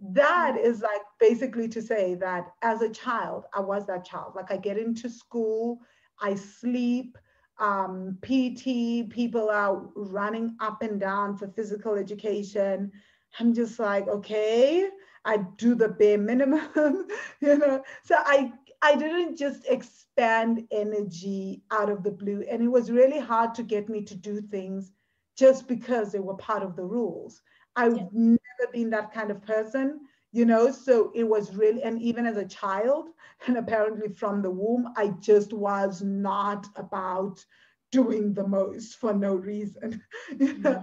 that 0.00 0.56
is 0.56 0.80
like 0.80 1.00
basically 1.18 1.68
to 1.68 1.82
say 1.82 2.14
that 2.16 2.52
as 2.62 2.82
a 2.82 2.90
child, 2.90 3.44
I 3.52 3.60
was 3.60 3.86
that 3.86 4.04
child. 4.04 4.34
Like 4.36 4.50
I 4.50 4.56
get 4.56 4.78
into 4.78 5.10
school, 5.10 5.80
I 6.20 6.36
sleep, 6.36 7.18
um, 7.58 8.18
PT, 8.22 9.10
people 9.10 9.50
are 9.50 9.82
running 9.96 10.56
up 10.60 10.82
and 10.82 11.00
down 11.00 11.36
for 11.36 11.48
physical 11.48 11.94
education. 11.94 12.92
I'm 13.38 13.52
just 13.52 13.78
like, 13.78 14.06
okay, 14.06 14.88
I 15.28 15.38
do 15.58 15.74
the 15.74 15.90
bare 15.90 16.18
minimum, 16.18 17.06
you 17.40 17.58
know. 17.58 17.82
So 18.02 18.16
I 18.18 18.52
I 18.82 18.96
didn't 18.96 19.36
just 19.36 19.66
expand 19.68 20.66
energy 20.70 21.62
out 21.70 21.90
of 21.90 22.02
the 22.02 22.10
blue. 22.12 22.44
And 22.50 22.62
it 22.62 22.68
was 22.68 22.90
really 22.90 23.18
hard 23.18 23.54
to 23.56 23.62
get 23.62 23.88
me 23.88 24.02
to 24.04 24.14
do 24.14 24.40
things 24.40 24.92
just 25.36 25.68
because 25.68 26.12
they 26.12 26.20
were 26.20 26.36
part 26.36 26.62
of 26.62 26.76
the 26.76 26.84
rules. 26.84 27.42
I've 27.76 27.96
yeah. 27.96 28.06
never 28.12 28.72
been 28.72 28.90
that 28.90 29.12
kind 29.12 29.30
of 29.30 29.42
person, 29.42 30.00
you 30.32 30.46
know. 30.46 30.70
So 30.72 31.12
it 31.14 31.24
was 31.24 31.54
really, 31.54 31.82
and 31.82 32.00
even 32.00 32.26
as 32.26 32.36
a 32.38 32.46
child, 32.48 33.10
and 33.46 33.58
apparently 33.58 34.08
from 34.08 34.42
the 34.42 34.50
womb, 34.50 34.88
I 34.96 35.08
just 35.20 35.52
was 35.52 36.02
not 36.02 36.66
about 36.76 37.44
doing 37.90 38.34
the 38.34 38.46
most 38.46 38.96
for 38.96 39.14
no 39.14 39.34
reason. 39.34 40.02
so 40.40 40.82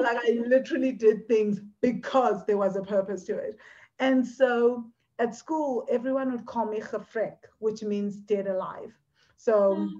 like 0.00 0.18
I 0.18 0.40
literally 0.46 0.92
did 0.92 1.26
things 1.26 1.60
because 1.80 2.44
there 2.46 2.58
was 2.58 2.76
a 2.76 2.82
purpose 2.82 3.24
to 3.24 3.36
it. 3.36 3.58
And 3.98 4.26
so 4.26 4.84
at 5.18 5.34
school, 5.34 5.86
everyone 5.90 6.32
would 6.32 6.46
call 6.46 6.66
me 6.66 6.80
Gefrek, 6.80 7.36
which 7.58 7.82
means 7.82 8.16
dead 8.16 8.46
alive. 8.46 8.92
So 9.36 9.74
mm. 9.74 9.90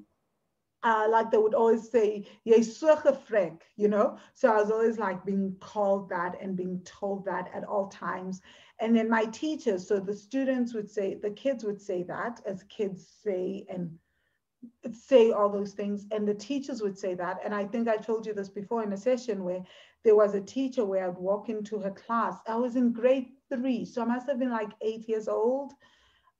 uh, 0.82 1.08
like 1.10 1.30
they 1.30 1.38
would 1.38 1.54
always 1.54 1.90
say, 1.90 2.26
Frank, 3.26 3.64
you 3.76 3.88
know? 3.88 4.16
So 4.34 4.52
I 4.52 4.56
was 4.56 4.70
always 4.70 4.98
like 4.98 5.24
being 5.26 5.56
called 5.60 6.08
that 6.10 6.36
and 6.40 6.56
being 6.56 6.80
told 6.84 7.24
that 7.26 7.50
at 7.52 7.64
all 7.64 7.88
times. 7.88 8.40
And 8.78 8.96
then 8.96 9.10
my 9.10 9.26
teachers, 9.26 9.86
so 9.86 10.00
the 10.00 10.14
students 10.14 10.72
would 10.72 10.90
say, 10.90 11.14
the 11.14 11.30
kids 11.30 11.64
would 11.64 11.80
say 11.80 12.02
that 12.04 12.40
as 12.46 12.62
kids 12.64 13.06
say 13.22 13.66
and 13.68 13.90
say 14.92 15.32
all 15.32 15.48
those 15.48 15.72
things. 15.72 16.06
And 16.10 16.26
the 16.26 16.34
teachers 16.34 16.82
would 16.82 16.98
say 16.98 17.14
that. 17.14 17.38
And 17.44 17.54
I 17.54 17.64
think 17.64 17.88
I 17.88 17.96
told 17.96 18.26
you 18.26 18.34
this 18.34 18.48
before 18.48 18.82
in 18.82 18.92
a 18.92 18.96
session 18.96 19.44
where 19.44 19.62
there 20.04 20.16
was 20.16 20.34
a 20.34 20.40
teacher 20.40 20.84
where 20.84 21.08
I'd 21.08 21.18
walk 21.18 21.48
into 21.48 21.78
her 21.80 21.90
class. 21.90 22.36
I 22.46 22.56
was 22.56 22.76
in 22.76 22.92
grade 22.92 23.28
three, 23.52 23.84
so 23.84 24.02
I 24.02 24.06
must 24.06 24.26
have 24.28 24.38
been 24.38 24.50
like 24.50 24.70
eight 24.82 25.08
years 25.08 25.28
old 25.28 25.72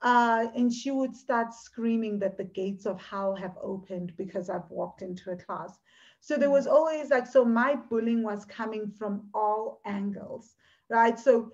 uh, 0.03 0.47
and 0.55 0.73
she 0.73 0.91
would 0.91 1.15
start 1.15 1.53
screaming 1.53 2.19
that 2.19 2.39
the 2.39 2.45
gates 2.45 2.87
of 2.87 3.01
hell 3.01 3.35
have 3.35 3.57
opened 3.63 4.13
because 4.17 4.49
I've 4.49 4.69
walked 4.71 5.03
into 5.03 5.31
a 5.31 5.37
class. 5.37 5.79
So 6.21 6.37
there 6.37 6.51
was 6.51 6.67
always 6.67 7.11
like, 7.11 7.27
so 7.27 7.45
my 7.45 7.75
bullying 7.75 8.23
was 8.23 8.45
coming 8.47 8.91
from 8.91 9.29
all 9.35 9.81
angles, 9.85 10.55
right? 10.89 11.19
So 11.19 11.53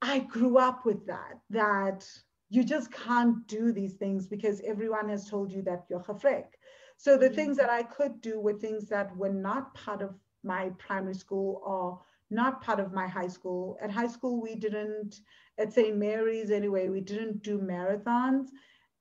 I 0.00 0.20
grew 0.20 0.56
up 0.56 0.86
with 0.86 1.06
that, 1.06 1.40
that 1.50 2.08
you 2.50 2.64
just 2.64 2.92
can't 2.92 3.46
do 3.46 3.72
these 3.72 3.94
things 3.94 4.26
because 4.26 4.60
everyone 4.66 5.08
has 5.08 5.30
told 5.30 5.52
you 5.52 5.62
that 5.62 5.84
you're 5.88 6.00
chafrek. 6.00 6.46
So 6.96 7.16
the 7.16 7.26
mm-hmm. 7.26 7.34
things 7.36 7.56
that 7.56 7.70
I 7.70 7.84
could 7.84 8.20
do 8.20 8.40
were 8.40 8.52
things 8.52 8.88
that 8.88 9.16
were 9.16 9.32
not 9.32 9.72
part 9.74 10.02
of 10.02 10.14
my 10.42 10.70
primary 10.78 11.14
school 11.14 11.62
or 11.64 12.00
not 12.30 12.60
part 12.60 12.80
of 12.80 12.92
my 12.92 13.06
high 13.06 13.28
school. 13.28 13.78
At 13.80 13.90
high 13.90 14.08
school, 14.08 14.42
we 14.42 14.56
didn't, 14.56 15.20
at 15.58 15.72
St. 15.72 15.96
Mary's 15.96 16.50
anyway, 16.50 16.88
we 16.88 17.00
didn't 17.00 17.42
do 17.42 17.58
marathons. 17.58 18.48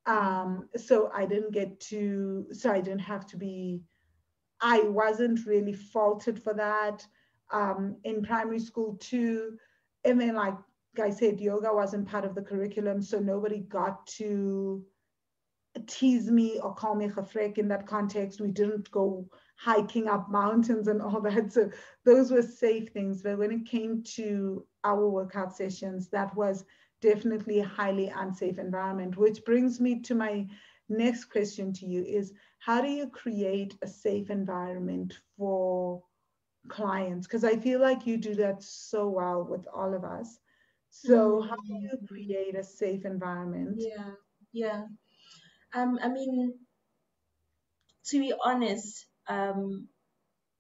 Um, 0.06 0.70
so 0.76 1.12
I 1.14 1.26
didn't 1.26 1.52
get 1.52 1.80
to, 1.92 2.46
so 2.52 2.72
I 2.72 2.82
didn't 2.82 3.00
have 3.00 3.26
to 3.28 3.38
be, 3.38 3.82
I 4.62 4.82
wasn't 4.82 5.46
really 5.46 5.74
faulted 5.74 6.42
for 6.42 6.54
that. 6.54 7.06
Um, 7.52 7.98
in 8.04 8.22
primary 8.22 8.60
school 8.60 8.96
too. 9.00 9.58
And 10.06 10.22
then 10.22 10.36
like 10.36 10.56
I 11.00 11.10
said, 11.10 11.40
yoga 11.40 11.74
wasn't 11.74 12.08
part 12.08 12.26
of 12.26 12.36
the 12.36 12.42
curriculum. 12.42 13.02
So 13.02 13.20
nobody 13.20 13.60
got 13.60 14.06
to 14.18 14.84
tease 15.88 16.30
me 16.30 16.60
or 16.60 16.74
call 16.74 16.96
me 16.96 17.08
chafrek 17.08 17.58
in 17.58 17.68
that 17.70 17.88
context. 17.88 18.42
We 18.42 18.52
didn't 18.52 18.90
go 18.92 19.28
hiking 19.58 20.08
up 20.08 20.30
mountains 20.30 20.88
and 20.88 21.02
all 21.02 21.22
that. 21.22 21.54
So 21.54 21.70
those 22.06 22.32
were 22.32 22.42
safe 22.42 22.90
things. 22.90 23.22
But 23.22 23.38
when 23.38 23.52
it 23.52 23.66
came 23.66 24.04
to 24.16 24.66
our 24.84 25.08
workout 25.08 25.56
sessions, 25.56 26.10
that 26.10 26.36
was 26.36 26.66
definitely 27.02 27.60
a 27.60 27.66
highly 27.66 28.12
unsafe 28.16 28.58
environment, 28.58 29.18
which 29.18 29.44
brings 29.46 29.80
me 29.80 30.02
to 30.02 30.16
my 30.16 30.48
next 30.90 31.26
question 31.26 31.72
to 31.72 31.86
you 31.86 32.04
is 32.04 32.34
how 32.58 32.82
do 32.82 32.90
you 32.90 33.08
create 33.08 33.78
a 33.82 33.88
safe 33.88 34.30
environment 34.30 35.20
for 35.38 36.04
clients? 36.68 37.28
Because 37.28 37.44
I 37.44 37.56
feel 37.56 37.80
like 37.80 38.06
you 38.06 38.18
do 38.18 38.36
that 38.36 38.62
so 38.64 39.08
well 39.08 39.44
with 39.44 39.66
all 39.74 39.94
of 39.94 40.04
us. 40.04 40.40
So 40.92 41.42
how 41.42 41.56
do 41.56 41.74
you 41.74 41.98
create 42.08 42.56
a 42.56 42.64
safe 42.64 43.06
environment? 43.06 43.78
Yeah, 43.80 44.12
yeah. 44.52 44.86
Um, 45.74 46.00
I 46.02 46.10
mean, 46.10 46.60
to 48.08 48.20
be 48.20 48.34
honest, 48.44 49.06
um, 49.28 49.88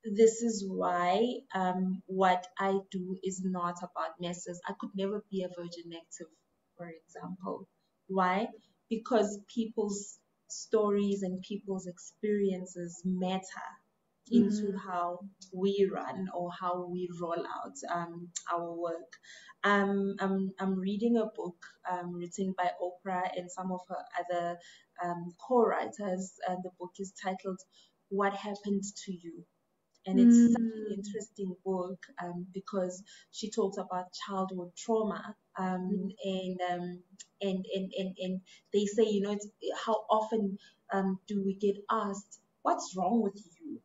this 0.03 0.41
is 0.41 0.65
why 0.67 1.23
um, 1.55 2.03
what 2.07 2.47
I 2.59 2.80
do 2.91 3.17
is 3.23 3.41
not 3.43 3.77
about 3.84 4.19
messes. 4.21 4.61
I 4.67 4.73
could 4.80 4.91
never 4.95 5.23
be 5.32 5.43
a 5.43 5.49
virgin 5.49 5.93
active, 5.95 6.27
for 6.77 6.89
example. 6.89 7.67
Why? 8.07 8.47
Because 8.89 9.39
people's 9.53 10.19
stories 10.49 11.23
and 11.23 11.41
people's 11.43 11.88
experiences 11.88 13.01
matter 13.05 13.67
into 14.32 14.73
mm. 14.73 14.80
how 14.86 15.19
we 15.53 15.89
run 15.93 16.27
or 16.34 16.49
how 16.51 16.86
we 16.86 17.09
roll 17.21 17.45
out 17.45 17.75
um, 17.93 18.30
our 18.53 18.73
work. 18.73 19.13
Um, 19.63 20.15
I'm, 20.19 20.51
I'm 20.59 20.80
reading 20.80 21.17
a 21.17 21.25
book 21.25 21.57
um, 21.91 22.13
written 22.13 22.53
by 22.57 22.71
Oprah 22.82 23.30
and 23.36 23.51
some 23.51 23.71
of 23.71 23.82
her 23.89 24.03
other 24.19 24.57
um, 25.03 25.34
co-writers, 25.47 26.34
and 26.47 26.59
the 26.63 26.71
book 26.80 26.91
is 26.99 27.13
titled 27.21 27.59
what 28.09 28.34
happened 28.34 28.84
to 29.05 29.11
you 29.11 29.45
and 30.05 30.19
it's 30.19 30.36
mm. 30.36 30.51
such 30.51 30.61
an 30.61 30.86
mm. 30.89 30.93
interesting 30.95 31.55
book 31.65 31.99
um, 32.23 32.45
because 32.53 33.03
she 33.32 33.49
talks 33.51 33.77
about 33.77 34.05
childhood 34.27 34.71
trauma 34.77 35.36
um, 35.57 35.89
mm. 35.91 36.09
and, 36.23 36.59
um, 36.71 36.99
and, 37.41 37.65
and 37.73 37.91
and 37.97 38.15
and 38.19 38.41
they 38.73 38.86
say 38.86 39.03
you 39.03 39.21
know 39.21 39.38
how 39.86 39.93
often 40.09 40.57
um, 40.93 41.19
do 41.27 41.43
we 41.45 41.55
get 41.55 41.75
asked 41.91 42.39
what's 42.61 42.93
wrong 42.97 43.21
with 43.21 43.41
you 43.59 43.80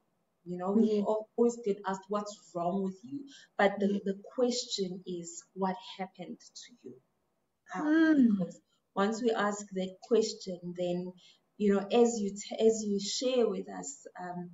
you 0.44 0.58
know 0.58 0.72
we 0.72 1.04
always 1.06 1.58
get 1.64 1.78
asked 1.86 2.04
what's 2.08 2.50
wrong 2.54 2.82
with 2.82 2.98
you 3.02 3.20
but 3.58 3.72
the, 3.78 4.00
the 4.04 4.14
question 4.34 5.02
is 5.06 5.42
what 5.54 5.76
happened 5.98 6.38
to 6.40 6.72
you 6.82 6.94
um, 7.74 7.84
mm. 7.84 8.38
because 8.38 8.60
once 8.94 9.22
we 9.22 9.30
ask 9.30 9.66
that 9.74 9.94
question 10.08 10.58
then 10.76 11.12
you 11.56 11.72
know, 11.72 11.80
as 11.80 12.18
you 12.20 12.30
t- 12.30 12.66
as 12.66 12.82
you 12.84 12.98
share 13.00 13.48
with 13.48 13.68
us 13.70 14.06
um, 14.20 14.50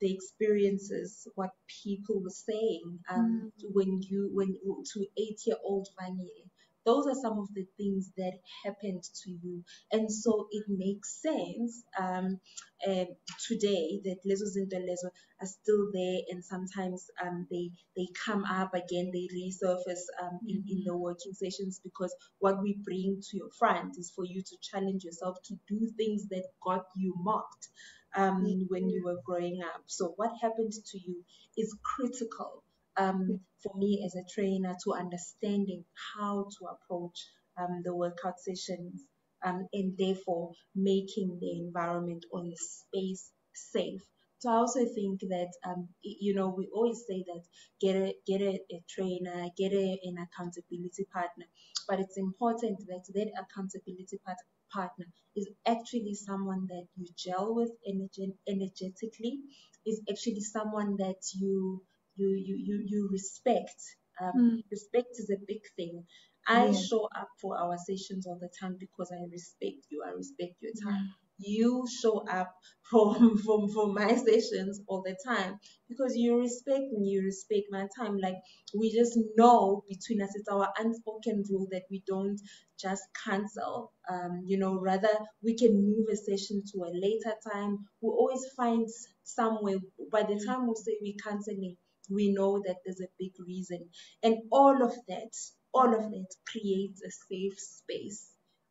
the 0.00 0.12
experiences, 0.12 1.26
what 1.34 1.50
people 1.82 2.22
were 2.22 2.30
saying 2.30 2.98
um, 3.10 3.50
mm. 3.56 3.64
when 3.72 4.00
you 4.02 4.30
when 4.32 4.54
to 4.92 5.06
eight 5.16 5.40
year 5.46 5.56
old 5.64 5.88
Vanyele, 5.98 6.50
those 6.86 7.06
are 7.06 7.14
some 7.20 7.38
of 7.38 7.48
the 7.54 7.66
things 7.78 8.10
that 8.18 8.34
happened 8.64 9.02
to 9.24 9.30
you. 9.30 9.64
And 9.92 10.10
so 10.12 10.48
it 10.52 10.64
makes 10.68 11.22
sense 11.22 11.84
um, 11.98 12.40
uh, 12.86 13.06
today 13.48 14.00
that 14.04 14.18
lezo 14.26 14.46
zinto 14.56 14.78
lezo 14.80 15.10
are 15.40 15.46
still 15.46 15.90
there 15.92 16.20
and 16.30 16.44
sometimes 16.44 17.06
um, 17.24 17.46
they 17.50 17.70
they 17.96 18.08
come 18.26 18.44
up 18.44 18.74
again, 18.74 19.12
they 19.12 19.28
resurface 19.34 20.06
um, 20.22 20.40
in, 20.48 20.64
in 20.68 20.84
the 20.86 20.96
working 20.96 21.34
sessions 21.34 21.80
because 21.84 22.14
what 22.40 22.62
we 22.62 22.78
bring 22.84 23.20
to 23.30 23.38
your 23.38 23.50
front 23.58 23.98
is 23.98 24.12
for 24.14 24.24
you 24.24 24.42
to 24.42 24.56
challenge 24.62 25.04
yourself 25.04 25.36
to 25.44 25.54
do 25.68 25.88
things 25.98 26.28
that 26.30 26.44
got 26.62 26.86
you 26.96 27.14
mocked 27.18 27.68
um, 28.16 28.44
when 28.70 28.88
you 28.90 29.04
were 29.04 29.20
growing 29.26 29.60
up. 29.62 29.82
So 29.86 30.14
what 30.16 30.32
happened 30.42 30.72
to 30.72 30.98
you 30.98 31.24
is 31.58 31.76
critical 31.84 32.63
um, 32.96 33.40
for 33.62 33.76
me 33.76 34.02
as 34.04 34.14
a 34.14 34.24
trainer 34.34 34.74
to 34.84 34.92
understanding 34.92 35.84
how 36.16 36.46
to 36.58 36.66
approach 36.66 37.26
um, 37.58 37.82
the 37.84 37.94
workout 37.94 38.38
sessions 38.38 39.02
um, 39.44 39.66
and 39.72 39.96
therefore 39.98 40.52
making 40.74 41.38
the 41.40 41.60
environment 41.60 42.24
or 42.32 42.42
the 42.42 42.56
space 42.56 43.30
safe. 43.54 44.00
So 44.38 44.50
I 44.50 44.56
also 44.56 44.84
think 44.84 45.20
that 45.20 45.48
um, 45.66 45.88
you 46.02 46.34
know 46.34 46.54
we 46.56 46.68
always 46.74 47.04
say 47.08 47.24
that 47.26 47.42
get 47.80 47.96
a 47.96 48.14
get 48.26 48.42
a, 48.42 48.60
a 48.70 48.82
trainer, 48.88 49.48
get 49.56 49.72
a, 49.72 49.98
an 50.04 50.16
accountability 50.26 51.06
partner, 51.12 51.46
but 51.88 52.00
it's 52.00 52.18
important 52.18 52.78
that 52.88 53.04
that 53.14 53.30
accountability 53.40 54.18
part, 54.24 54.36
partner 54.70 55.06
is 55.34 55.48
actually 55.66 56.14
someone 56.14 56.66
that 56.68 56.86
you 56.96 57.06
gel 57.16 57.54
with 57.54 57.70
energe- 57.88 58.36
energetically, 58.46 59.38
is 59.86 60.02
actually 60.10 60.40
someone 60.40 60.96
that 60.98 61.22
you 61.40 61.82
you 62.16 62.28
you 62.28 62.56
you, 62.56 62.82
you 62.86 63.08
respect. 63.10 63.80
Um, 64.20 64.32
mm. 64.38 64.62
Respect 64.70 65.08
is 65.18 65.30
a 65.30 65.38
big 65.46 65.62
thing. 65.76 66.04
I 66.46 66.66
yeah. 66.66 66.72
show 66.72 67.08
up 67.16 67.28
for 67.40 67.58
our 67.58 67.76
sessions 67.78 68.26
all 68.26 68.38
the 68.38 68.50
time 68.60 68.76
because 68.78 69.10
I 69.12 69.24
respect 69.30 69.86
you. 69.90 70.04
I 70.06 70.12
respect 70.12 70.54
your 70.60 70.72
time. 70.84 71.02
Mm. 71.02 71.08
You 71.38 71.84
show 72.00 72.24
up 72.28 72.54
for, 72.90 73.14
for, 73.44 73.68
for 73.68 73.92
my 73.92 74.14
sessions 74.14 74.80
all 74.86 75.02
the 75.02 75.16
time 75.26 75.58
because 75.88 76.16
you 76.16 76.38
respect 76.38 76.92
me, 76.92 77.08
you 77.08 77.22
respect 77.24 77.66
my 77.70 77.88
time. 77.98 78.18
Like 78.18 78.36
we 78.78 78.92
just 78.92 79.18
know 79.36 79.84
between 79.88 80.22
us, 80.22 80.30
it's 80.34 80.48
our 80.48 80.68
unspoken 80.78 81.42
rule 81.50 81.66
that 81.72 81.84
we 81.90 82.02
don't 82.06 82.38
just 82.78 83.02
cancel. 83.24 83.92
Um, 84.08 84.42
you 84.46 84.58
know, 84.58 84.78
rather 84.78 85.08
we 85.42 85.56
can 85.56 85.74
move 85.74 86.06
a 86.12 86.16
session 86.16 86.62
to 86.72 86.84
a 86.84 86.92
later 86.92 87.34
time. 87.52 87.78
We 88.00 88.10
always 88.10 88.44
find 88.56 88.86
somewhere. 89.24 89.78
By 90.12 90.22
the 90.22 90.40
time 90.46 90.68
we 90.68 90.74
say 90.76 90.98
we're 91.00 91.14
canceling, 91.22 91.76
we 92.10 92.32
know 92.32 92.62
that 92.66 92.76
there's 92.84 93.00
a 93.00 93.08
big 93.18 93.32
reason. 93.46 93.88
And 94.22 94.36
all 94.50 94.82
of 94.82 94.92
that, 95.08 95.32
all 95.72 95.94
of 95.94 96.10
that 96.10 96.26
creates 96.46 97.02
a 97.02 97.10
safe 97.10 97.58
space. 97.58 98.30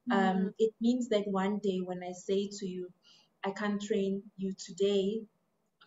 Mm-hmm. 0.10 0.20
Um, 0.20 0.54
it 0.60 0.74
means 0.82 1.10
that 1.10 1.28
one 1.28 1.60
day 1.64 1.80
when 1.84 2.04
I 2.04 2.12
say 2.14 2.50
to 2.60 2.68
you, 2.68 2.90
I 3.46 3.52
can't 3.52 3.82
train 3.82 4.24
you 4.38 4.54
today 4.58 5.22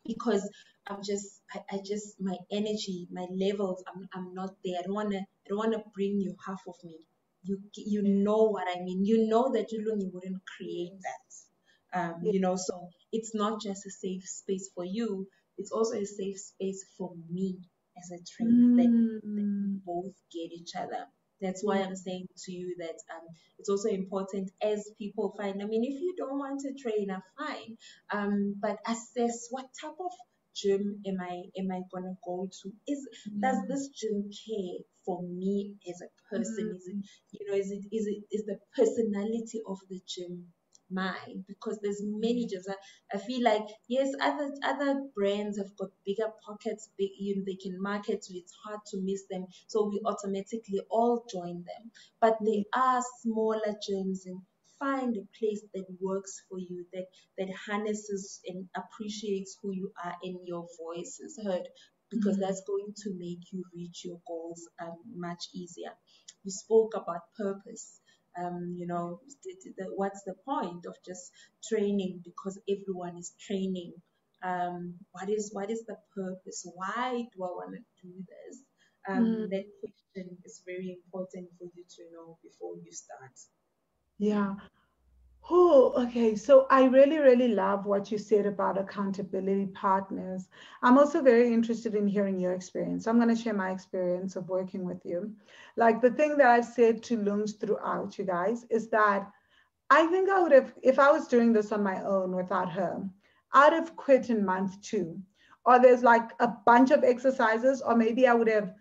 because 0.05 0.49
I'm 0.87 1.03
just, 1.03 1.43
I, 1.53 1.61
I 1.73 1.79
just, 1.85 2.21
my 2.21 2.37
energy, 2.51 3.09
my 3.11 3.27
levels, 3.31 3.83
I'm, 3.89 4.09
I'm 4.15 4.35
not 4.35 4.51
there. 4.65 4.79
I 4.79 4.83
don't 4.83 4.95
wanna, 4.95 5.19
I 5.19 5.49
don't 5.49 5.59
wanna 5.59 5.83
bring 5.95 6.21
you 6.21 6.37
half 6.47 6.61
of 6.69 6.75
me. 6.85 6.99
You, 7.43 7.59
you 7.77 8.03
know 8.03 8.45
what 8.45 8.67
I 8.69 8.81
mean. 8.81 9.05
You 9.05 9.29
know 9.29 9.53
that 9.53 9.73
you 9.73 9.85
wouldn't 9.85 10.43
create 10.57 10.93
that. 11.03 11.99
Um, 11.99 12.17
you 12.23 12.41
know, 12.41 12.57
so 12.57 12.89
it's 13.13 13.35
not 13.35 13.61
just 13.63 13.87
a 13.87 13.91
safe 13.91 14.25
space 14.25 14.71
for 14.75 14.85
you, 14.85 15.29
it's 15.59 15.73
also 15.73 15.97
a 15.97 16.05
safe 16.05 16.39
space 16.39 16.85
for 16.97 17.13
me 17.31 17.59
as 17.99 18.11
a 18.11 18.23
trainer 18.25 18.53
mm. 18.53 18.77
that, 18.77 19.21
that 19.35 19.81
both 19.85 20.15
get 20.33 20.53
each 20.53 20.73
other. 20.77 21.07
That's 21.41 21.63
why 21.63 21.83
I'm 21.83 21.97
saying 21.97 22.29
to 22.45 22.53
you 22.53 22.77
that 22.79 22.97
um, 23.15 23.27
it's 23.59 23.69
also 23.69 23.89
important 23.89 24.51
as 24.63 24.91
people 24.99 25.35
find. 25.37 25.63
I 25.63 25.67
mean, 25.67 25.85
if 25.85 26.01
you 26.01 26.15
don't 26.17 26.39
want 26.39 26.61
to 26.61 26.73
train, 26.75 27.11
uh, 27.11 27.21
fine, 27.37 27.77
um, 28.11 28.55
but 28.61 28.79
assess 28.87 29.49
what 29.51 29.67
type 29.79 29.97
of 30.01 30.13
gym 30.55 31.03
am 31.07 31.21
I 31.21 31.43
am 31.59 31.71
I 31.71 31.83
gonna 31.93 32.17
go 32.25 32.49
to? 32.63 32.73
Is 32.89 33.07
mm. 33.29 33.41
does 33.41 33.59
this 33.69 33.89
gym 33.89 34.31
care 34.33 34.79
for 35.05 35.23
me 35.23 35.75
as 35.87 36.01
a 36.01 36.35
person? 36.35 36.71
Mm. 36.73 36.77
Is 36.77 36.87
it 36.87 36.97
you 37.33 37.47
know 37.51 37.57
is 37.57 37.71
it 37.71 37.85
is 37.93 38.07
it 38.07 38.25
is 38.33 38.47
the 38.47 38.59
personality 38.75 39.61
of 39.69 39.79
the 39.91 40.01
gym 40.07 40.47
mine 40.91 41.45
because 41.49 41.78
there's 41.82 42.03
many 42.03 42.47
gyms. 42.47 42.64
I, 42.68 43.16
I 43.16 43.18
feel 43.18 43.43
like 43.43 43.66
yes, 43.89 44.12
other 44.20 44.51
other 44.64 45.03
brands 45.14 45.59
have 45.59 45.76
got 45.76 45.91
bigger 46.05 46.30
pockets, 46.47 46.91
big 46.99 47.11
you 47.18 47.37
know, 47.37 47.43
they 47.47 47.57
can 47.57 47.80
market 47.80 48.22
to. 48.22 48.34
It's 48.34 48.53
hard 48.64 48.80
to 48.91 48.99
miss 49.03 49.24
them, 49.30 49.47
so 49.66 49.89
we 49.89 50.01
automatically 50.05 50.80
all 50.91 51.24
join 51.30 51.64
them. 51.64 51.91
But 52.20 52.39
there 52.41 52.64
are 52.74 53.03
smaller 53.22 53.74
gyms 53.89 54.26
and 54.26 54.41
find 54.78 55.16
a 55.16 55.39
place 55.39 55.62
that 55.74 55.87
works 56.01 56.43
for 56.49 56.59
you 56.59 56.84
that 56.93 57.07
that 57.39 57.49
harnesses 57.66 58.41
and 58.47 58.68
appreciates 58.76 59.57
who 59.62 59.72
you 59.72 59.93
are 60.05 60.14
and 60.22 60.39
your 60.45 60.66
voice 60.78 61.18
is 61.20 61.39
heard 61.45 61.66
because 62.11 62.37
mm-hmm. 62.37 62.43
that's 62.43 62.62
going 62.66 62.93
to 62.97 63.11
make 63.18 63.41
you 63.53 63.64
reach 63.74 64.03
your 64.05 64.20
goals 64.26 64.68
um, 64.80 64.97
much 65.14 65.49
easier 65.55 65.91
you 66.45 66.51
spoke 66.51 66.93
about 66.95 67.22
purpose 67.37 68.01
um, 68.43 68.74
you 68.76 68.87
know, 68.87 69.20
the, 69.45 69.55
the, 69.78 69.84
what's 69.95 70.22
the 70.24 70.34
point 70.45 70.87
of 70.87 70.95
just 71.07 71.30
training 71.68 72.22
because 72.24 72.59
everyone 72.68 73.16
is 73.16 73.32
training? 73.41 73.93
Um, 74.45 74.95
what 75.12 75.28
is 75.30 75.51
what 75.53 75.70
is 75.70 75.84
the 75.87 75.97
purpose? 76.14 76.66
Why 76.74 77.26
do 77.34 77.45
I 77.45 77.49
want 77.49 77.74
to 77.74 78.07
do 78.07 78.12
this? 78.18 78.59
Um, 79.09 79.24
mm. 79.24 79.51
That 79.51 79.64
question 79.80 80.37
is 80.45 80.62
very 80.66 80.99
important 80.99 81.49
for 81.59 81.64
you 81.74 81.84
to 81.97 82.03
know 82.12 82.39
before 82.43 82.74
you 82.76 82.93
start. 82.93 83.32
Yeah, 84.18 84.55
Oh, 85.49 85.93
okay. 85.97 86.35
So 86.35 86.67
I 86.71 86.85
really, 86.85 87.19
really 87.19 87.49
love 87.49 87.87
what 87.87 88.11
you 88.11 88.19
said 88.19 88.47
about 88.47 88.79
accountability 88.79 89.67
partners. 89.67 90.49
I'm 90.83 90.99
also 90.99 91.23
very 91.23 91.53
interested 91.53 91.95
in 91.95 92.09
hearing 92.09 92.41
your 92.41 92.53
experience. 92.53 93.07
I'm 93.07 93.21
going 93.21 93.35
to 93.35 93.41
share 93.41 93.55
my 93.55 93.71
experience 93.71 94.35
of 94.35 94.49
working 94.49 94.85
with 94.85 95.05
you. 95.05 95.33
Like 95.77 96.01
the 96.01 96.11
thing 96.11 96.37
that 96.39 96.49
I've 96.49 96.65
said 96.65 97.03
to 97.05 97.23
Lungs 97.23 97.53
throughout, 97.53 98.19
you 98.19 98.25
guys, 98.25 98.65
is 98.71 98.89
that 98.89 99.31
I 99.89 100.07
think 100.09 100.29
I 100.29 100.41
would 100.43 100.53
have, 100.53 100.75
if 100.83 100.99
I 100.99 101.13
was 101.13 101.29
doing 101.29 101.53
this 101.53 101.71
on 101.71 101.83
my 101.83 102.03
own 102.03 102.35
without 102.35 102.73
her, 102.73 103.09
I'd 103.53 103.73
have 103.73 103.95
quit 103.95 104.31
in 104.31 104.45
month 104.45 104.81
two. 104.83 105.21
Or 105.65 105.79
there's 105.79 106.03
like 106.03 106.31
a 106.41 106.49
bunch 106.49 106.91
of 106.91 107.05
exercises, 107.05 107.83
or 107.83 107.95
maybe 107.95 108.27
I 108.27 108.35
would 108.35 108.49
have 108.49 108.75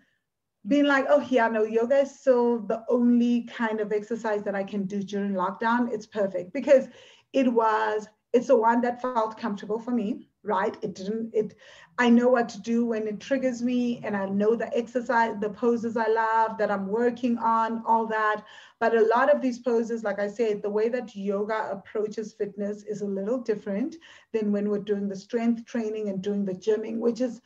being 0.66 0.86
like, 0.86 1.06
oh 1.08 1.24
yeah, 1.28 1.48
no, 1.48 1.62
yoga 1.62 1.98
is 1.98 2.18
still 2.18 2.60
the 2.60 2.84
only 2.88 3.42
kind 3.44 3.80
of 3.80 3.92
exercise 3.92 4.42
that 4.42 4.54
I 4.54 4.64
can 4.64 4.84
do 4.84 5.02
during 5.02 5.32
lockdown. 5.32 5.92
It's 5.92 6.06
perfect 6.06 6.52
because 6.52 6.88
it 7.32 7.52
was, 7.52 8.08
it's 8.32 8.48
the 8.48 8.56
one 8.56 8.80
that 8.82 9.00
felt 9.00 9.38
comfortable 9.38 9.78
for 9.78 9.92
me, 9.92 10.28
right? 10.42 10.76
It 10.82 10.94
didn't, 10.94 11.30
it, 11.32 11.54
I 11.98 12.10
know 12.10 12.28
what 12.28 12.48
to 12.50 12.60
do 12.60 12.84
when 12.84 13.06
it 13.06 13.20
triggers 13.20 13.62
me 13.62 14.00
and 14.04 14.16
I 14.16 14.26
know 14.26 14.56
the 14.56 14.76
exercise, 14.76 15.36
the 15.40 15.50
poses 15.50 15.96
I 15.96 16.08
love 16.08 16.58
that 16.58 16.70
I'm 16.70 16.88
working 16.88 17.38
on, 17.38 17.82
all 17.86 18.06
that. 18.08 18.42
But 18.80 18.96
a 18.96 19.06
lot 19.06 19.32
of 19.32 19.40
these 19.40 19.60
poses, 19.60 20.02
like 20.04 20.18
I 20.18 20.28
said, 20.28 20.62
the 20.62 20.70
way 20.70 20.88
that 20.88 21.14
yoga 21.14 21.68
approaches 21.70 22.34
fitness 22.34 22.82
is 22.82 23.02
a 23.02 23.06
little 23.06 23.38
different 23.38 23.96
than 24.32 24.52
when 24.52 24.68
we're 24.68 24.78
doing 24.78 25.08
the 25.08 25.16
strength 25.16 25.64
training 25.64 26.08
and 26.08 26.22
doing 26.22 26.44
the 26.44 26.54
gymming, 26.54 26.98
which 26.98 27.20
is 27.20 27.40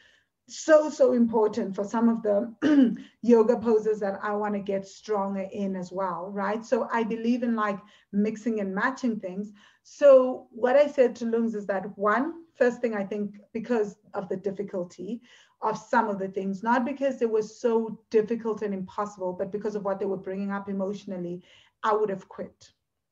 so 0.50 0.90
so 0.90 1.12
important 1.12 1.74
for 1.74 1.84
some 1.84 2.08
of 2.08 2.22
the 2.22 2.96
yoga 3.22 3.56
poses 3.56 4.00
that 4.00 4.18
i 4.22 4.32
want 4.32 4.54
to 4.54 4.60
get 4.60 4.86
stronger 4.86 5.46
in 5.52 5.76
as 5.76 5.92
well 5.92 6.30
right? 6.32 6.64
So 6.64 6.88
i 6.92 7.02
believe 7.02 7.42
in 7.42 7.54
like 7.56 7.78
mixing 8.12 8.60
and 8.60 8.74
matching 8.74 9.20
things. 9.20 9.52
So 9.82 10.48
what 10.50 10.76
i 10.76 10.86
said 10.86 11.16
to 11.16 11.26
lungs 11.26 11.54
is 11.54 11.66
that 11.66 11.96
one 11.98 12.44
first 12.54 12.80
thing 12.80 12.94
i 12.94 13.04
think 13.04 13.36
because 13.52 13.96
of 14.14 14.28
the 14.28 14.36
difficulty 14.36 15.20
of 15.62 15.76
some 15.76 16.08
of 16.08 16.18
the 16.18 16.28
things 16.28 16.62
not 16.62 16.84
because 16.84 17.18
they 17.18 17.26
were 17.26 17.42
so 17.42 17.98
difficult 18.10 18.62
and 18.62 18.74
impossible 18.74 19.32
but 19.32 19.52
because 19.52 19.74
of 19.74 19.84
what 19.84 19.98
they 19.98 20.06
were 20.06 20.16
bringing 20.28 20.50
up 20.50 20.68
emotionally 20.68 21.42
i 21.82 21.92
would 21.92 22.10
have 22.10 22.28
quit 22.28 22.70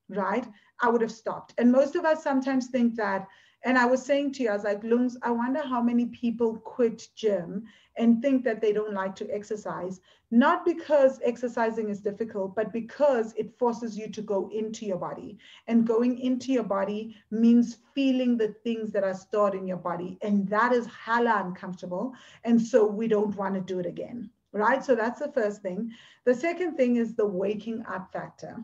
right? 0.09 0.45
I 0.81 0.89
would 0.89 1.01
have 1.01 1.11
stopped. 1.11 1.53
And 1.57 1.71
most 1.71 1.95
of 1.95 2.05
us 2.05 2.23
sometimes 2.23 2.67
think 2.67 2.95
that 2.95 3.27
and 3.63 3.77
I 3.77 3.85
was 3.85 4.05
saying 4.05 4.33
to 4.33 4.43
you, 4.43 4.49
I 4.49 4.53
was 4.53 4.63
like, 4.63 4.83
Lungs, 4.83 5.17
I 5.21 5.31
wonder 5.31 5.61
how 5.61 5.81
many 5.81 6.05
people 6.05 6.57
quit 6.57 7.09
gym 7.15 7.65
and 7.97 8.21
think 8.21 8.45
that 8.45 8.61
they 8.61 8.71
don't 8.71 8.93
like 8.93 9.15
to 9.17 9.29
exercise, 9.29 9.99
not 10.31 10.63
because 10.63 11.19
exercising 11.21 11.89
is 11.89 11.99
difficult, 11.99 12.55
but 12.55 12.71
because 12.71 13.33
it 13.35 13.57
forces 13.59 13.97
you 13.97 14.09
to 14.11 14.21
go 14.21 14.49
into 14.53 14.85
your 14.85 14.97
body. 14.97 15.37
And 15.67 15.85
going 15.85 16.19
into 16.19 16.53
your 16.53 16.63
body 16.63 17.17
means 17.31 17.79
feeling 17.93 18.37
the 18.37 18.55
things 18.63 18.93
that 18.93 19.03
are 19.03 19.13
stored 19.13 19.55
in 19.55 19.67
your 19.67 19.77
body. 19.77 20.17
And 20.21 20.47
that 20.47 20.71
is 20.71 20.87
hella 20.87 21.43
uncomfortable. 21.45 22.13
And 22.45 22.61
so 22.61 22.87
we 22.87 23.09
don't 23.09 23.35
want 23.35 23.55
to 23.55 23.61
do 23.61 23.79
it 23.79 23.85
again. 23.85 24.29
Right. 24.51 24.83
So 24.83 24.95
that's 24.95 25.19
the 25.19 25.31
first 25.31 25.61
thing. 25.61 25.91
The 26.25 26.33
second 26.33 26.75
thing 26.75 26.95
is 26.95 27.13
the 27.13 27.27
waking 27.27 27.83
up 27.87 28.11
factor. 28.11 28.63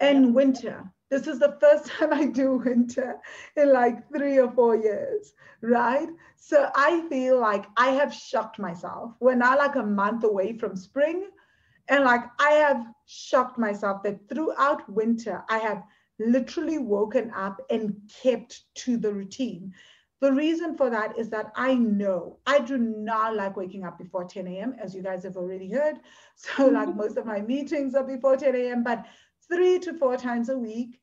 And 0.00 0.34
winter, 0.34 0.90
this 1.10 1.26
is 1.26 1.38
the 1.38 1.56
first 1.60 1.86
time 1.90 2.12
I 2.12 2.26
do 2.26 2.56
winter 2.56 3.16
in 3.56 3.72
like 3.72 4.08
three 4.12 4.38
or 4.38 4.50
four 4.50 4.76
years, 4.76 5.34
right? 5.60 6.08
So 6.36 6.70
I 6.74 7.06
feel 7.08 7.40
like 7.40 7.66
I 7.76 7.90
have 7.90 8.12
shocked 8.12 8.58
myself. 8.58 9.12
We're 9.20 9.34
now 9.34 9.56
like 9.56 9.76
a 9.76 9.82
month 9.82 10.24
away 10.24 10.56
from 10.58 10.76
spring. 10.76 11.28
And 11.88 12.04
like 12.04 12.22
I 12.40 12.50
have 12.50 12.86
shocked 13.06 13.58
myself 13.58 14.02
that 14.02 14.28
throughout 14.28 14.88
winter, 14.88 15.44
I 15.48 15.58
have 15.58 15.84
literally 16.18 16.78
woken 16.78 17.30
up 17.34 17.60
and 17.70 17.94
kept 18.22 18.62
to 18.74 18.96
the 18.96 19.12
routine. 19.12 19.72
The 20.20 20.32
reason 20.32 20.76
for 20.76 20.88
that 20.90 21.18
is 21.18 21.28
that 21.30 21.52
I 21.56 21.74
know 21.74 22.38
I 22.46 22.60
do 22.60 22.78
not 22.78 23.36
like 23.36 23.56
waking 23.56 23.84
up 23.84 23.98
before 23.98 24.24
10 24.24 24.46
a.m., 24.46 24.74
as 24.82 24.94
you 24.94 25.02
guys 25.02 25.24
have 25.24 25.36
already 25.36 25.70
heard. 25.70 25.96
So, 26.36 26.68
like 26.68 26.94
most 26.96 27.18
of 27.18 27.26
my 27.26 27.40
meetings 27.42 27.94
are 27.94 28.02
before 28.02 28.36
10 28.36 28.56
a.m., 28.56 28.82
but 28.82 29.04
three 29.50 29.78
to 29.80 29.94
four 29.94 30.16
times 30.16 30.48
a 30.48 30.58
week, 30.58 31.00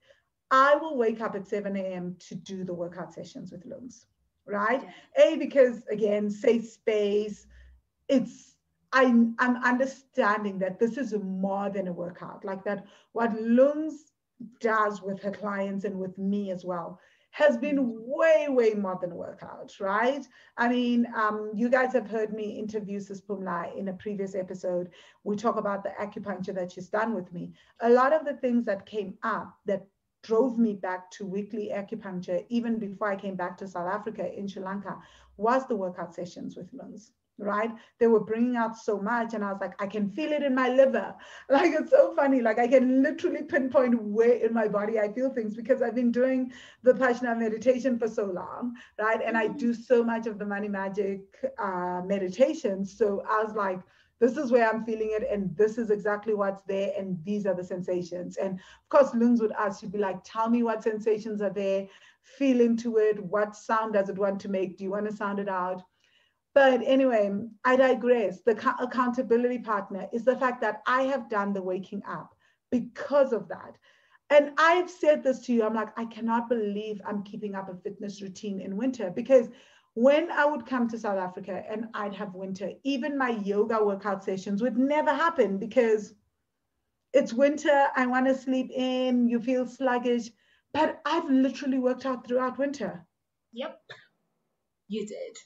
I 0.51 0.75
will 0.75 0.97
wake 0.97 1.21
up 1.21 1.35
at 1.35 1.47
7 1.47 1.75
a.m. 1.75 2.15
to 2.27 2.35
do 2.35 2.63
the 2.63 2.73
workout 2.73 3.13
sessions 3.13 3.51
with 3.51 3.65
Lungs, 3.65 4.05
right? 4.45 4.83
Yeah. 5.17 5.33
A, 5.33 5.37
because 5.37 5.83
again, 5.89 6.29
safe 6.29 6.67
space, 6.67 7.47
it's, 8.07 8.55
I'm, 8.91 9.35
I'm 9.39 9.63
understanding 9.63 10.59
that 10.59 10.79
this 10.79 10.97
is 10.97 11.13
more 11.13 11.69
than 11.69 11.87
a 11.87 11.93
workout, 11.93 12.45
like 12.45 12.63
that 12.65 12.85
what 13.13 13.33
Lungs 13.41 14.11
does 14.59 15.01
with 15.01 15.21
her 15.21 15.31
clients 15.31 15.85
and 15.85 15.97
with 15.97 16.17
me 16.17 16.51
as 16.51 16.65
well 16.65 16.99
has 17.33 17.57
been 17.57 17.79
way, 18.05 18.45
way 18.47 18.75
more 18.75 18.95
than 19.01 19.11
a 19.11 19.15
workout, 19.15 19.73
right? 19.79 20.23
I 20.55 20.69
mean, 20.69 21.07
um, 21.15 21.49
you 21.55 21.67
guys 21.67 21.91
have 21.93 22.07
heard 22.07 22.31
me 22.31 22.59
interview 22.59 22.99
Sis 22.99 23.21
Pumla 23.21 23.75
in 23.75 23.87
a 23.87 23.93
previous 23.93 24.35
episode. 24.35 24.91
We 25.23 25.35
talk 25.35 25.55
about 25.55 25.83
the 25.83 25.93
acupuncture 25.99 26.53
that 26.53 26.71
she's 26.71 26.89
done 26.89 27.15
with 27.15 27.33
me. 27.33 27.51
A 27.81 27.89
lot 27.89 28.13
of 28.13 28.23
the 28.23 28.35
things 28.35 28.65
that 28.65 28.85
came 28.85 29.15
up 29.23 29.57
that 29.65 29.87
drove 30.21 30.59
me 30.59 30.75
back 30.75 31.09
to 31.11 31.25
weekly 31.25 31.71
acupuncture, 31.73 32.45
even 32.49 32.77
before 32.77 33.11
I 33.11 33.15
came 33.15 33.35
back 33.35 33.57
to 33.57 33.67
South 33.67 33.91
Africa 33.91 34.31
in 34.31 34.47
Sri 34.47 34.61
Lanka, 34.61 34.99
was 35.37 35.67
the 35.67 35.75
workout 35.75 36.13
sessions 36.13 36.55
with 36.55 36.71
Lungs 36.71 37.13
right? 37.37 37.71
They 37.99 38.07
were 38.07 38.19
bringing 38.19 38.55
out 38.55 38.77
so 38.77 38.99
much, 38.99 39.33
and 39.33 39.43
I 39.43 39.51
was 39.51 39.61
like, 39.61 39.81
I 39.81 39.87
can 39.87 40.09
feel 40.09 40.31
it 40.31 40.43
in 40.43 40.55
my 40.55 40.69
liver. 40.69 41.13
Like, 41.49 41.73
it's 41.73 41.91
so 41.91 42.15
funny. 42.15 42.41
Like, 42.41 42.59
I 42.59 42.67
can 42.67 43.03
literally 43.03 43.43
pinpoint 43.43 44.01
where 44.01 44.33
in 44.33 44.53
my 44.53 44.67
body 44.67 44.99
I 44.99 45.11
feel 45.11 45.29
things 45.29 45.55
because 45.55 45.81
I've 45.81 45.95
been 45.95 46.11
doing 46.11 46.51
the 46.83 46.93
Prajna 46.93 47.37
meditation 47.37 47.99
for 47.99 48.07
so 48.07 48.25
long, 48.25 48.75
right? 48.99 49.21
And 49.23 49.37
I 49.37 49.47
do 49.47 49.73
so 49.73 50.03
much 50.03 50.27
of 50.27 50.39
the 50.39 50.45
money 50.45 50.67
magic 50.67 51.21
uh, 51.59 52.01
meditation. 52.05 52.85
So 52.85 53.23
I 53.29 53.43
was 53.43 53.53
like, 53.55 53.79
this 54.19 54.37
is 54.37 54.51
where 54.51 54.69
I'm 54.69 54.85
feeling 54.85 55.09
it, 55.11 55.27
and 55.29 55.55
this 55.57 55.77
is 55.77 55.89
exactly 55.89 56.33
what's 56.33 56.63
there, 56.63 56.93
and 56.97 57.17
these 57.25 57.45
are 57.45 57.53
the 57.53 57.63
sensations. 57.63 58.37
And 58.37 58.53
of 58.53 58.89
course, 58.89 59.13
Lungs 59.13 59.41
would 59.41 59.51
ask, 59.51 59.81
she'd 59.81 59.91
be 59.91 59.97
like, 59.97 60.23
Tell 60.23 60.49
me 60.49 60.63
what 60.63 60.81
sensations 60.81 61.41
are 61.41 61.49
there, 61.49 61.87
feel 62.21 62.61
into 62.61 62.97
it. 62.97 63.21
What 63.21 63.55
sound 63.55 63.93
does 63.93 64.09
it 64.09 64.17
want 64.17 64.39
to 64.41 64.49
make? 64.49 64.77
Do 64.77 64.85
you 64.85 64.91
want 64.91 65.09
to 65.09 65.15
sound 65.15 65.39
it 65.39 65.49
out? 65.49 65.83
But 66.53 66.81
anyway, 66.85 67.31
I 67.65 67.75
digress. 67.75 68.41
The 68.41 68.51
accountability 68.79 69.59
partner 69.59 70.07
is 70.13 70.23
the 70.23 70.37
fact 70.37 70.61
that 70.61 70.81
I 70.85 71.03
have 71.03 71.29
done 71.29 71.51
the 71.51 71.61
waking 71.61 72.03
up 72.07 72.35
because 72.71 73.33
of 73.33 73.47
that. 73.47 73.75
And 74.29 74.51
I've 74.57 74.89
said 74.89 75.23
this 75.23 75.39
to 75.41 75.53
you, 75.53 75.63
I'm 75.63 75.73
like, 75.73 75.97
I 75.97 76.05
cannot 76.05 76.49
believe 76.49 77.01
I'm 77.05 77.23
keeping 77.23 77.55
up 77.55 77.69
a 77.69 77.75
fitness 77.75 78.21
routine 78.21 78.61
in 78.61 78.77
winter 78.77 79.11
because 79.11 79.49
when 79.95 80.31
I 80.31 80.45
would 80.45 80.65
come 80.65 80.87
to 80.89 80.97
South 80.97 81.19
Africa 81.19 81.63
and 81.69 81.87
I'd 81.93 82.15
have 82.15 82.33
winter, 82.33 82.71
even 82.83 83.17
my 83.17 83.29
yoga 83.29 83.83
workout 83.83 84.23
sessions 84.23 84.61
would 84.61 84.77
never 84.77 85.13
happen 85.13 85.57
because 85.57 86.15
it's 87.13 87.33
winter. 87.33 87.87
I 87.95 88.07
want 88.07 88.25
to 88.27 88.35
sleep 88.35 88.71
in, 88.71 89.27
you 89.27 89.39
feel 89.39 89.67
sluggish. 89.67 90.29
But 90.73 90.99
I've 91.05 91.29
literally 91.29 91.77
worked 91.77 92.07
out 92.07 92.27
throughout 92.27 92.57
winter. 92.57 93.05
Yep 93.53 93.79
you 94.87 95.05
did. 95.05 95.37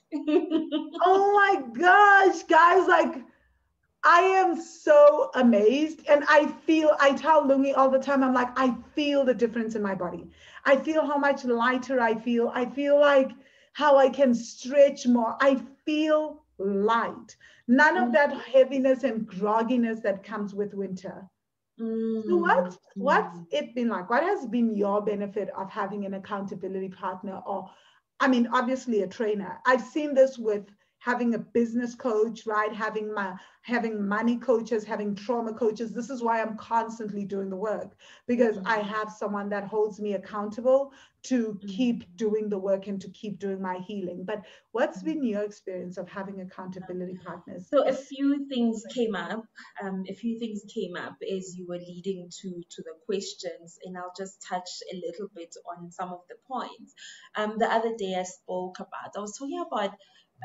oh 1.05 1.33
my 1.33 1.61
gosh, 1.79 2.43
guys, 2.43 2.87
like 2.87 3.23
I 4.03 4.21
am 4.21 4.61
so 4.61 5.31
amazed. 5.35 6.01
And 6.07 6.23
I 6.27 6.47
feel, 6.65 6.95
I 6.99 7.13
tell 7.13 7.43
Lungi 7.43 7.75
all 7.75 7.89
the 7.89 7.99
time, 7.99 8.23
I'm 8.23 8.33
like, 8.33 8.57
I 8.57 8.75
feel 8.95 9.25
the 9.25 9.33
difference 9.33 9.75
in 9.75 9.81
my 9.81 9.95
body. 9.95 10.29
I 10.65 10.77
feel 10.77 11.05
how 11.05 11.17
much 11.17 11.43
lighter 11.43 11.99
I 11.99 12.15
feel. 12.15 12.51
I 12.53 12.65
feel 12.65 12.99
like 12.99 13.31
how 13.73 13.97
I 13.97 14.09
can 14.09 14.33
stretch 14.33 15.07
more. 15.07 15.35
I 15.41 15.61
feel 15.85 16.45
light. 16.57 17.35
None 17.67 17.95
mm-hmm. 17.95 18.03
of 18.05 18.13
that 18.13 18.33
heaviness 18.41 19.03
and 19.03 19.27
grogginess 19.27 20.01
that 20.03 20.23
comes 20.23 20.55
with 20.55 20.73
winter. 20.73 21.27
Mm-hmm. 21.79 22.29
So 22.29 22.37
what 22.37 22.77
what's 22.95 23.37
it 23.51 23.75
been 23.75 23.89
like? 23.89 24.09
What 24.09 24.23
has 24.23 24.47
been 24.47 24.75
your 24.75 25.01
benefit 25.01 25.49
of 25.55 25.69
having 25.69 26.05
an 26.05 26.15
accountability 26.15 26.89
partner 26.89 27.41
or 27.45 27.69
I 28.19 28.27
mean 28.27 28.47
obviously 28.51 29.01
a 29.01 29.07
trainer. 29.07 29.59
I've 29.65 29.81
seen 29.81 30.13
this 30.13 30.37
with 30.37 30.65
having 31.07 31.35
a 31.35 31.39
business 31.39 31.95
coach, 31.95 32.45
right? 32.45 32.73
Having 32.73 33.13
my 33.13 33.33
having 33.61 34.05
money 34.05 34.37
coaches, 34.37 34.83
having 34.83 35.15
trauma 35.15 35.53
coaches. 35.53 35.93
This 35.93 36.09
is 36.09 36.21
why 36.21 36.41
I'm 36.41 36.57
constantly 36.57 37.23
doing 37.23 37.49
the 37.49 37.55
work 37.55 37.95
because 38.27 38.57
mm-hmm. 38.57 38.67
I 38.67 38.77
have 38.79 39.09
someone 39.11 39.49
that 39.49 39.63
holds 39.63 40.01
me 40.01 40.13
accountable 40.13 40.91
to 41.23 41.37
mm-hmm. 41.53 41.67
keep 41.67 42.17
doing 42.17 42.49
the 42.49 42.57
work 42.57 42.87
and 42.87 42.99
to 43.01 43.09
keep 43.09 43.39
doing 43.39 43.61
my 43.61 43.77
healing. 43.87 44.25
But 44.25 44.41
what's 44.73 45.01
been 45.01 45.23
your 45.23 45.43
experience 45.43 45.97
of 45.97 46.09
having 46.09 46.41
accountability 46.41 47.17
partners? 47.25 47.67
So 47.69 47.87
a 47.87 47.93
few 47.93 48.47
things 48.49 48.83
came 48.93 49.15
up. 49.15 49.45
Um, 49.81 50.03
a 50.09 50.13
few 50.13 50.37
things 50.39 50.61
came 50.73 50.97
up 50.97 51.15
as 51.21 51.55
you 51.57 51.67
were 51.69 51.79
leading 51.79 52.29
to 52.41 52.49
to 52.49 52.81
the 52.81 52.95
questions, 53.05 53.79
and 53.85 53.97
I'll 53.97 54.17
just 54.17 54.45
touch 54.49 54.69
a 54.93 54.95
little 55.05 55.29
bit 55.33 55.55
on 55.71 55.89
some 55.89 56.11
of 56.11 56.21
the 56.27 56.35
points. 56.51 56.93
Um, 57.37 57.55
the 57.57 57.71
other 57.71 57.95
day 57.97 58.15
I 58.19 58.23
spoke 58.23 58.79
about. 58.79 59.15
I 59.15 59.21
was 59.21 59.37
talking 59.37 59.63
about 59.65 59.91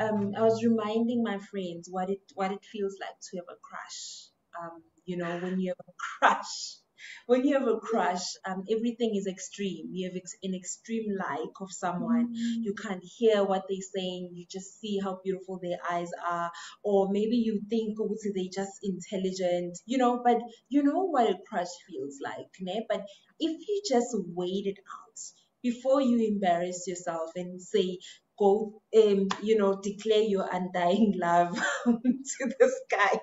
um, 0.01 0.33
I 0.37 0.43
was 0.43 0.63
reminding 0.65 1.23
my 1.23 1.39
friends 1.39 1.89
what 1.91 2.11
it 2.11 2.21
what 2.35 2.53
it 2.53 2.65
feels 2.65 2.97
like 3.01 3.19
to 3.31 3.37
have 3.39 3.47
a 3.51 3.59
crush. 3.63 4.29
Um, 4.61 4.83
you 5.05 5.17
know, 5.17 5.39
when 5.39 5.59
you 5.61 5.71
have 5.71 5.87
a 5.89 5.93
crush, 6.19 6.77
when 7.27 7.45
you 7.45 7.59
have 7.59 7.67
a 7.69 7.79
crush, 7.79 8.23
um, 8.47 8.65
everything 8.71 9.15
is 9.17 9.27
extreme. 9.27 9.89
You 9.93 10.09
have 10.09 10.17
ex- 10.17 10.37
an 10.43 10.55
extreme 10.55 11.07
like 11.19 11.55
of 11.61 11.73
someone. 11.73 12.29
Mm. 12.29 12.65
You 12.65 12.75
can't 12.75 13.03
hear 13.05 13.45
what 13.45 13.65
they're 13.69 13.89
saying. 13.95 14.31
You 14.35 14.47
just 14.51 14.79
see 14.81 14.99
how 15.03 15.21
beautiful 15.25 15.59
their 15.63 15.79
eyes 15.91 16.11
are, 16.29 16.51
or 16.83 17.11
maybe 17.11 17.37
you 17.37 17.61
think, 17.69 17.99
oh, 18.01 18.17
they're 18.35 18.45
just 18.53 18.79
intelligent, 18.83 19.79
you 19.87 19.99
know. 19.99 20.23
But 20.25 20.39
you 20.69 20.83
know 20.83 21.05
what 21.05 21.31
a 21.31 21.39
crush 21.49 21.73
feels 21.89 22.19
like, 22.23 22.49
ne? 22.61 22.87
But 22.89 23.05
if 23.41 23.51
you 23.69 23.83
just 23.89 24.15
wait 24.35 24.67
it 24.67 24.79
out 24.79 25.19
before 25.63 26.01
you 26.03 26.19
embarrass 26.27 26.87
yourself 26.87 27.31
and 27.37 27.61
say 27.63 27.99
go, 28.39 28.83
um, 28.97 29.29
you 29.43 29.57
know, 29.59 29.81
declare 29.83 30.23
your 30.23 30.49
undying 30.53 31.15
love 31.21 31.57
to 31.85 32.53
this 32.59 32.81
guy. 32.91 33.21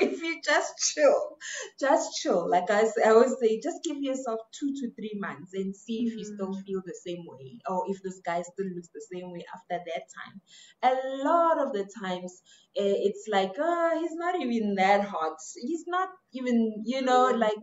if 0.00 0.22
you 0.22 0.40
just 0.44 0.72
chill, 0.78 1.36
just 1.78 2.10
chill. 2.20 2.48
Like 2.50 2.70
I, 2.70 2.84
I 3.04 3.10
always 3.10 3.34
say, 3.40 3.60
just 3.60 3.82
give 3.84 3.98
yourself 4.00 4.40
two 4.58 4.72
to 4.74 4.90
three 4.94 5.16
months 5.16 5.52
and 5.54 5.74
see 5.74 6.06
if 6.06 6.16
you 6.16 6.24
still 6.24 6.54
mm. 6.54 6.64
feel 6.64 6.82
the 6.84 6.98
same 7.06 7.24
way 7.26 7.58
or 7.68 7.84
if 7.88 8.02
this 8.02 8.20
guy 8.24 8.42
still 8.42 8.66
looks 8.74 8.88
the 8.94 9.04
same 9.12 9.30
way 9.30 9.44
after 9.54 9.82
that 9.84 10.02
time. 10.18 10.40
A 10.82 11.24
lot 11.24 11.60
of 11.60 11.72
the 11.72 11.88
times, 12.02 12.40
uh, 12.78 12.96
it's 13.06 13.26
like, 13.30 13.52
oh, 13.58 13.98
he's 14.00 14.14
not 14.14 14.40
even 14.40 14.74
that 14.76 15.02
hot. 15.04 15.36
He's 15.60 15.84
not 15.86 16.08
even, 16.32 16.82
you 16.84 17.02
know, 17.02 17.32
mm. 17.32 17.38
like, 17.38 17.62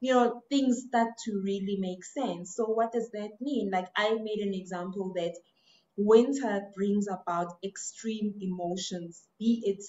you 0.00 0.12
know, 0.12 0.42
things 0.50 0.84
start 0.88 1.08
to 1.24 1.42
really 1.44 1.78
make 1.80 2.04
sense. 2.04 2.54
So, 2.54 2.64
what 2.66 2.92
does 2.92 3.10
that 3.12 3.30
mean? 3.40 3.70
Like, 3.72 3.88
I 3.96 4.10
made 4.14 4.40
an 4.40 4.54
example 4.54 5.12
that 5.16 5.34
winter 5.96 6.62
brings 6.76 7.06
about 7.08 7.58
extreme 7.64 8.34
emotions, 8.40 9.22
be 9.38 9.62
it 9.64 9.84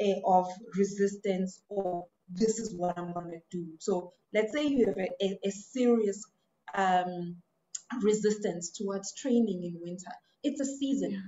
uh, 0.00 0.20
of 0.26 0.46
resistance 0.76 1.60
or 1.68 2.06
this 2.28 2.58
is 2.58 2.74
what 2.74 2.98
I'm 2.98 3.12
going 3.12 3.30
to 3.30 3.40
do. 3.50 3.66
So 3.78 4.12
let's 4.34 4.52
say 4.52 4.66
you 4.66 4.86
have 4.86 4.98
a, 4.98 5.08
a, 5.24 5.38
a 5.44 5.50
serious 5.50 6.24
um, 6.74 7.36
resistance 8.02 8.70
towards 8.70 9.14
training 9.14 9.64
in 9.64 9.80
winter. 9.80 10.10
It's 10.42 10.60
a 10.60 10.64
season. 10.64 11.12
Yeah. 11.12 11.20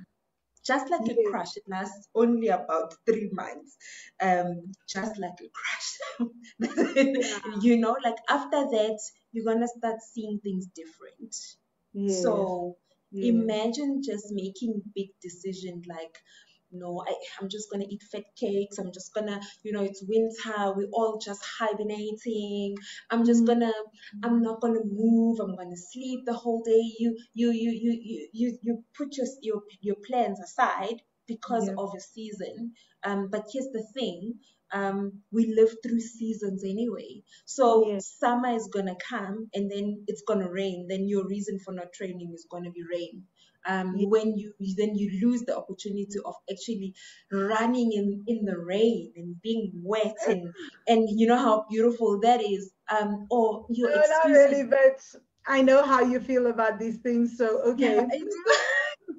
Just 0.67 0.91
like 0.91 1.01
yeah. 1.07 1.15
a 1.15 1.31
crush, 1.31 1.57
it 1.57 1.63
lasts 1.67 2.09
only 2.15 2.49
about 2.49 2.95
three 3.07 3.31
months. 3.33 3.77
Um, 4.21 4.73
just 4.87 5.19
like 5.19 5.39
a 5.41 5.49
crush. 5.49 6.31
yeah. 6.77 7.39
You 7.63 7.79
know, 7.79 7.97
like 8.05 8.17
after 8.29 8.67
that, 8.71 8.99
you're 9.33 9.45
going 9.45 9.61
to 9.61 9.69
start 9.69 10.03
seeing 10.03 10.41
things 10.41 10.67
different. 10.67 11.35
So 12.23 12.77
Imagine 13.13 14.03
just 14.05 14.27
making 14.31 14.83
big 14.95 15.09
decisions 15.23 15.87
like, 15.89 16.19
no, 16.71 17.03
I, 17.07 17.15
I'm 17.41 17.49
just 17.49 17.71
gonna 17.71 17.87
eat 17.89 18.03
fat 18.03 18.25
cakes. 18.37 18.79
I'm 18.79 18.93
just 18.93 19.15
gonna, 19.15 19.41
you 19.63 19.73
know, 19.73 19.83
it's 19.83 20.05
winter. 20.07 20.73
We're 20.77 20.89
all 20.93 21.19
just 21.19 21.43
hibernating. 21.59 22.77
I'm 23.11 23.25
just 23.25 23.45
mm-hmm. 23.45 23.61
gonna, 23.61 23.73
I'm 24.23 24.43
not 24.43 24.61
gonna 24.61 24.85
move. 24.85 25.41
I'm 25.41 25.57
gonna 25.57 25.77
sleep 25.77 26.21
the 26.27 26.35
whole 26.35 26.63
day. 26.63 26.93
You, 26.99 27.17
you, 27.35 27.51
you, 27.53 27.71
you, 27.71 28.01
you, 28.03 28.29
you, 28.33 28.59
you 28.63 28.85
put 28.97 29.17
your 29.17 29.27
your 29.41 29.63
your 29.81 29.97
plans 30.07 30.41
aside 30.41 31.01
because 31.27 31.69
yeah. 31.69 31.75
of 31.79 31.91
a 31.97 32.01
season. 32.01 32.73
Um, 33.05 33.29
but 33.31 33.47
here's 33.53 33.71
the 33.73 33.87
thing: 33.95 34.35
um, 34.73 35.21
we 35.33 35.53
live 35.55 35.75
through 35.83 36.01
seasons 36.01 36.65
anyway. 36.65 37.23
So 37.45 37.87
yes. 37.89 38.15
summer 38.19 38.51
is 38.51 38.69
gonna 38.73 38.97
come 39.09 39.49
and 39.55 39.71
then 39.71 40.05
it's 40.07 40.23
gonna 40.27 40.51
rain. 40.51 40.87
Then 40.89 41.09
your 41.09 41.27
reason 41.27 41.59
for 41.65 41.73
not 41.73 41.93
training 41.93 42.33
is 42.35 42.47
gonna 42.51 42.71
be 42.71 42.83
rain. 42.91 43.25
Um, 43.67 43.97
yes. 43.99 44.07
When 44.09 44.37
you 44.37 44.53
then 44.77 44.95
you 44.95 45.27
lose 45.27 45.43
the 45.43 45.57
opportunity 45.57 46.19
of 46.25 46.35
actually 46.51 46.95
running 47.31 47.93
in 47.93 48.25
in 48.27 48.45
the 48.45 48.59
rain 48.59 49.13
and 49.17 49.41
being 49.43 49.73
wet 49.83 50.17
and 50.27 50.53
and 50.89 51.09
you 51.09 51.27
know 51.27 51.39
how 51.39 51.67
beautiful 51.71 52.21
that 52.21 52.43
is. 52.43 52.71
Um, 52.91 53.27
or 53.31 53.67
your 53.69 53.91
no, 53.91 54.03
not 54.09 54.27
really, 54.31 54.65
but 54.65 55.01
I 55.47 55.63
know 55.63 55.83
how 55.83 56.03
you 56.03 56.21
feel 56.21 56.47
about 56.47 56.79
these 56.79 56.99
things. 56.99 57.37
So 57.37 57.61
okay. 57.73 57.97
Yeah, 58.11 58.19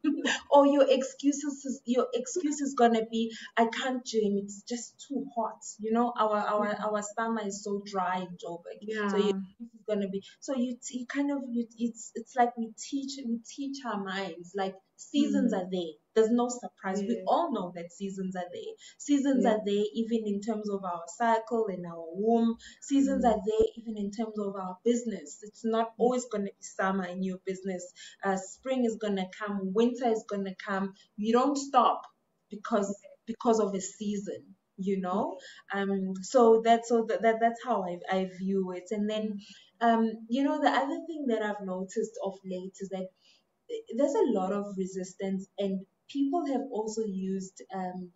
or 0.51 0.67
your 0.67 0.85
excuses 0.87 1.65
is, 1.65 1.81
your 1.85 2.07
excuse 2.13 2.61
is 2.61 2.75
gonna 2.77 3.05
be 3.11 3.31
I 3.57 3.65
can't 3.65 4.05
gym, 4.05 4.37
it's 4.43 4.61
just 4.63 5.05
too 5.07 5.25
hot. 5.35 5.59
You 5.79 5.91
know, 5.93 6.13
our 6.17 6.37
our 6.37 6.67
yeah. 6.67 6.85
our 6.85 7.01
summer 7.17 7.45
is 7.45 7.63
so 7.63 7.81
dry 7.85 8.17
in 8.17 8.37
Joburg. 8.37 8.79
Yeah. 8.81 9.09
So 9.09 9.17
you 9.17 9.41
it's 9.59 9.85
gonna 9.87 10.09
be 10.09 10.23
so 10.39 10.55
you 10.55 10.77
you 10.91 11.05
kind 11.05 11.31
of 11.31 11.39
you, 11.49 11.65
it's 11.77 12.11
it's 12.15 12.35
like 12.35 12.55
we 12.57 12.71
teach 12.77 13.19
we 13.25 13.39
teach 13.55 13.77
our 13.85 14.03
minds 14.03 14.53
like 14.55 14.75
seasons 14.99 15.53
mm. 15.53 15.57
are 15.57 15.69
there 15.71 15.93
there's 16.19 16.31
no 16.31 16.49
surprise. 16.49 17.01
Yeah. 17.01 17.07
We 17.09 17.23
all 17.27 17.53
know 17.53 17.71
that 17.75 17.93
seasons 17.93 18.35
are 18.35 18.49
there. 18.51 18.73
Seasons 18.97 19.43
yeah. 19.43 19.51
are 19.51 19.59
there 19.65 19.83
even 19.93 20.23
in 20.25 20.41
terms 20.41 20.69
of 20.69 20.83
our 20.83 21.03
cycle 21.17 21.67
and 21.69 21.85
our 21.85 22.03
womb. 22.13 22.57
Seasons 22.81 23.23
mm. 23.23 23.29
are 23.29 23.39
there 23.45 23.67
even 23.77 23.97
in 23.97 24.11
terms 24.11 24.37
of 24.37 24.55
our 24.55 24.77
business. 24.83 25.39
It's 25.43 25.63
not 25.63 25.91
always 25.97 26.25
going 26.25 26.45
to 26.45 26.51
be 26.51 26.61
summer 26.61 27.05
in 27.05 27.23
your 27.23 27.37
business. 27.45 27.85
Uh, 28.23 28.37
spring 28.37 28.85
is 28.85 28.97
going 28.99 29.15
to 29.15 29.27
come. 29.37 29.73
Winter 29.73 30.09
is 30.09 30.25
going 30.29 30.45
to 30.45 30.55
come. 30.55 30.93
You 31.15 31.33
don't 31.33 31.57
stop 31.57 32.01
because 32.49 32.93
because 33.25 33.59
of 33.59 33.73
a 33.75 33.81
season 33.81 34.55
you 34.81 34.99
know 34.99 35.37
um 35.73 36.13
so 36.21 36.61
that's 36.63 36.87
so 36.87 37.05
that, 37.07 37.21
that 37.21 37.35
that's 37.41 37.59
how 37.63 37.83
I, 37.83 37.97
I 38.09 38.29
view 38.39 38.71
it 38.71 38.85
and 38.91 39.09
then 39.09 39.39
um 39.81 40.09
you 40.29 40.43
know 40.43 40.59
the 40.61 40.69
other 40.69 41.01
thing 41.05 41.25
that 41.27 41.41
i've 41.41 41.65
noticed 41.65 42.17
of 42.23 42.35
late 42.45 42.75
is 42.79 42.89
that 42.89 43.07
there's 43.95 44.15
a 44.15 44.31
lot 44.31 44.51
of 44.51 44.77
resistance 44.77 45.47
and 45.57 45.85
people 46.09 46.45
have 46.47 46.61
also 46.71 47.03
used 47.03 47.61
um, 47.73 48.11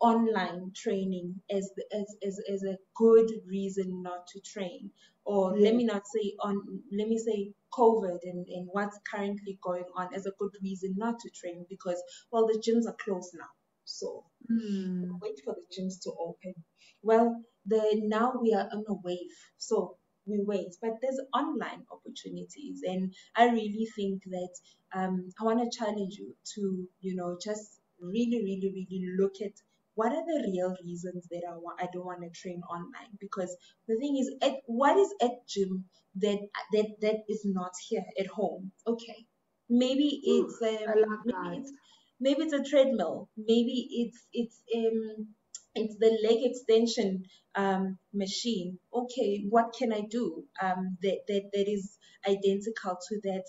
online 0.00 0.72
training 0.74 1.34
as, 1.50 1.70
as, 1.92 2.16
as, 2.26 2.40
as 2.52 2.62
a 2.62 2.78
good 2.96 3.30
reason 3.46 4.02
not 4.02 4.26
to 4.28 4.40
train. 4.40 4.90
Or 5.24 5.58
let 5.58 5.74
me 5.74 5.84
not 5.84 6.06
say 6.06 6.34
on 6.40 6.82
let 6.90 7.06
me 7.06 7.18
say 7.18 7.52
covid 7.70 8.20
and, 8.22 8.46
and 8.46 8.68
what's 8.72 8.98
currently 9.10 9.58
going 9.62 9.84
on 9.94 10.14
as 10.14 10.24
a 10.24 10.32
good 10.38 10.52
reason 10.62 10.94
not 10.96 11.18
to 11.20 11.28
train 11.28 11.66
because 11.68 12.02
well 12.30 12.46
the 12.46 12.58
gyms 12.58 12.88
are 12.88 12.96
closed 13.04 13.34
now. 13.34 13.50
So 13.84 14.24
mm. 14.50 15.10
wait 15.20 15.40
for 15.44 15.54
the 15.54 15.66
gyms 15.74 16.00
to 16.04 16.12
open. 16.18 16.54
Well 17.02 17.42
the 17.66 18.00
now 18.04 18.38
we 18.40 18.54
are 18.54 18.70
on 18.72 18.84
a 18.88 18.94
wave. 19.04 19.36
So 19.58 19.98
we 20.28 20.40
wait. 20.44 20.74
But 20.80 20.98
there's 21.00 21.20
online 21.34 21.84
opportunities, 21.90 22.82
and 22.84 23.14
I 23.36 23.46
really 23.46 23.86
think 23.96 24.22
that 24.24 24.54
um, 24.94 25.30
I 25.40 25.44
want 25.44 25.60
to 25.60 25.78
challenge 25.78 26.14
you 26.14 26.34
to, 26.54 26.88
you 27.00 27.16
know, 27.16 27.38
just 27.42 27.80
really, 28.00 28.40
really, 28.42 28.86
really 28.90 29.16
look 29.18 29.40
at 29.42 29.52
what 29.94 30.12
are 30.12 30.24
the 30.24 30.48
real 30.52 30.76
reasons 30.84 31.26
that 31.30 31.42
I 31.48 31.54
want 31.56 31.80
I 31.82 31.88
don't 31.92 32.06
want 32.06 32.22
to 32.22 32.30
train 32.30 32.62
online. 32.70 33.16
Because 33.20 33.56
the 33.88 33.96
thing 33.96 34.16
is 34.18 34.30
at 34.42 34.54
what 34.66 34.96
is 34.96 35.12
at 35.22 35.46
gym 35.48 35.84
that 36.16 36.38
that 36.72 36.86
that 37.00 37.16
is 37.28 37.42
not 37.44 37.72
here 37.88 38.04
at 38.18 38.26
home? 38.26 38.72
Okay 38.86 39.26
maybe 39.68 40.20
it's 40.24 40.62
um, 40.62 41.20
maybe 41.24 41.58
it's 41.58 41.72
maybe 42.20 42.42
it's 42.42 42.52
a 42.52 42.62
treadmill. 42.62 43.28
Maybe 43.36 43.86
it's 43.90 44.26
it's 44.32 44.62
um 44.74 45.28
it's 45.74 45.96
the 45.98 46.10
leg 46.24 46.38
extension 46.42 47.24
um, 47.54 47.98
machine. 48.12 48.78
Okay, 48.92 49.44
what 49.48 49.74
can 49.78 49.92
I 49.92 50.02
do 50.10 50.44
um, 50.62 50.98
that, 51.02 51.20
that, 51.28 51.50
that 51.52 51.68
is 51.70 51.98
identical 52.28 52.96
to 53.08 53.20
that 53.24 53.44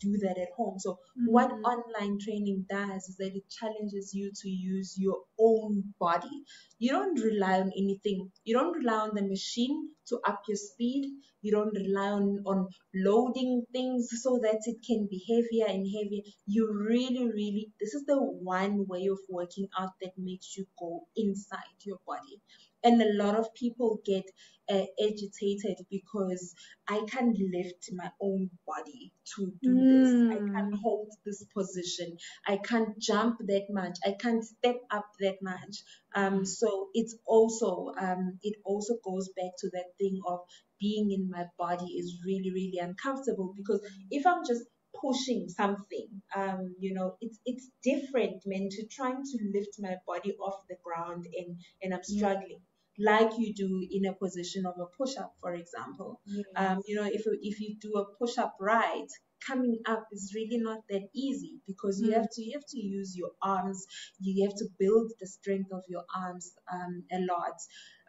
do 0.00 0.16
that 0.18 0.38
at 0.38 0.48
home. 0.56 0.78
So 0.78 0.92
mm-hmm. 0.92 1.32
what 1.32 1.50
online 1.50 2.18
training 2.18 2.66
does 2.68 3.08
is 3.08 3.16
that 3.18 3.34
it 3.34 3.48
challenges 3.48 4.12
you 4.14 4.30
to 4.42 4.48
use 4.48 4.96
your 4.98 5.18
own 5.38 5.94
body. 5.98 6.44
You 6.78 6.92
don't 6.92 7.20
rely 7.20 7.60
on 7.60 7.72
anything. 7.76 8.30
You 8.44 8.54
don't 8.54 8.72
rely 8.72 9.08
on 9.08 9.14
the 9.14 9.22
machine 9.22 9.90
to 10.08 10.20
up 10.26 10.42
your 10.48 10.56
speed. 10.56 11.10
You 11.42 11.52
don't 11.52 11.74
rely 11.74 12.08
on, 12.08 12.42
on 12.46 12.68
loading 12.94 13.64
things 13.72 14.08
so 14.22 14.40
that 14.42 14.60
it 14.64 14.78
can 14.84 15.06
be 15.10 15.24
heavier 15.28 15.66
and 15.72 15.86
heavier. 15.86 16.22
You 16.46 16.72
really, 16.72 17.26
really, 17.26 17.72
this 17.80 17.94
is 17.94 18.04
the 18.06 18.18
one 18.18 18.86
way 18.86 19.06
of 19.06 19.18
working 19.28 19.68
out 19.78 19.90
that 20.02 20.12
makes 20.16 20.56
you 20.56 20.66
go 20.78 21.06
inside 21.16 21.78
your 21.84 21.98
body. 22.06 22.40
And 22.84 23.02
a 23.02 23.12
lot 23.12 23.36
of 23.36 23.54
people 23.54 24.00
get 24.04 24.24
uh, 24.70 24.84
agitated 25.02 25.78
because 25.90 26.54
I 26.88 27.02
can't 27.10 27.36
lift 27.38 27.90
my 27.92 28.10
own 28.20 28.50
body 28.66 29.12
to 29.34 29.52
do 29.62 29.74
mm. 29.74 30.30
this. 30.30 30.36
I 30.36 30.38
can't 30.38 30.74
mm. 30.74 30.78
hold 30.82 31.08
this 31.24 31.44
position. 31.56 32.16
I 32.46 32.58
can't 32.58 32.98
jump 32.98 33.38
that 33.46 33.66
much. 33.70 33.98
I 34.04 34.14
can't 34.20 34.44
step 34.44 34.76
up 34.90 35.06
that 35.20 35.36
much. 35.42 35.82
Um, 36.14 36.44
so 36.44 36.88
it's 36.94 37.16
also 37.26 37.92
um, 37.98 38.38
it 38.42 38.56
also 38.64 38.94
goes 39.04 39.30
back 39.36 39.52
to 39.60 39.70
that 39.72 39.86
thing 39.98 40.20
of 40.26 40.40
being 40.80 41.10
in 41.10 41.28
my 41.30 41.44
body 41.58 41.86
is 41.86 42.18
really 42.24 42.50
really 42.54 42.78
uncomfortable 42.80 43.52
because 43.56 43.80
if 44.10 44.26
I'm 44.26 44.44
just 44.46 44.62
pushing 45.00 45.48
something. 45.48 46.08
Um, 46.34 46.74
you 46.78 46.94
know, 46.94 47.16
it's 47.20 47.38
it's 47.44 47.68
different, 47.82 48.42
man, 48.46 48.68
to 48.70 48.86
trying 48.86 49.22
to 49.22 49.38
lift 49.54 49.76
my 49.78 49.96
body 50.06 50.32
off 50.34 50.66
the 50.68 50.76
ground 50.84 51.26
and 51.36 51.58
and 51.82 51.94
I'm 51.94 52.04
struggling 52.04 52.60
like 52.98 53.30
you 53.38 53.54
do 53.54 53.86
in 53.90 54.06
a 54.06 54.12
position 54.12 54.66
of 54.66 54.74
a 54.80 54.86
push-up, 54.86 55.32
for 55.40 55.54
example. 55.54 56.20
Yes. 56.26 56.44
Um, 56.56 56.82
you 56.86 56.96
know, 56.96 57.04
if 57.04 57.22
if 57.26 57.60
you 57.60 57.76
do 57.80 57.92
a 57.94 58.04
push-up 58.18 58.56
right, 58.60 59.06
coming 59.46 59.78
up 59.86 60.06
is 60.12 60.32
really 60.34 60.58
not 60.58 60.80
that 60.90 61.02
easy 61.14 61.60
because 61.66 62.00
you 62.00 62.10
mm. 62.10 62.14
have 62.14 62.28
to 62.30 62.42
you 62.42 62.52
have 62.54 62.66
to 62.68 62.80
use 62.80 63.16
your 63.16 63.30
arms. 63.40 63.86
You 64.20 64.44
have 64.46 64.56
to 64.56 64.66
build 64.78 65.12
the 65.20 65.26
strength 65.26 65.70
of 65.72 65.82
your 65.88 66.04
arms 66.14 66.52
um, 66.72 67.04
a 67.12 67.20
lot. 67.20 67.58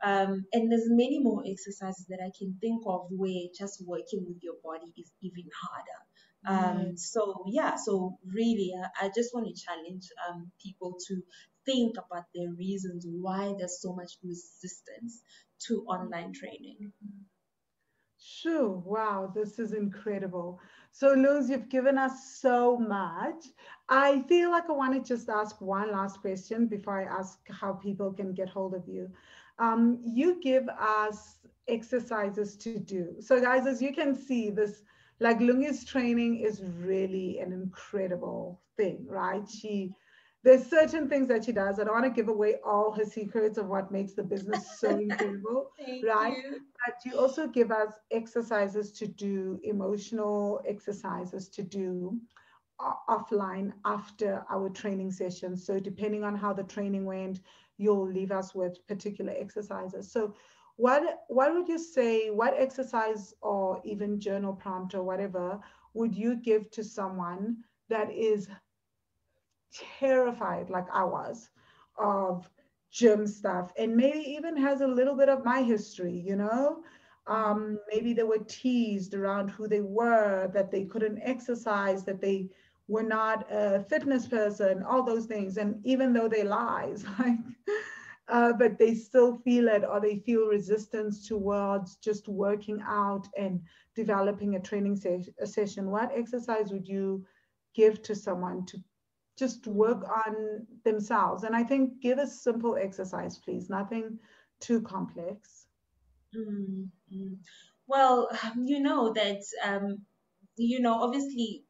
Um, 0.02 0.46
and 0.54 0.72
there's 0.72 0.88
many 0.88 1.20
more 1.20 1.44
exercises 1.46 2.06
that 2.08 2.20
I 2.24 2.32
can 2.38 2.58
think 2.62 2.84
of 2.88 3.08
where 3.12 3.48
just 3.58 3.84
working 3.86 4.26
with 4.28 4.38
your 4.42 4.56
body 4.64 4.92
is 4.98 5.12
even 5.22 5.44
harder. 5.62 6.00
Um, 6.48 6.98
so 6.98 7.44
yeah, 7.48 7.76
so 7.76 8.18
really, 8.26 8.74
I, 9.02 9.06
I 9.06 9.10
just 9.16 9.34
want 9.34 9.48
to 9.48 9.54
challenge 9.54 10.08
um, 10.30 10.52
people 10.64 10.98
to 11.08 11.22
think 11.66 11.96
about 11.98 12.26
the 12.34 12.48
reasons 12.58 13.06
why 13.10 13.54
there's 13.58 13.82
so 13.82 13.94
much 13.94 14.14
resistance 14.24 15.22
to 15.68 15.84
online 15.88 16.34
training. 16.34 16.92
Sure. 18.20 18.70
Wow, 18.70 19.32
this 19.34 19.60
is 19.60 19.74
incredible. 19.74 20.60
So, 20.92 21.14
Luz, 21.14 21.50
you've 21.50 21.70
given 21.70 21.98
us 21.98 22.38
so 22.40 22.78
much. 22.78 23.46
I 23.90 24.22
feel 24.24 24.52
like 24.52 24.70
I 24.70 24.74
want 24.74 24.94
to 24.94 25.08
just 25.16 25.30
ask 25.30 25.60
one 25.62 25.92
last 25.92 26.22
question 26.22 26.68
before 26.68 27.00
I 27.00 27.06
ask 27.20 27.40
how 27.50 27.74
people 27.74 28.12
can 28.14 28.34
get 28.34 28.50
hold 28.50 28.74
of 28.76 28.88
you. 28.88 29.10
Um, 29.60 30.00
you 30.04 30.40
give 30.42 30.68
us 30.70 31.38
exercises 31.68 32.56
to 32.58 32.74
do. 32.80 33.16
So, 33.20 33.40
guys, 33.40 33.66
as 33.68 33.82
you 33.82 33.94
can 33.94 34.16
see, 34.16 34.50
this 34.50 34.84
like 35.20 35.40
Lungi's 35.40 35.86
training 35.86 36.40
is 36.40 36.64
really 36.64 37.40
an 37.40 37.52
incredible 37.52 38.62
thing, 38.78 39.06
right? 39.10 39.48
She 39.50 39.94
there's 40.44 40.66
certain 40.66 41.10
things 41.10 41.28
that 41.28 41.44
she 41.44 41.52
does. 41.52 41.80
I 41.80 41.84
don't 41.84 41.94
want 41.94 42.06
to 42.06 42.12
give 42.12 42.30
away 42.30 42.56
all 42.66 42.92
her 42.94 43.04
secrets 43.04 43.58
of 43.58 43.68
what 43.68 43.92
makes 43.92 44.14
the 44.14 44.24
business 44.24 44.80
so 44.80 44.90
incredible, 44.98 45.72
right? 46.02 46.38
You. 46.38 46.60
But 46.86 46.96
you 47.06 47.20
also 47.20 47.48
give 47.48 47.72
us 47.72 47.94
exercises 48.12 48.92
to 48.94 49.08
do, 49.08 49.60
emotional 49.64 50.62
exercises 50.66 51.50
to 51.50 51.64
do 51.64 52.20
offline 53.10 53.74
after 53.86 54.44
our 54.50 54.70
training 54.70 55.12
session. 55.12 55.58
So 55.58 55.80
depending 55.80 56.24
on 56.24 56.36
how 56.36 56.54
the 56.54 56.64
training 56.64 57.06
went, 57.06 57.42
you'll 57.78 58.08
leave 58.08 58.32
us 58.32 58.56
with 58.56 58.86
particular 58.88 59.34
exercises. 59.38 60.12
So 60.12 60.34
what 60.80 61.26
what 61.30 61.54
would 61.54 61.68
you 61.70 61.78
say 61.80 62.30
what 62.32 62.54
exercise 62.58 63.34
or 63.42 63.82
even 63.86 64.20
journal 64.20 64.54
prompt 64.54 64.96
or 64.96 65.04
whatever 65.04 65.60
would 65.94 66.16
you 66.16 66.36
give 66.38 66.70
to 66.72 66.84
someone 66.84 67.58
that 67.90 68.12
is 68.12 68.50
terrified 69.72 70.70
like 70.70 70.88
i 70.94 71.04
was 71.04 71.50
of 71.98 72.50
gym 72.92 73.28
stuff 73.28 73.72
and 73.78 73.96
maybe 73.96 74.20
even 74.20 74.58
has 74.58 74.82
a 74.82 74.88
little 74.88 75.16
bit 75.16 75.30
of 75.30 75.46
my 75.46 75.62
history 75.62 76.14
you 76.26 76.36
know? 76.36 76.84
Um, 77.28 77.80
maybe 77.92 78.14
they 78.14 78.24
were 78.24 78.40
teased 78.48 79.14
around 79.14 79.50
who 79.50 79.68
they 79.68 79.82
were 79.82 80.50
that 80.54 80.72
they 80.72 80.86
couldn't 80.86 81.20
exercise 81.22 82.04
that 82.06 82.22
they 82.22 82.50
were 82.88 83.04
not 83.04 83.46
a 83.52 83.80
fitness 83.82 84.28
person 84.28 84.82
all 84.84 85.04
those 85.04 85.26
things. 85.28 85.58
And 85.58 85.80
even 85.86 86.14
though 86.14 86.28
they 86.28 86.44
lies 86.44 87.06
like 87.20 87.38
uh, 88.30 88.54
but 88.54 88.78
they 88.78 88.94
still 88.94 89.38
feel 89.40 89.68
it 89.68 89.84
or 89.84 90.00
they 90.00 90.18
feel 90.20 90.46
resistance 90.48 91.28
towards 91.28 91.96
just 91.98 92.28
working 92.28 92.82
out 92.88 93.28
and 93.38 93.62
developing 93.96 94.56
a 94.56 94.60
training 94.60 94.96
se- 94.96 95.34
a 95.42 95.48
session, 95.48 95.90
what 95.90 96.12
exercise 96.16 96.72
would 96.72 96.88
you 96.88 97.26
give 97.76 98.02
to 98.04 98.16
someone 98.16 98.66
to 98.68 98.78
just 99.38 99.68
work 99.68 100.04
on 100.28 100.66
themselves? 100.84 101.44
And 101.44 101.56
I 101.56 101.64
think 101.64 102.02
give 102.02 102.18
a 102.20 102.28
simple 102.28 102.76
exercise, 102.76 103.38
please, 103.38 103.70
nothing 103.70 104.20
too 104.60 104.82
complex. 104.82 105.68
Mm-hmm. 106.36 107.34
Well, 107.88 108.30
you 108.58 108.80
know 108.80 109.14
that, 109.14 109.42
um, 109.64 110.06
you 110.56 110.80
know, 110.80 110.94
obviously 111.02 111.64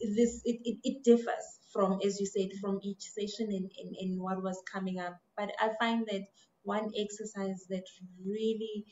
this 0.00 0.42
it, 0.44 0.60
it, 0.64 0.78
it 0.84 1.04
differs 1.04 1.57
from, 1.72 2.00
as 2.04 2.20
you 2.20 2.26
said, 2.26 2.48
from 2.60 2.80
each 2.82 3.02
session 3.02 3.48
and, 3.50 3.70
in, 3.78 3.94
in 4.12 4.22
what 4.22 4.42
was 4.42 4.62
coming 4.72 4.98
up. 4.98 5.18
But 5.36 5.50
I 5.60 5.70
find 5.80 6.06
that 6.10 6.26
one 6.62 6.90
exercise 6.98 7.66
that 7.70 7.84
really 8.24 8.84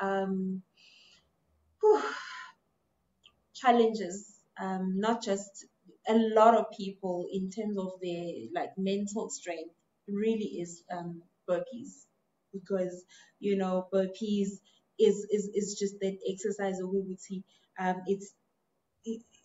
um, 0.00 0.62
whew, 1.80 2.02
challenges 3.54 4.40
um, 4.60 4.94
not 5.00 5.22
just 5.22 5.66
a 6.08 6.14
lot 6.14 6.54
of 6.56 6.66
people 6.76 7.26
in 7.32 7.50
terms 7.50 7.78
of 7.78 7.92
their 8.02 8.26
like 8.54 8.70
mental 8.76 9.30
strength 9.30 9.74
really 10.08 10.60
is 10.60 10.82
um, 10.92 11.22
burpees 11.48 12.06
because 12.52 13.04
you 13.40 13.56
know 13.56 13.88
burpees 13.92 14.48
is 14.98 15.26
is, 15.30 15.50
is 15.54 15.76
just 15.78 15.94
that 16.00 16.16
exercise 16.30 16.80
of 16.80 16.90
um, 17.80 18.02
it's 18.06 18.34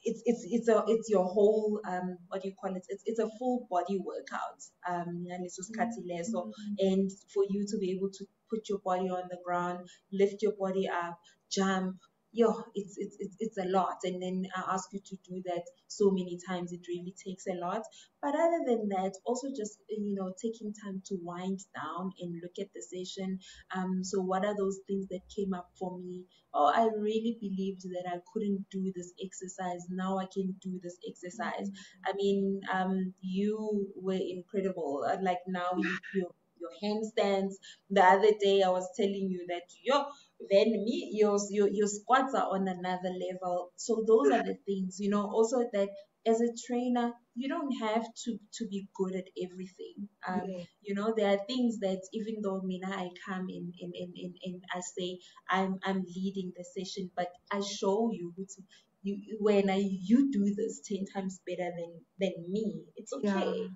it's 0.03 0.21
it's 0.25 0.45
it's 0.49 0.67
a 0.69 0.83
it's 0.87 1.09
your 1.09 1.25
whole 1.25 1.79
um 1.87 2.17
what 2.27 2.41
do 2.41 2.47
you 2.47 2.55
call 2.59 2.75
it 2.75 2.85
it's 2.89 3.03
it's 3.05 3.19
a 3.19 3.29
full 3.37 3.67
body 3.69 3.99
workout 3.99 4.59
um 4.87 5.25
and 5.29 5.45
it's 5.45 5.57
just 5.57 5.73
mm-hmm. 5.73 6.23
so 6.23 6.51
and 6.79 7.11
for 7.33 7.43
you 7.49 7.65
to 7.67 7.77
be 7.77 7.91
able 7.91 8.09
to 8.09 8.25
put 8.49 8.67
your 8.69 8.79
body 8.79 9.09
on 9.09 9.23
the 9.29 9.37
ground 9.45 9.87
lift 10.11 10.41
your 10.41 10.53
body 10.57 10.87
up 10.87 11.19
jump 11.51 11.95
yo, 12.31 12.63
it's, 12.75 12.95
it's, 12.97 13.17
it's, 13.19 13.35
it's 13.39 13.57
a 13.57 13.67
lot. 13.69 13.97
And 14.03 14.21
then 14.21 14.45
I 14.55 14.73
ask 14.73 14.89
you 14.91 14.99
to 14.99 15.15
do 15.27 15.41
that 15.45 15.63
so 15.87 16.11
many 16.11 16.37
times, 16.47 16.71
it 16.71 16.81
really 16.87 17.13
takes 17.25 17.45
a 17.47 17.55
lot. 17.55 17.81
But 18.21 18.35
other 18.35 18.61
than 18.65 18.89
that, 18.89 19.13
also 19.25 19.47
just, 19.49 19.79
you 19.89 20.15
know, 20.15 20.33
taking 20.41 20.73
time 20.73 21.01
to 21.07 21.17
wind 21.21 21.59
down 21.75 22.11
and 22.19 22.41
look 22.41 22.53
at 22.59 22.67
the 22.73 22.81
session. 22.81 23.39
Um, 23.75 24.03
so 24.03 24.21
what 24.21 24.45
are 24.45 24.55
those 24.55 24.79
things 24.87 25.07
that 25.09 25.21
came 25.35 25.53
up 25.53 25.69
for 25.79 25.99
me? 25.99 26.25
Oh, 26.53 26.71
I 26.73 26.89
really 26.97 27.37
believed 27.39 27.81
that 27.83 28.05
I 28.11 28.19
couldn't 28.33 28.65
do 28.71 28.91
this 28.95 29.13
exercise. 29.23 29.85
Now 29.89 30.17
I 30.17 30.25
can 30.33 30.55
do 30.61 30.79
this 30.81 30.97
exercise. 31.07 31.69
I 32.05 32.13
mean, 32.13 32.61
um, 32.73 33.13
you 33.21 33.87
were 33.95 34.19
incredible. 34.19 35.05
Like 35.21 35.39
now 35.47 35.69
you, 35.77 35.97
you 36.15 36.29
your 36.59 36.71
handstands. 36.83 37.53
The 37.89 38.03
other 38.03 38.31
day 38.39 38.63
I 38.63 38.69
was 38.69 38.87
telling 38.97 39.29
you 39.29 39.45
that 39.47 39.63
yo, 39.83 40.03
then 40.49 40.71
me, 40.71 41.09
your, 41.13 41.37
your 41.49 41.69
your 41.69 41.87
squats 41.87 42.33
are 42.33 42.49
on 42.51 42.67
another 42.67 43.09
level. 43.09 43.71
So 43.75 44.03
those 44.07 44.31
are 44.31 44.43
the 44.43 44.57
things, 44.65 44.97
you 44.99 45.09
know, 45.09 45.23
also 45.29 45.69
that 45.73 45.89
as 46.25 46.41
a 46.41 46.49
trainer, 46.67 47.13
you 47.39 47.47
don't 47.47 47.71
have 47.79 48.05
to 48.23 48.37
to 48.57 48.67
be 48.67 48.87
good 48.93 49.15
at 49.15 49.27
everything. 49.41 50.09
Um, 50.27 50.41
yeah. 50.45 50.63
you 50.81 50.93
know, 50.93 51.13
there 51.15 51.29
are 51.33 51.45
things 51.47 51.79
that 51.79 52.01
even 52.13 52.41
though 52.43 52.61
Mina 52.61 52.87
I 52.87 53.09
come 53.25 53.47
in 53.49 53.71
and 53.81 53.93
in, 53.95 54.11
in, 54.15 54.33
in, 54.43 54.61
I 54.73 54.81
say 54.81 55.19
I'm 55.49 55.79
I'm 55.85 56.03
leading 56.15 56.51
the 56.57 56.65
session, 56.75 57.09
but 57.15 57.29
I 57.49 57.61
show 57.61 58.11
you 58.11 58.33
you 59.03 59.37
when 59.39 59.69
I 59.69 59.81
you 60.09 60.31
do 60.31 60.53
this 60.53 60.81
ten 60.85 61.05
times 61.13 61.39
better 61.47 61.71
than 61.79 61.91
than 62.19 62.33
me, 62.49 62.83
it's 62.97 63.13
okay. 63.13 63.53
Yeah. 63.61 63.67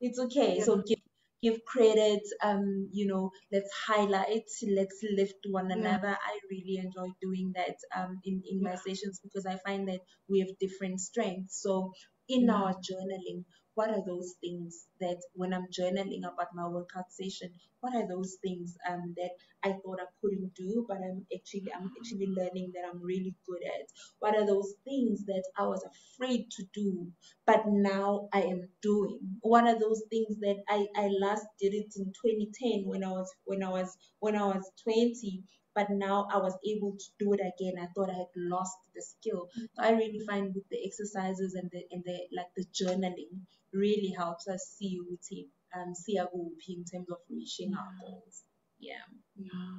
It's 0.00 0.20
okay. 0.20 0.58
Yeah. 0.58 0.64
So 0.64 0.82
give 0.86 0.98
give 1.42 1.64
credit, 1.64 2.22
um, 2.42 2.88
you 2.92 3.06
know, 3.06 3.30
let's 3.52 3.70
highlight, 3.86 4.48
let's 4.76 5.04
lift 5.16 5.38
one 5.48 5.70
another. 5.70 6.08
I 6.10 6.38
really 6.50 6.78
enjoy 6.84 7.12
doing 7.22 7.52
that 7.54 7.76
um, 7.96 8.18
in, 8.24 8.42
in 8.50 8.60
my 8.60 8.74
sessions 8.74 9.20
because 9.22 9.46
I 9.46 9.56
find 9.64 9.86
that 9.88 10.00
we 10.28 10.40
have 10.40 10.48
different 10.58 11.00
strengths. 11.00 11.62
So 11.62 11.92
in 12.28 12.50
our 12.50 12.74
journaling, 12.74 13.44
what 13.74 13.90
are 13.90 14.04
those 14.06 14.34
things 14.40 14.86
that 15.00 15.18
when 15.34 15.54
I'm 15.54 15.66
journaling 15.68 16.20
about 16.20 16.48
my 16.54 16.66
workout 16.68 17.10
session, 17.10 17.50
what 17.80 17.94
are 17.94 18.08
those 18.08 18.36
things 18.42 18.76
um, 18.90 19.14
that 19.16 19.30
I 19.64 19.70
thought 19.72 20.00
I 20.00 20.06
couldn't 20.20 20.52
do, 20.56 20.84
but 20.88 20.98
I'm 20.98 21.26
actually 21.34 21.68
I'm 21.74 21.90
actually 22.00 22.26
learning 22.28 22.72
that 22.74 22.84
I'm 22.90 23.02
really 23.02 23.34
good 23.48 23.62
at. 23.66 23.86
What 24.20 24.36
are 24.36 24.46
those 24.46 24.74
things 24.84 25.24
that 25.26 25.44
I 25.58 25.64
was 25.64 25.84
afraid 25.84 26.50
to 26.52 26.64
do, 26.74 27.08
but 27.46 27.62
now 27.66 28.28
I 28.32 28.42
am 28.42 28.68
doing? 28.82 29.20
What 29.42 29.64
are 29.64 29.78
those 29.78 30.02
things 30.10 30.38
that 30.40 30.56
I, 30.68 30.86
I 30.96 31.08
last 31.20 31.46
did 31.60 31.74
it 31.74 31.94
in 31.96 32.06
2010 32.06 32.84
when 32.86 33.04
I 33.04 33.10
was 33.10 33.30
when 33.44 33.62
I 33.62 33.70
was 33.70 33.96
when 34.20 34.36
I 34.36 34.46
was 34.46 34.70
20 34.84 35.44
but 35.78 35.90
now 35.90 36.26
I 36.34 36.38
was 36.38 36.56
able 36.66 36.92
to 36.98 37.08
do 37.20 37.32
it 37.34 37.40
again. 37.40 37.74
I 37.80 37.86
thought 37.94 38.10
I 38.10 38.18
had 38.24 38.34
lost 38.36 38.76
the 38.96 39.02
skill. 39.02 39.48
So 39.54 39.82
I 39.82 39.90
really 39.92 40.20
find 40.26 40.52
with 40.52 40.68
the 40.70 40.84
exercises 40.84 41.54
and 41.54 41.70
the 41.70 41.82
and 41.92 42.02
the 42.04 42.18
like 42.36 42.50
the 42.56 42.64
journaling 42.78 43.34
really 43.72 44.12
helps 44.22 44.48
us 44.48 44.62
see 44.76 44.98
ukuthi 45.00 45.40
um 45.76 45.94
see 45.94 46.18
our 46.18 46.28
in 46.68 46.84
terms 46.84 47.10
of 47.10 47.18
reaching 47.30 47.74
our 47.74 47.92
goals. 48.00 48.42
Yeah. 48.80 49.06
Yeah. 49.36 49.76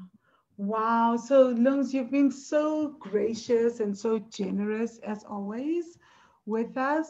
Wow. 0.58 1.18
So 1.18 1.50
Lungs, 1.66 1.94
you've 1.94 2.12
been 2.12 2.32
so 2.32 2.96
gracious 3.00 3.82
and 3.82 3.98
so 3.98 4.20
generous 4.20 5.00
as 5.00 5.26
always 5.26 5.98
with 6.46 6.78
us 6.78 7.08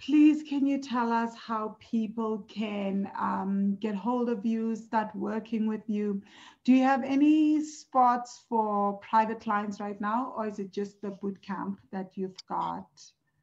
please 0.00 0.42
can 0.48 0.66
you 0.66 0.80
tell 0.80 1.12
us 1.12 1.34
how 1.34 1.76
people 1.80 2.44
can 2.48 3.10
um, 3.18 3.76
get 3.80 3.94
hold 3.94 4.28
of 4.28 4.46
you 4.46 4.76
start 4.76 5.08
working 5.14 5.66
with 5.66 5.82
you? 5.88 6.22
Do 6.64 6.72
you 6.72 6.82
have 6.84 7.02
any 7.02 7.62
spots 7.64 8.44
for 8.48 8.98
private 8.98 9.40
clients 9.40 9.80
right 9.80 10.00
now 10.00 10.32
or 10.36 10.46
is 10.46 10.58
it 10.58 10.72
just 10.72 11.00
the 11.02 11.10
boot 11.10 11.42
camp 11.42 11.80
that 11.92 12.10
you've 12.14 12.36
got? 12.48 12.86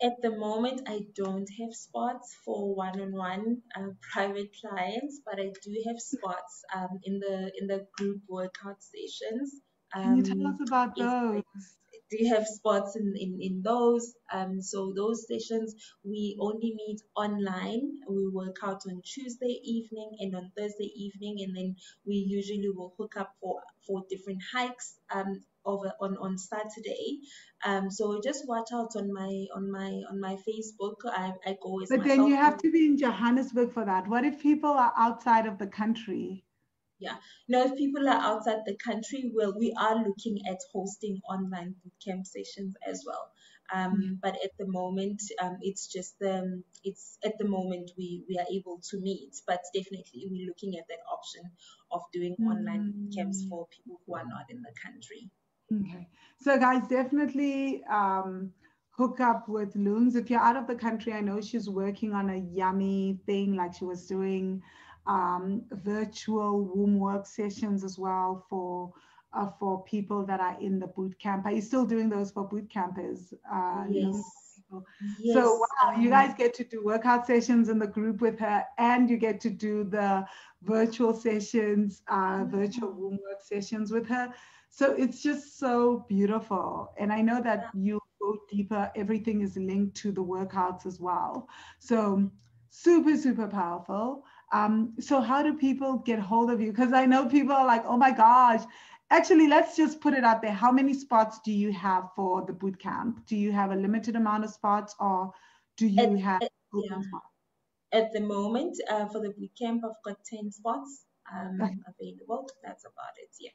At 0.01 0.21
the 0.21 0.31
moment 0.31 0.81
i 0.87 1.05
don't 1.15 1.49
have 1.57 1.73
spots 1.73 2.35
for 2.43 2.75
one-on-one 2.75 3.61
uh, 3.77 3.87
private 4.11 4.51
clients 4.59 5.21
but 5.25 5.39
i 5.39 5.53
do 5.63 5.83
have 5.87 5.99
spots 5.99 6.63
um, 6.75 6.99
in 7.03 7.19
the 7.19 7.49
in 7.59 7.67
the 7.67 7.87
group 7.97 8.21
workout 8.27 8.83
sessions. 8.83 9.61
Um, 9.93 10.03
can 10.03 10.17
you 10.17 10.23
tell 10.23 10.47
us 10.47 10.59
about 10.67 10.95
those 10.97 11.43
you 12.19 12.33
have 12.33 12.45
spots 12.45 12.95
in, 12.95 13.13
in, 13.17 13.39
in 13.41 13.61
those? 13.61 14.13
Um, 14.31 14.61
so 14.61 14.93
those 14.95 15.27
sessions, 15.27 15.75
we 16.03 16.37
only 16.39 16.73
meet 16.75 17.01
online. 17.15 17.81
We 18.09 18.27
work 18.29 18.57
out 18.63 18.81
on 18.87 19.01
Tuesday 19.03 19.59
evening 19.63 20.11
and 20.19 20.35
on 20.35 20.51
Thursday 20.57 20.91
evening, 20.95 21.37
and 21.41 21.55
then 21.55 21.75
we 22.05 22.15
usually 22.15 22.69
will 22.69 22.93
hook 22.97 23.13
up 23.17 23.31
for, 23.41 23.61
for 23.85 24.03
different 24.09 24.41
hikes 24.53 24.95
um, 25.13 25.43
over 25.65 25.91
on, 25.99 26.17
on 26.17 26.37
Saturday. 26.37 27.19
Um, 27.65 27.89
so 27.89 28.21
just 28.23 28.47
watch 28.47 28.69
out 28.73 28.95
on 28.95 29.11
my 29.11 29.45
on 29.55 29.71
my 29.71 30.01
on 30.09 30.19
my 30.19 30.37
Facebook. 30.47 30.95
I, 31.05 31.33
I 31.45 31.57
go 31.61 31.81
as 31.81 31.89
But 31.89 32.03
then 32.03 32.27
you 32.27 32.35
have 32.35 32.57
to 32.59 32.71
be 32.71 32.85
in 32.85 32.97
Johannesburg 32.97 33.73
for 33.73 33.85
that. 33.85 34.07
What 34.07 34.23
if 34.23 34.39
people 34.39 34.71
are 34.71 34.93
outside 34.97 35.45
of 35.45 35.57
the 35.57 35.67
country? 35.67 36.44
Yeah. 37.05 37.17
Now, 37.47 37.65
if 37.65 37.77
people 37.77 38.07
are 38.09 38.21
outside 38.21 38.61
the 38.65 38.75
country, 38.83 39.31
well, 39.33 39.53
we 39.57 39.73
are 39.79 39.95
looking 39.95 40.39
at 40.49 40.57
hosting 40.73 41.21
online 41.29 41.75
bootcamp 41.81 42.25
sessions 42.25 42.75
as 42.87 43.03
well. 43.05 43.29
Um, 43.73 43.91
mm-hmm. 43.91 44.13
But 44.21 44.35
at 44.43 44.51
the 44.59 44.67
moment, 44.67 45.21
um, 45.41 45.57
it's 45.61 45.87
just 45.87 46.15
um, 46.23 46.63
it's 46.83 47.17
at 47.23 47.37
the 47.37 47.47
moment 47.47 47.91
we 47.97 48.23
we 48.29 48.37
are 48.37 48.45
able 48.51 48.79
to 48.89 48.99
meet, 48.99 49.33
but 49.47 49.61
definitely 49.73 50.27
we're 50.29 50.47
looking 50.47 50.77
at 50.77 50.87
that 50.87 50.99
option 51.11 51.43
of 51.91 52.01
doing 52.13 52.33
mm-hmm. 52.33 52.51
online 52.51 53.09
camps 53.15 53.45
for 53.49 53.67
people 53.75 54.01
who 54.05 54.15
are 54.15 54.25
not 54.25 54.45
in 54.49 54.61
the 54.61 54.73
country. 54.83 55.29
Okay, 55.73 56.07
so 56.41 56.59
guys, 56.59 56.87
definitely 56.87 57.83
um, 57.89 58.51
hook 58.91 59.19
up 59.19 59.49
with 59.49 59.75
Loons 59.75 60.15
if 60.15 60.29
you're 60.29 60.39
out 60.39 60.57
of 60.57 60.67
the 60.67 60.75
country. 60.75 61.13
I 61.13 61.21
know 61.21 61.41
she's 61.41 61.67
working 61.67 62.13
on 62.13 62.29
a 62.29 62.37
yummy 62.37 63.19
thing 63.25 63.55
like 63.55 63.73
she 63.73 63.85
was 63.85 64.05
doing 64.05 64.61
um, 65.07 65.63
virtual 65.71 66.63
womb 66.63 66.99
work 66.99 67.25
sessions 67.25 67.83
as 67.83 67.97
well 67.97 68.45
for 68.49 68.93
uh, 69.35 69.49
for 69.59 69.83
people 69.83 70.25
that 70.25 70.39
are 70.39 70.57
in 70.61 70.79
the 70.79 70.87
boot 70.87 71.17
camp. 71.19 71.45
Are 71.45 71.51
you 71.51 71.61
still 71.61 71.85
doing 71.85 72.09
those 72.09 72.31
for 72.31 72.47
boot 72.47 72.69
campers? 72.69 73.33
Uh, 73.51 73.83
yes. 73.89 74.23
yes. 75.19 75.35
So 75.35 75.59
wow, 75.59 75.95
you 75.99 76.09
guys 76.09 76.33
get 76.37 76.53
to 76.55 76.63
do 76.63 76.83
workout 76.83 77.27
sessions 77.27 77.69
in 77.69 77.77
the 77.77 77.87
group 77.87 78.21
with 78.21 78.39
her, 78.39 78.63
and 78.77 79.09
you 79.09 79.17
get 79.17 79.41
to 79.41 79.49
do 79.49 79.83
the 79.83 80.25
virtual 80.63 81.13
sessions, 81.13 82.01
uh, 82.07 82.15
mm-hmm. 82.15 82.57
virtual 82.57 82.91
womb 82.91 83.19
work 83.29 83.41
sessions 83.41 83.91
with 83.91 84.07
her. 84.07 84.33
So 84.69 84.93
it's 84.93 85.21
just 85.21 85.59
so 85.59 86.05
beautiful, 86.09 86.93
and 86.97 87.11
I 87.11 87.21
know 87.21 87.41
that 87.41 87.69
you 87.73 88.01
go 88.19 88.37
deeper. 88.49 88.91
Everything 88.95 89.41
is 89.41 89.57
linked 89.57 89.95
to 89.97 90.11
the 90.11 90.23
workouts 90.23 90.85
as 90.85 90.99
well. 90.99 91.47
So 91.79 92.29
super 92.69 93.15
super 93.15 93.47
powerful. 93.47 94.25
Um, 94.55 94.93
so 94.99 95.19
how 95.19 95.43
do 95.43 95.53
people 95.53 95.97
get 95.97 96.17
hold 96.17 96.49
of 96.49 96.61
you? 96.61 96.71
Because 96.71 96.93
I 96.93 97.05
know 97.05 97.25
people 97.25 97.53
are 97.53 97.65
like, 97.65 97.83
oh 97.85 97.97
my 97.97 98.11
gosh. 98.11 98.63
Actually, 99.11 99.47
let's 99.47 99.75
just 99.75 99.99
put 99.99 100.13
it 100.13 100.23
out 100.23 100.41
there. 100.41 100.53
How 100.53 100.71
many 100.71 100.93
spots 100.93 101.39
do 101.43 101.51
you 101.51 101.73
have 101.73 102.09
for 102.15 102.43
the 102.45 102.53
boot 102.53 102.79
camp? 102.79 103.25
Do 103.27 103.35
you 103.35 103.51
have 103.51 103.71
a 103.71 103.75
limited 103.75 104.15
amount 104.15 104.45
of 104.45 104.49
spots 104.49 104.95
or 104.99 105.31
do 105.77 105.87
you 105.87 106.01
at, 106.01 106.19
have 106.19 106.41
at, 106.43 106.51
yeah. 106.73 107.01
At 107.91 108.13
the 108.13 108.21
moment, 108.21 108.77
uh, 108.89 109.05
for 109.07 109.19
the 109.19 109.31
boot 109.31 109.51
camp, 109.59 109.83
I've 109.85 110.01
got 110.05 110.23
10 110.25 110.51
spots 110.51 111.03
um, 111.33 111.59
okay. 111.61 111.75
available. 111.99 112.49
That's 112.63 112.85
about 112.85 113.15
it, 113.17 113.29
yeah. 113.39 113.51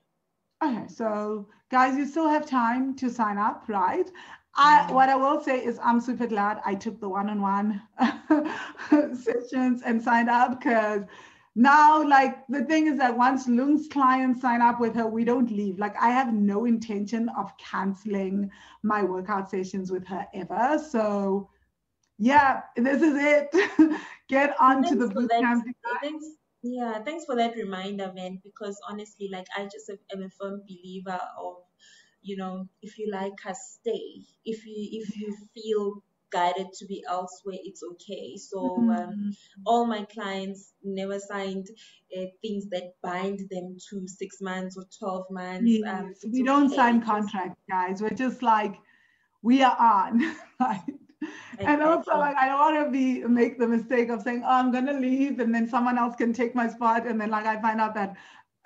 Okay, 0.62 0.86
so 0.88 1.48
guys, 1.70 1.96
you 1.96 2.06
still 2.06 2.28
have 2.28 2.46
time 2.46 2.94
to 2.96 3.08
sign 3.08 3.38
up, 3.38 3.64
right? 3.68 4.10
I, 4.54 4.90
what 4.92 5.08
I 5.08 5.16
will 5.16 5.40
say 5.40 5.64
is 5.64 5.78
I'm 5.82 6.00
super 6.00 6.26
glad 6.26 6.60
I 6.64 6.74
took 6.74 7.00
the 7.00 7.08
one-on-one 7.08 7.80
sessions 9.16 9.82
and 9.84 10.02
signed 10.02 10.28
up 10.28 10.58
because 10.58 11.02
now 11.54 12.06
like 12.06 12.46
the 12.48 12.64
thing 12.64 12.86
is 12.86 12.98
that 12.98 13.16
once 13.16 13.48
Lung's 13.48 13.88
clients 13.88 14.40
sign 14.40 14.60
up 14.60 14.80
with 14.80 14.94
her, 14.94 15.06
we 15.06 15.24
don't 15.24 15.50
leave. 15.50 15.78
Like 15.78 15.96
I 16.00 16.10
have 16.10 16.32
no 16.32 16.64
intention 16.64 17.28
of 17.30 17.56
canceling 17.58 18.50
my 18.82 19.02
workout 19.02 19.50
sessions 19.50 19.90
with 19.90 20.06
her 20.06 20.26
ever. 20.34 20.78
So 20.78 21.48
yeah, 22.18 22.62
this 22.76 23.02
is 23.02 23.14
it. 23.16 24.00
Get 24.28 24.54
on 24.60 24.82
to 24.84 24.94
the 24.94 25.06
bootcamp. 25.06 25.62
Thanks, 26.02 26.24
yeah, 26.62 27.02
thanks 27.02 27.24
for 27.24 27.34
that 27.36 27.56
reminder, 27.56 28.12
man. 28.14 28.40
Because 28.44 28.78
honestly, 28.88 29.28
like 29.32 29.46
I 29.56 29.64
just 29.64 29.90
am 30.12 30.22
a 30.22 30.28
firm 30.28 30.62
believer 30.68 31.18
of 31.38 31.56
you 32.22 32.36
know, 32.36 32.68
if 32.82 32.98
you 32.98 33.10
like 33.12 33.46
us, 33.46 33.78
stay. 33.80 34.24
If 34.44 34.66
you 34.66 34.88
if 34.92 35.16
you 35.16 35.36
feel 35.54 36.02
guided 36.30 36.72
to 36.78 36.86
be 36.86 37.02
elsewhere, 37.08 37.58
it's 37.64 37.82
okay. 37.82 38.36
So 38.36 38.76
um, 38.76 38.90
mm-hmm. 38.90 39.30
all 39.66 39.86
my 39.86 40.04
clients 40.12 40.72
never 40.84 41.18
signed 41.18 41.66
uh, 42.16 42.26
things 42.42 42.68
that 42.70 42.94
bind 43.02 43.40
them 43.50 43.76
to 43.90 44.06
six 44.06 44.40
months 44.40 44.76
or 44.76 44.84
twelve 44.98 45.26
months. 45.30 45.64
Yes. 45.66 45.88
Um, 45.88 46.14
we 46.32 46.42
don't 46.42 46.66
okay. 46.66 46.76
sign 46.76 47.02
contracts, 47.02 47.60
guys. 47.68 48.02
We're 48.02 48.10
just 48.10 48.42
like 48.42 48.76
we 49.42 49.62
are 49.62 49.76
on. 49.78 50.36
right? 50.60 50.82
And 51.58 51.82
also, 51.82 52.16
like, 52.16 52.36
I 52.36 52.48
don't 52.48 52.58
want 52.58 52.86
to 52.86 52.90
be 52.90 53.22
make 53.24 53.58
the 53.58 53.68
mistake 53.68 54.08
of 54.08 54.22
saying, 54.22 54.42
"Oh, 54.44 54.50
I'm 54.50 54.72
gonna 54.72 54.98
leave," 54.98 55.38
and 55.38 55.54
then 55.54 55.68
someone 55.68 55.98
else 55.98 56.16
can 56.16 56.32
take 56.32 56.54
my 56.54 56.68
spot, 56.68 57.06
and 57.06 57.20
then 57.20 57.30
like 57.30 57.44
I 57.44 57.60
find 57.60 57.80
out 57.80 57.94
that 57.94 58.16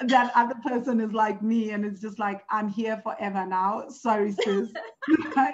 that 0.00 0.32
other 0.34 0.56
person 0.66 1.00
is 1.00 1.12
like 1.12 1.42
me 1.42 1.70
and 1.70 1.84
it's 1.84 2.00
just 2.00 2.18
like 2.18 2.42
i'm 2.50 2.68
here 2.68 3.00
forever 3.02 3.46
now. 3.46 3.88
Sorry 3.88 4.32
sis. 4.32 4.70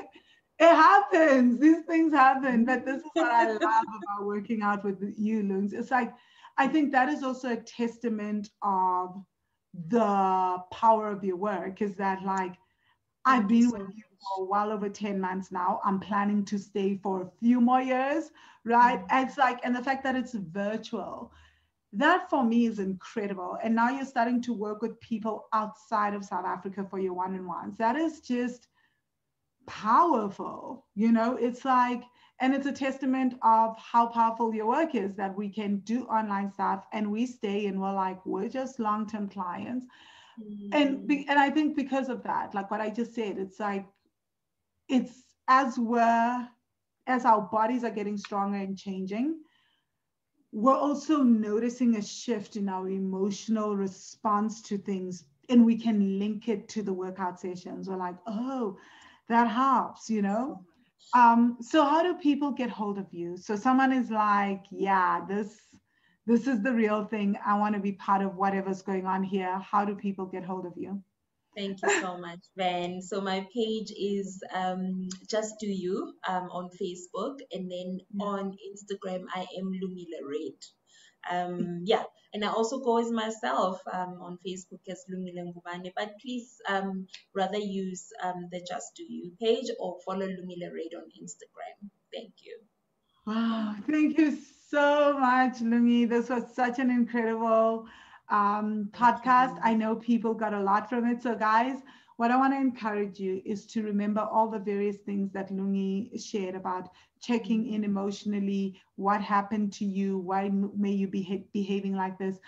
It 0.63 0.77
happens. 0.77 1.59
These 1.59 1.87
things 1.87 2.13
happen. 2.13 2.67
But 2.67 2.85
this 2.85 2.99
is 2.99 3.11
what 3.15 3.33
i 3.33 3.47
love 3.53 3.61
about 3.63 4.27
working 4.27 4.61
out 4.63 4.85
with 4.85 5.03
you 5.17 5.43
loons. 5.43 5.73
It's 5.73 5.91
like 5.91 6.13
i 6.59 6.67
think 6.67 6.93
that 6.93 7.09
is 7.09 7.23
also 7.23 7.53
a 7.53 7.57
testament 7.57 8.51
of 8.63 9.25
the 9.89 10.59
power 10.73 11.11
of 11.11 11.23
your 11.23 11.37
work 11.37 11.81
is 11.81 11.95
that 11.95 12.25
like 12.25 12.57
i've 13.25 13.47
been 13.47 13.71
with 13.71 13.89
you 13.95 14.03
for 14.37 14.47
well 14.47 14.73
over 14.73 14.89
10 14.89 15.21
months 15.21 15.53
now. 15.53 15.81
I'm 15.85 16.01
planning 16.01 16.45
to 16.47 16.59
stay 16.59 16.99
for 17.03 17.23
a 17.23 17.31
few 17.41 17.61
more 17.61 17.81
years 17.81 18.31
right? 18.65 19.01
Mm-hmm. 19.07 19.27
it's 19.27 19.39
like 19.39 19.61
and 19.65 19.75
the 19.75 19.83
fact 19.83 20.03
that 20.05 20.17
it's 20.17 20.35
virtual 20.35 21.33
that 21.93 22.31
for 22.31 22.45
me 22.45 22.67
is 22.67 22.79
incredible. 22.79 23.59
And 23.63 23.75
now 23.75 23.91
you're 23.91 24.05
starting 24.05 24.41
to 24.43 24.53
work 24.53 24.81
with 24.81 25.01
people 25.01 25.49
outside 25.53 26.15
of 26.15 26.25
South 26.25 26.45
Africa 26.45 26.87
for 26.89 26.99
your 26.99 27.15
one 27.15 27.35
on 27.35 27.47
ones. 27.47 27.79
That 27.79 27.97
is 27.97 28.21
just 28.21 28.69
powerful. 29.67 30.87
You 30.95 31.11
know, 31.13 31.37
it's 31.37 31.65
like, 31.65 32.03
and 32.41 32.55
it's 32.55 32.67
a 32.67 32.73
testament 32.73 33.35
of 33.43 33.77
how 33.77 34.07
powerful 34.07 34.55
your 34.55 34.67
work 34.67 34.95
is 34.95 35.15
that 35.17 35.37
we 35.37 35.49
can 35.49 35.79
do 35.81 36.05
online 36.05 36.53
stuff 36.53 36.87
and 36.93 37.11
we 37.11 37.27
stay 37.27 37.67
and 37.67 37.81
we're 37.81 37.93
like, 37.93 38.25
we're 38.25 38.49
just 38.49 38.79
long 38.79 39.09
term 39.09 39.29
clients. 39.29 39.87
Mm-hmm. 40.41 40.69
And, 40.73 41.07
be, 41.07 41.27
and 41.29 41.39
I 41.39 41.51
think 41.51 41.77
because 41.77 42.09
of 42.09 42.23
that, 42.23 42.55
like 42.55 42.71
what 42.71 42.81
I 42.81 42.89
just 42.89 43.15
said, 43.15 43.37
it's 43.37 43.61
like, 43.61 43.85
it's 44.89 45.13
as 45.49 45.79
we're, 45.79 46.49
as 47.07 47.25
our 47.25 47.43
bodies 47.43 47.85
are 47.85 47.91
getting 47.91 48.17
stronger 48.17 48.59
and 48.59 48.79
changing, 48.79 49.41
we're 50.53 50.77
also 50.77 51.23
noticing 51.23 51.97
a 51.97 52.03
shift 52.03 52.57
in 52.57 52.69
our 52.69 52.89
emotional 52.89 53.77
response 53.77 54.63
to 54.63 54.79
things 54.79 55.25
and 55.49 55.65
we 55.65 55.77
can 55.77 56.19
link 56.19 56.49
it 56.49 56.69
to 56.69 56.83
the 56.83 56.93
workout 56.93 57.41
sessions 57.41 57.89
we're 57.89 57.97
like 57.97 58.17
oh 58.27 58.77
that 59.29 59.47
helps 59.49 60.11
you 60.11 60.23
know 60.23 60.65
Um, 61.15 61.57
so 61.61 61.85
how 61.85 62.03
do 62.03 62.15
people 62.15 62.53
get 62.53 62.71
hold 62.71 62.99
of 62.99 63.07
you? 63.13 63.37
So 63.37 63.57
someone 63.57 63.93
is 63.93 64.11
like, 64.11 64.65
yeah, 64.71 65.25
this 65.27 65.59
this 66.27 66.47
is 66.47 66.63
the 66.63 66.73
real 66.73 67.05
thing. 67.07 67.37
I 67.45 67.59
want 67.59 67.75
to 67.75 67.81
be 67.81 67.93
part 67.93 68.23
of 68.23 68.37
whatever's 68.37 68.83
going 68.83 69.07
on 69.07 69.25
here. 69.25 69.59
How 69.59 69.85
do 69.85 69.95
people 69.97 70.27
get 70.27 70.45
hold 70.45 70.67
of 70.67 70.75
you? 70.77 71.03
Thank 71.57 71.79
you 71.83 72.01
so 72.01 72.17
much, 72.19 72.41
Ben. 72.57 73.03
So 73.03 73.21
my 73.21 73.47
page 73.53 73.91
is 73.91 74.41
um, 74.55 75.09
Just 75.29 75.55
Do 75.61 75.67
You 75.67 76.15
um, 76.29 76.45
on 76.45 76.71
Facebook, 76.81 77.39
and 77.53 77.71
then 77.71 77.99
yeah. 78.15 78.25
on 78.25 78.53
Instagram 78.53 79.25
I 79.35 79.47
am 79.59 79.73
Lumile 79.73 80.23
Red. 80.29 80.59
Um, 81.31 81.83
yeah, 81.85 82.05
and 82.33 82.45
I 82.45 82.49
also 82.49 82.79
go 82.79 82.99
as 82.99 83.11
myself 83.11 83.81
um, 83.93 84.21
on 84.23 84.39
Facebook 84.47 84.81
as 84.89 85.05
Lumile 85.13 85.53
Ngubane, 85.53 85.91
but 85.97 86.13
please 86.23 86.55
um, 86.69 87.07
rather 87.35 87.59
use 87.59 88.07
um, 88.23 88.49
the 88.53 88.65
Just 88.67 88.93
Do 88.97 89.03
You 89.03 89.33
page 89.41 89.67
or 89.79 89.97
follow 90.07 90.27
Lumile 90.27 90.71
Red 90.73 90.95
on 90.97 91.11
Instagram. 91.21 91.91
Thank 92.15 92.33
you. 92.43 92.59
Wow, 93.27 93.75
thank 93.91 94.17
you 94.19 94.39
so 94.71 95.19
much, 95.19 95.59
Lumi. 95.59 96.09
This 96.09 96.29
was 96.29 96.45
such 96.55 96.79
an 96.79 96.91
incredible 96.91 97.87
um, 98.31 98.89
podcast. 98.93 99.59
I 99.63 99.75
know 99.75 99.97
people 99.97 100.35
got 100.35 100.55
a 100.55 100.61
lot 100.61 100.89
from 100.89 101.07
it. 101.07 101.23
So, 101.23 101.35
guys, 101.35 101.79
what 102.17 102.31
I 102.31 102.37
want 102.37 102.53
to 102.53 102.59
encourage 102.59 103.19
you 103.19 103.41
is 103.45 103.67
to 103.67 103.83
remember 103.83 104.21
all 104.21 104.51
the 104.51 104.59
various 104.59 104.99
things 104.99 105.33
that 105.33 105.51
Lungi 105.51 106.23
shared 106.23 106.55
about 106.55 106.91
checking 107.21 107.73
in 107.73 107.85
emotionally, 107.85 108.81
what 108.97 109.23
happened 109.23 109.73
to 109.75 109.85
you, 109.85 110.19
why 110.19 110.51
may 110.77 110.93
you 110.93 111.09
be 111.09 111.47
behaving 111.53 111.95
like 111.95 112.19
this, 112.19 112.39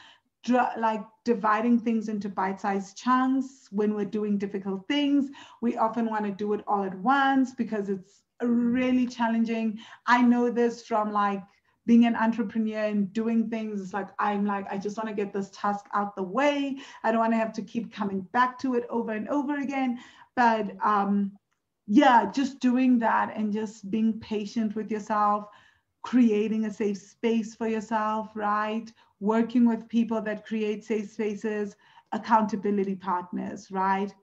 like 0.48 1.02
dividing 1.24 1.78
things 1.78 2.08
into 2.08 2.28
bite-sized 2.28 2.96
chunks 2.96 3.68
when 3.70 3.94
we're 3.94 4.04
doing 4.04 4.38
difficult 4.38 4.86
things. 4.88 5.30
We 5.60 5.76
often 5.76 6.06
want 6.06 6.24
to 6.26 6.32
do 6.32 6.52
it 6.52 6.64
all 6.66 6.84
at 6.84 6.98
once 6.98 7.54
because 7.54 7.88
it's 7.88 8.22
really 8.42 9.06
challenging. 9.06 9.78
I 10.06 10.20
know 10.22 10.50
this 10.50 10.86
from 10.86 11.12
like 11.12 11.42
being 11.86 12.06
an 12.06 12.14
entrepreneur 12.14 12.84
and 12.84 13.12
doing 13.12 13.48
things 13.48 13.80
it's 13.80 13.92
like 13.92 14.08
i'm 14.18 14.44
like 14.46 14.66
i 14.70 14.78
just 14.78 14.96
want 14.96 15.08
to 15.08 15.14
get 15.14 15.32
this 15.32 15.50
task 15.50 15.86
out 15.94 16.14
the 16.16 16.22
way. 16.22 16.76
I 17.02 17.10
don't 17.10 17.20
want 17.20 17.32
to 17.32 17.38
have 17.38 17.52
to 17.54 17.62
keep 17.62 17.92
coming 17.92 18.20
back 18.32 18.58
to 18.60 18.74
it 18.74 18.84
over 18.88 19.12
and 19.12 19.28
over 19.28 19.56
again. 19.56 19.98
But 20.36 20.72
um 20.84 21.32
yeah 21.88 22.30
just 22.32 22.60
doing 22.60 22.98
that 23.00 23.32
and 23.36 23.52
just 23.52 23.90
being 23.90 24.20
patient 24.20 24.76
with 24.76 24.90
yourself 24.90 25.48
creating 26.02 26.64
a 26.66 26.72
safe 26.72 26.98
space 26.98 27.54
for 27.54 27.66
yourself 27.68 28.30
right? 28.34 28.92
Working 29.20 29.68
with 29.68 29.88
people 29.88 30.20
that 30.22 30.46
create 30.46 30.84
safe 30.84 31.10
spaces 31.10 31.76
accountability 32.12 32.94
partners 32.94 33.70
right 33.70 34.14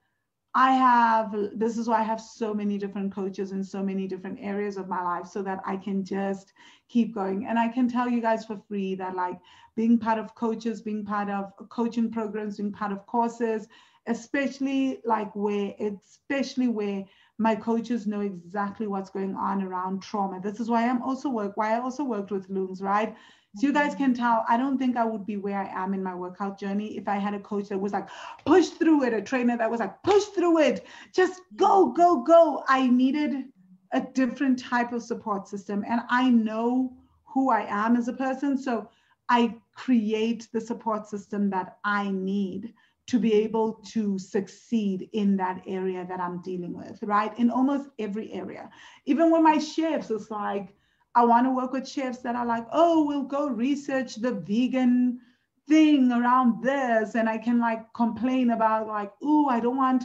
I 0.62 0.72
have, 0.74 1.34
this 1.58 1.78
is 1.78 1.88
why 1.88 2.02
I 2.02 2.04
have 2.04 2.20
so 2.20 2.54
many 2.54 2.78
different 2.78 3.16
coaches 3.16 3.54
in 3.54 3.64
so 3.64 3.82
many 3.82 4.08
different 4.08 4.40
areas 4.42 4.76
of 4.76 4.90
my 4.90 5.02
life 5.02 5.26
so 5.26 5.42
that 5.44 5.62
I 5.66 5.78
can 5.78 6.04
just 6.04 6.52
keep 6.90 7.16
going. 7.16 7.46
And 7.46 7.58
I 7.58 7.70
can 7.70 7.88
tell 7.88 8.10
you 8.10 8.20
guys 8.20 8.44
for 8.44 8.62
free 8.68 8.94
that, 8.96 9.16
like, 9.16 9.40
being 9.78 9.98
part 9.98 10.20
of 10.20 10.36
coaches, 10.36 10.82
being 10.82 11.06
part 11.06 11.30
of 11.30 11.54
coaching 11.70 12.12
programs, 12.12 12.58
being 12.58 12.74
part 12.74 12.92
of 12.92 13.06
courses, 13.08 13.70
especially 14.08 15.00
like 15.06 15.34
where, 15.34 15.74
especially 15.80 16.68
where 16.68 17.06
my 17.40 17.56
coaches 17.56 18.06
know 18.06 18.20
exactly 18.20 18.86
what's 18.86 19.10
going 19.10 19.34
on 19.34 19.64
around 19.64 20.04
trauma. 20.04 20.42
This 20.42 20.60
is 20.60 20.70
why 20.70 20.88
I'm 20.88 21.02
also 21.02 21.30
work, 21.30 21.56
why 21.56 21.76
I 21.76 21.80
also 21.80 22.04
worked 22.04 22.32
with 22.32 22.50
Loons, 22.50 22.82
right? 22.82 23.16
So 23.56 23.66
you 23.66 23.74
guys 23.74 23.94
mm-hmm. 23.94 24.04
can 24.04 24.14
tell, 24.14 24.46
I 24.48 24.58
don't 24.58 24.78
think 24.78 24.98
I 24.98 25.06
would 25.06 25.26
be 25.26 25.38
where 25.38 25.58
I 25.58 25.68
am 25.84 25.94
in 25.94 26.04
my 26.04 26.14
workout 26.14 26.60
journey 26.60 26.98
if 26.98 27.08
I 27.08 27.16
had 27.16 27.34
a 27.34 27.40
coach 27.40 27.70
that 27.70 27.80
was 27.80 27.94
like, 27.94 28.10
push 28.46 28.68
through 28.68 29.06
it, 29.06 29.14
a 29.14 29.22
trainer 29.22 29.58
that 29.58 29.72
was 29.72 29.80
like, 29.80 30.04
push 30.04 30.26
through 30.26 30.60
it, 30.60 30.86
just 31.16 31.42
go, 31.56 31.88
mm-hmm. 31.88 31.96
go, 31.96 32.24
go. 32.24 32.64
I 32.68 32.88
needed 32.88 33.46
a 33.94 34.02
different 34.02 34.60
type 34.60 34.92
of 34.92 35.02
support 35.02 35.48
system. 35.48 35.84
And 35.88 36.02
I 36.10 36.30
know 36.30 36.94
who 37.24 37.52
I 37.52 37.66
am 37.70 37.96
as 37.96 38.10
a 38.10 38.14
person. 38.14 38.58
So 38.58 38.90
I 39.30 39.56
create 39.74 40.48
the 40.52 40.60
support 40.62 41.08
system 41.08 41.50
that 41.52 41.78
I 41.86 42.12
need 42.12 42.74
to 43.10 43.20
be 43.20 43.34
able 43.34 43.74
to 43.94 44.20
succeed 44.20 45.10
in 45.14 45.36
that 45.38 45.62
area 45.66 46.06
that 46.08 46.20
I'm 46.20 46.42
dealing 46.42 46.78
with, 46.78 47.00
right? 47.02 47.38
In 47.40 47.50
almost 47.50 47.90
every 47.98 48.32
area. 48.32 48.70
Even 49.06 49.32
with 49.32 49.42
my 49.42 49.58
chefs, 49.58 50.12
it's 50.12 50.30
like, 50.30 50.76
I 51.16 51.26
want 51.26 51.48
to 51.48 51.52
work 51.52 51.74
with 51.74 51.90
chefs 51.90 52.20
that 52.20 52.36
are 52.36 52.46
like, 52.46 52.68
oh, 52.72 53.06
we'll 53.06 53.24
go 53.24 53.48
research 53.48 54.16
the 54.16 54.32
vegan 54.32 55.20
thing 55.68 56.12
around 56.12 56.64
this. 56.64 57.16
And 57.16 57.28
I 57.28 57.40
can 57.40 57.60
like 57.60 57.92
complain 57.94 58.52
about 58.52 58.88
like, 58.88 59.12
oh, 59.24 59.48
I 59.48 59.60
don't 59.60 59.78
want 59.78 60.04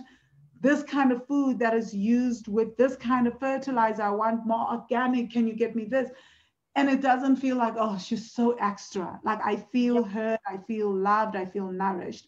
this 0.60 0.82
kind 0.82 1.12
of 1.12 1.26
food 1.26 1.58
that 1.58 1.74
is 1.74 1.94
used 1.94 2.48
with 2.48 2.74
this 2.78 2.96
kind 2.96 3.26
of 3.26 3.38
fertilizer. 3.38 4.02
I 4.02 4.10
want 4.10 4.46
more 4.46 4.66
organic. 4.72 5.30
Can 5.30 5.46
you 5.46 5.54
get 5.54 5.76
me 5.76 5.84
this? 5.84 6.10
And 6.74 6.88
it 6.88 7.02
doesn't 7.02 7.36
feel 7.36 7.56
like, 7.56 7.74
oh, 7.78 7.98
she's 7.98 8.32
so 8.32 8.52
extra. 8.52 9.20
Like 9.24 9.40
I 9.44 9.56
feel 9.56 10.02
heard, 10.02 10.38
I 10.46 10.56
feel 10.66 10.90
loved, 10.90 11.36
I 11.36 11.44
feel 11.44 11.70
nourished. 11.70 12.26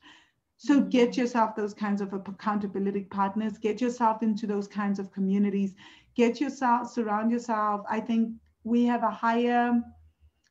So 0.59 0.81
get 0.81 1.17
yourself 1.17 1.55
those 1.55 1.75
kinds 1.75 2.01
of 2.01 2.13
accountability 2.13 3.05
partners, 3.05 3.59
get 3.59 3.81
yourself 3.81 4.23
into 4.23 4.47
those 4.47 4.67
kinds 4.67 4.99
of 4.99 5.13
communities, 5.13 5.75
get 6.15 6.41
yourself, 6.41 6.91
surround 6.91 7.31
yourself. 7.31 7.83
I 7.91 8.01
think 8.01 8.33
we 8.65 8.85
have 8.87 9.03
a 9.03 9.11
higher 9.11 9.83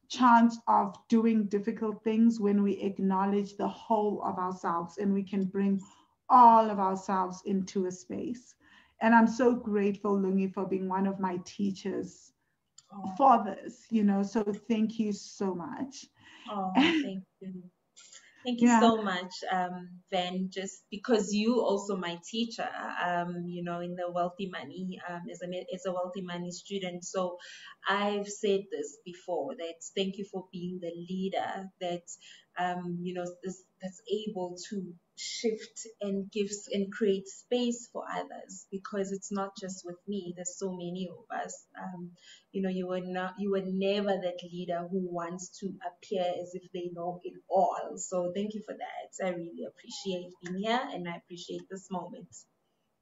chance 0.07 0.59
of 0.67 0.95
doing 1.09 1.45
difficult 1.47 2.03
things 2.03 2.39
when 2.39 2.61
we 2.61 2.73
acknowledge 2.81 3.57
the 3.57 3.67
whole 3.67 4.21
of 4.23 4.37
ourselves 4.37 4.99
and 4.99 5.11
we 5.11 5.23
can 5.23 5.45
bring 5.45 5.81
all 6.29 6.69
of 6.69 6.79
ourselves 6.79 7.41
into 7.45 7.87
a 7.87 7.91
space. 7.91 8.55
And 9.01 9.13
I'm 9.13 9.27
so 9.27 9.53
grateful, 9.53 10.17
Lungi, 10.17 10.53
for 10.53 10.65
being 10.65 10.87
one 10.87 11.07
of 11.07 11.19
my 11.19 11.39
teachers 11.45 12.31
oh. 12.93 13.11
for 13.17 13.43
this, 13.43 13.85
you 13.89 14.03
know. 14.03 14.23
So 14.23 14.43
thank 14.69 14.99
you 14.99 15.11
so 15.11 15.53
much. 15.53 16.05
Oh, 16.49 16.71
thank 16.75 17.23
you. 17.41 17.63
Thank 18.45 18.61
you 18.61 18.67
yeah. 18.67 18.79
so 18.79 19.01
much, 19.01 19.33
um, 19.51 19.89
Van, 20.11 20.49
just 20.53 20.83
because 20.91 21.33
you 21.33 21.61
also 21.61 21.97
my 21.97 22.19
teacher, 22.29 22.69
um, 23.03 23.45
you 23.47 23.63
know, 23.63 23.79
in 23.79 23.95
the 23.95 24.11
Wealthy 24.11 24.51
Money, 24.51 24.99
um, 25.09 25.23
as, 25.31 25.41
a, 25.41 25.47
as 25.73 25.85
a 25.87 25.91
Wealthy 25.91 26.21
Money 26.21 26.51
student. 26.51 27.03
So 27.03 27.37
I've 27.89 28.27
said 28.27 28.61
this 28.71 28.99
before, 29.03 29.55
that 29.57 29.75
thank 29.95 30.17
you 30.17 30.25
for 30.31 30.45
being 30.51 30.79
the 30.79 30.91
leader 31.09 31.71
that, 31.81 32.03
um, 32.59 32.99
you 33.01 33.15
know, 33.15 33.25
this, 33.43 33.63
that's 33.81 34.01
able 34.29 34.55
to 34.69 34.93
shift 35.17 35.87
and 36.01 36.31
gives 36.31 36.67
and 36.71 36.91
create 36.91 37.27
space 37.27 37.87
for 37.91 38.03
others 38.11 38.67
because 38.71 39.11
it's 39.11 39.31
not 39.31 39.51
just 39.59 39.85
with 39.85 39.97
me. 40.07 40.33
There's 40.35 40.57
so 40.57 40.71
many 40.71 41.09
of 41.09 41.37
us. 41.37 41.65
Um, 41.77 42.11
you 42.51 42.61
know 42.61 42.69
you 42.69 42.87
were 42.87 43.01
not 43.01 43.33
you 43.37 43.51
were 43.51 43.63
never 43.65 44.17
that 44.21 44.39
leader 44.51 44.87
who 44.89 45.07
wants 45.11 45.49
to 45.59 45.73
appear 45.85 46.23
as 46.41 46.55
if 46.55 46.63
they 46.73 46.89
know 46.93 47.19
it 47.23 47.33
all. 47.49 47.97
So 47.97 48.31
thank 48.33 48.53
you 48.53 48.61
for 48.65 48.73
that. 48.73 49.25
I 49.25 49.29
really 49.29 49.65
appreciate 49.67 50.31
being 50.43 50.63
here 50.63 50.81
and 50.93 51.07
i 51.07 51.15
appreciate 51.15 51.61
this 51.69 51.87
moment. 51.91 52.27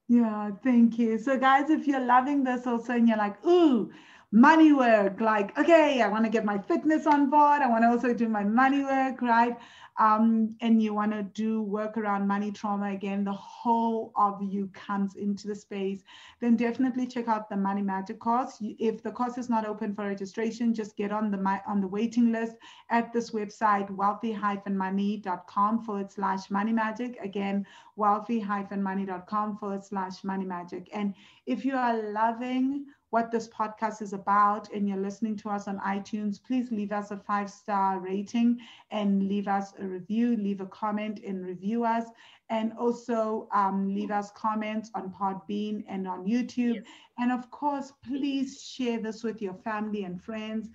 Yeah 0.08 0.52
thank 0.64 0.98
you. 0.98 1.18
So 1.18 1.38
guys 1.38 1.70
if 1.70 1.88
you're 1.88 2.06
loving 2.06 2.44
this 2.44 2.68
also 2.68 2.94
and 2.94 3.08
you're 3.08 3.18
like 3.18 3.44
ooh 3.46 3.92
money 4.34 4.74
work 4.74 5.22
like 5.22 5.56
okay 5.60 6.02
i 6.02 6.08
want 6.08 6.26
to 6.26 6.30
get 6.30 6.44
my 6.44 6.58
fitness 6.58 7.06
on 7.06 7.30
board 7.30 7.62
i 7.62 7.68
want 7.68 7.84
to 7.84 7.88
also 7.88 8.14
do 8.14 8.28
my 8.28 8.44
money 8.44 8.84
work 8.84 9.22
right 9.22 9.56
um, 9.98 10.56
and 10.62 10.82
you 10.82 10.94
want 10.94 11.12
to 11.12 11.22
do 11.24 11.62
work 11.62 11.98
around 11.98 12.28
money 12.28 12.52
trauma 12.52 12.92
again, 12.92 13.24
the 13.24 13.32
whole 13.32 14.12
of 14.16 14.42
you 14.42 14.70
comes 14.74 15.16
into 15.16 15.48
the 15.48 15.56
space, 15.56 16.04
then 16.40 16.56
definitely 16.56 17.06
check 17.06 17.28
out 17.28 17.48
the 17.50 17.56
Money 17.56 17.84
Magic 17.84 18.20
course. 18.20 18.58
If 18.60 19.04
the 19.04 19.12
course 19.12 19.38
is 19.38 19.50
not 19.50 19.68
open 19.68 19.94
for 19.94 20.08
registration, 20.08 20.74
just 20.74 20.98
get 20.98 21.12
on 21.12 21.30
the 21.30 21.38
my 21.38 21.62
on 21.68 21.80
the 21.80 21.88
waiting 21.88 22.32
list 22.32 22.56
at 22.90 23.14
this 23.14 23.30
website, 23.32 23.90
wealthy-money.com 23.92 25.84
forward 25.84 26.12
slash 26.12 26.50
money 26.50 26.74
magic. 26.74 27.18
Again, 27.22 27.66
wealthy-money.com 27.96 29.58
forward 29.58 29.84
slash 29.84 30.24
money 30.24 30.46
magic. 30.46 30.90
And 30.92 31.14
if 31.46 31.64
you 31.64 31.76
are 31.76 32.02
loving 32.12 32.88
what 33.14 33.30
this 33.30 33.48
podcast 33.48 34.02
is 34.02 34.12
about 34.12 34.74
and 34.74 34.90
you're 34.90 34.98
listening 34.98 35.36
to 35.36 35.48
us 35.48 35.68
on 35.68 35.78
iTunes, 35.82 36.42
please 36.44 36.72
leave 36.72 36.92
us 36.92 37.12
a 37.12 37.18
five 37.18 37.48
star 37.48 38.00
rating 38.00 38.60
and 38.90 39.28
leave 39.28 39.48
us 39.48 39.72
a 39.78 39.86
review, 39.86 40.36
leave 40.36 40.62
a 40.62 40.66
comment 40.66 41.20
and 41.24 41.46
review 41.46 41.86
us. 41.86 42.06
And 42.50 42.74
also 42.74 43.48
um, 43.54 43.94
leave 43.94 44.10
us 44.10 44.32
comments 44.32 44.90
on 44.96 45.14
Podbean 45.14 45.84
and 45.88 46.08
on 46.08 46.26
YouTube. 46.26 46.78
Yes. 46.78 46.84
And 47.20 47.32
of 47.32 47.52
course, 47.52 47.94
please 48.04 48.64
share 48.64 49.00
this 49.00 49.24
with 49.24 49.44
your 49.44 49.54
family 49.54 50.06
and 50.06 50.20
friends 50.20 50.70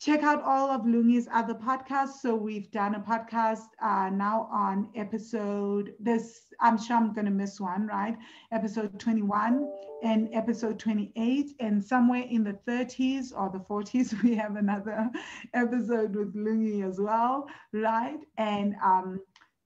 check 0.00 0.22
out 0.22 0.42
all 0.42 0.70
of 0.70 0.82
Lungi's 0.82 1.28
other 1.32 1.54
podcasts. 1.54 2.20
So 2.22 2.34
we've 2.34 2.70
done 2.70 2.94
a 2.94 3.00
podcast 3.00 3.66
uh, 3.82 4.10
now 4.10 4.48
on 4.52 4.88
episode 4.94 5.94
this. 5.98 6.42
I'm 6.60 6.78
sure 6.78 6.96
I'm 6.96 7.14
to 7.14 7.32
miss 7.32 7.60
one, 7.60 7.86
right? 7.86 8.16
Episode 8.52 8.98
21 9.00 9.68
and 10.04 10.28
episode 10.32 10.78
28, 10.78 11.56
and 11.58 11.84
somewhere 11.84 12.24
in 12.30 12.44
the 12.44 12.58
30s 12.68 13.32
or 13.36 13.50
the 13.50 13.58
40s, 13.58 14.22
we 14.22 14.34
have 14.36 14.56
another 14.56 15.10
episode 15.54 16.14
with 16.14 16.34
Lungi 16.34 16.88
as 16.88 17.00
well, 17.00 17.48
right? 17.72 18.20
And 18.36 18.76
um, 18.84 19.20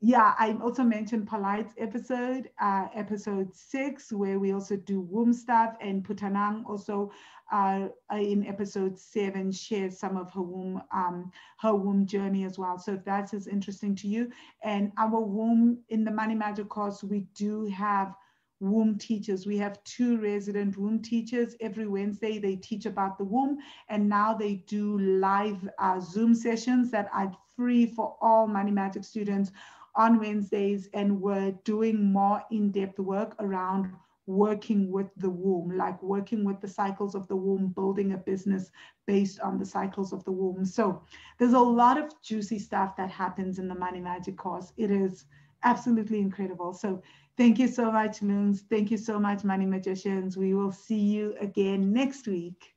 yeah, 0.05 0.35
I 0.37 0.59
also 0.61 0.83
mentioned 0.83 1.29
Polite's 1.29 1.75
episode, 1.79 2.51
uh, 2.61 2.89
episode 2.93 3.55
six, 3.55 4.13
where 4.13 4.41
we 4.41 4.53
also 4.53 4.77
do 4.77 5.01
womb 5.01 5.33
stuff, 5.33 5.77
and 5.81 6.05
Putanang 6.05 6.65
also 6.69 7.13
uh, 7.53 7.87
in 8.11 8.45
episode 8.47 8.99
seven 8.99 9.53
shares 9.53 9.97
some 9.99 10.17
of 10.17 10.33
her 10.33 10.43
womb, 10.43 10.83
um, 10.93 11.31
her 11.61 11.75
womb 11.77 12.05
journey 12.05 12.45
as 12.45 12.59
well. 12.59 12.79
So 12.79 12.95
if 12.95 13.05
that 13.05 13.33
is 13.33 13.47
interesting 13.47 13.95
to 13.97 14.09
you, 14.09 14.33
and 14.65 14.91
our 14.99 15.21
womb 15.21 15.79
in 15.89 16.03
the 16.03 16.11
Money 16.11 16.35
Magic 16.35 16.69
course, 16.69 17.05
we 17.05 17.21
do 17.37 17.67
have 17.67 18.13
womb 18.59 18.99
teachers. 18.99 19.47
We 19.47 19.59
have 19.59 19.83
two 19.85 20.19
resident 20.19 20.77
womb 20.77 21.01
teachers. 21.01 21.55
Every 21.61 21.87
Wednesday, 21.87 22.39
they 22.39 22.57
teach 22.57 22.87
about 22.87 23.19
the 23.19 23.25
womb. 23.25 23.59
And 23.89 24.09
now 24.09 24.35
they 24.35 24.65
do 24.67 24.99
live 24.99 25.69
uh, 25.79 26.01
Zoom 26.01 26.35
sessions 26.35 26.91
that 26.93 27.09
are 27.13 27.33
free 27.57 27.87
for 27.87 28.17
all 28.21 28.47
Money 28.47 28.71
Magic 28.71 29.05
students 29.05 29.51
on 29.95 30.19
Wednesdays, 30.19 30.89
and 30.95 31.21
we're 31.21 31.53
doing 31.65 32.13
more 32.13 32.43
in-depth 32.51 32.99
work 32.99 33.37
around 33.39 33.93
working 34.27 34.91
with 34.91 35.09
the 35.17 35.29
womb, 35.29 35.77
like 35.77 36.01
working 36.03 36.45
with 36.45 36.61
the 36.61 36.69
cycles 36.69 37.15
of 37.15 37.27
the 37.29 37.37
womb, 37.37 37.69
building 37.69 38.13
a 38.13 38.17
business 38.17 38.71
based 39.07 39.41
on 39.41 39.59
the 39.59 39.67
cycles 39.67 40.13
of 40.13 40.25
the 40.25 40.33
womb. 40.33 40.65
So 40.65 41.03
there's 41.39 41.55
a 41.55 41.59
lot 41.59 41.99
of 41.99 42.13
juicy 42.23 42.59
stuff 42.59 42.97
that 42.97 43.11
happens 43.11 43.59
in 43.59 43.69
the 43.69 43.75
Money 43.75 44.01
Magic 44.01 44.37
course. 44.37 44.73
It 44.77 44.91
is 44.91 45.25
absolutely 45.65 46.21
incredible. 46.21 46.73
So 46.73 47.03
thank 47.37 47.59
you 47.59 47.69
so 47.69 47.91
much, 47.91 48.23
Loons. 48.23 48.65
Thank 48.71 48.91
you 48.91 48.97
so 48.97 49.19
much, 49.19 49.45
Money 49.45 49.67
Magicians. 49.67 50.37
We 50.37 50.55
will 50.55 50.73
see 50.73 51.01
you 51.01 51.35
again 51.41 51.93
next 51.93 52.29
week. 52.29 52.75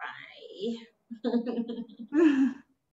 Bye. 0.00 1.30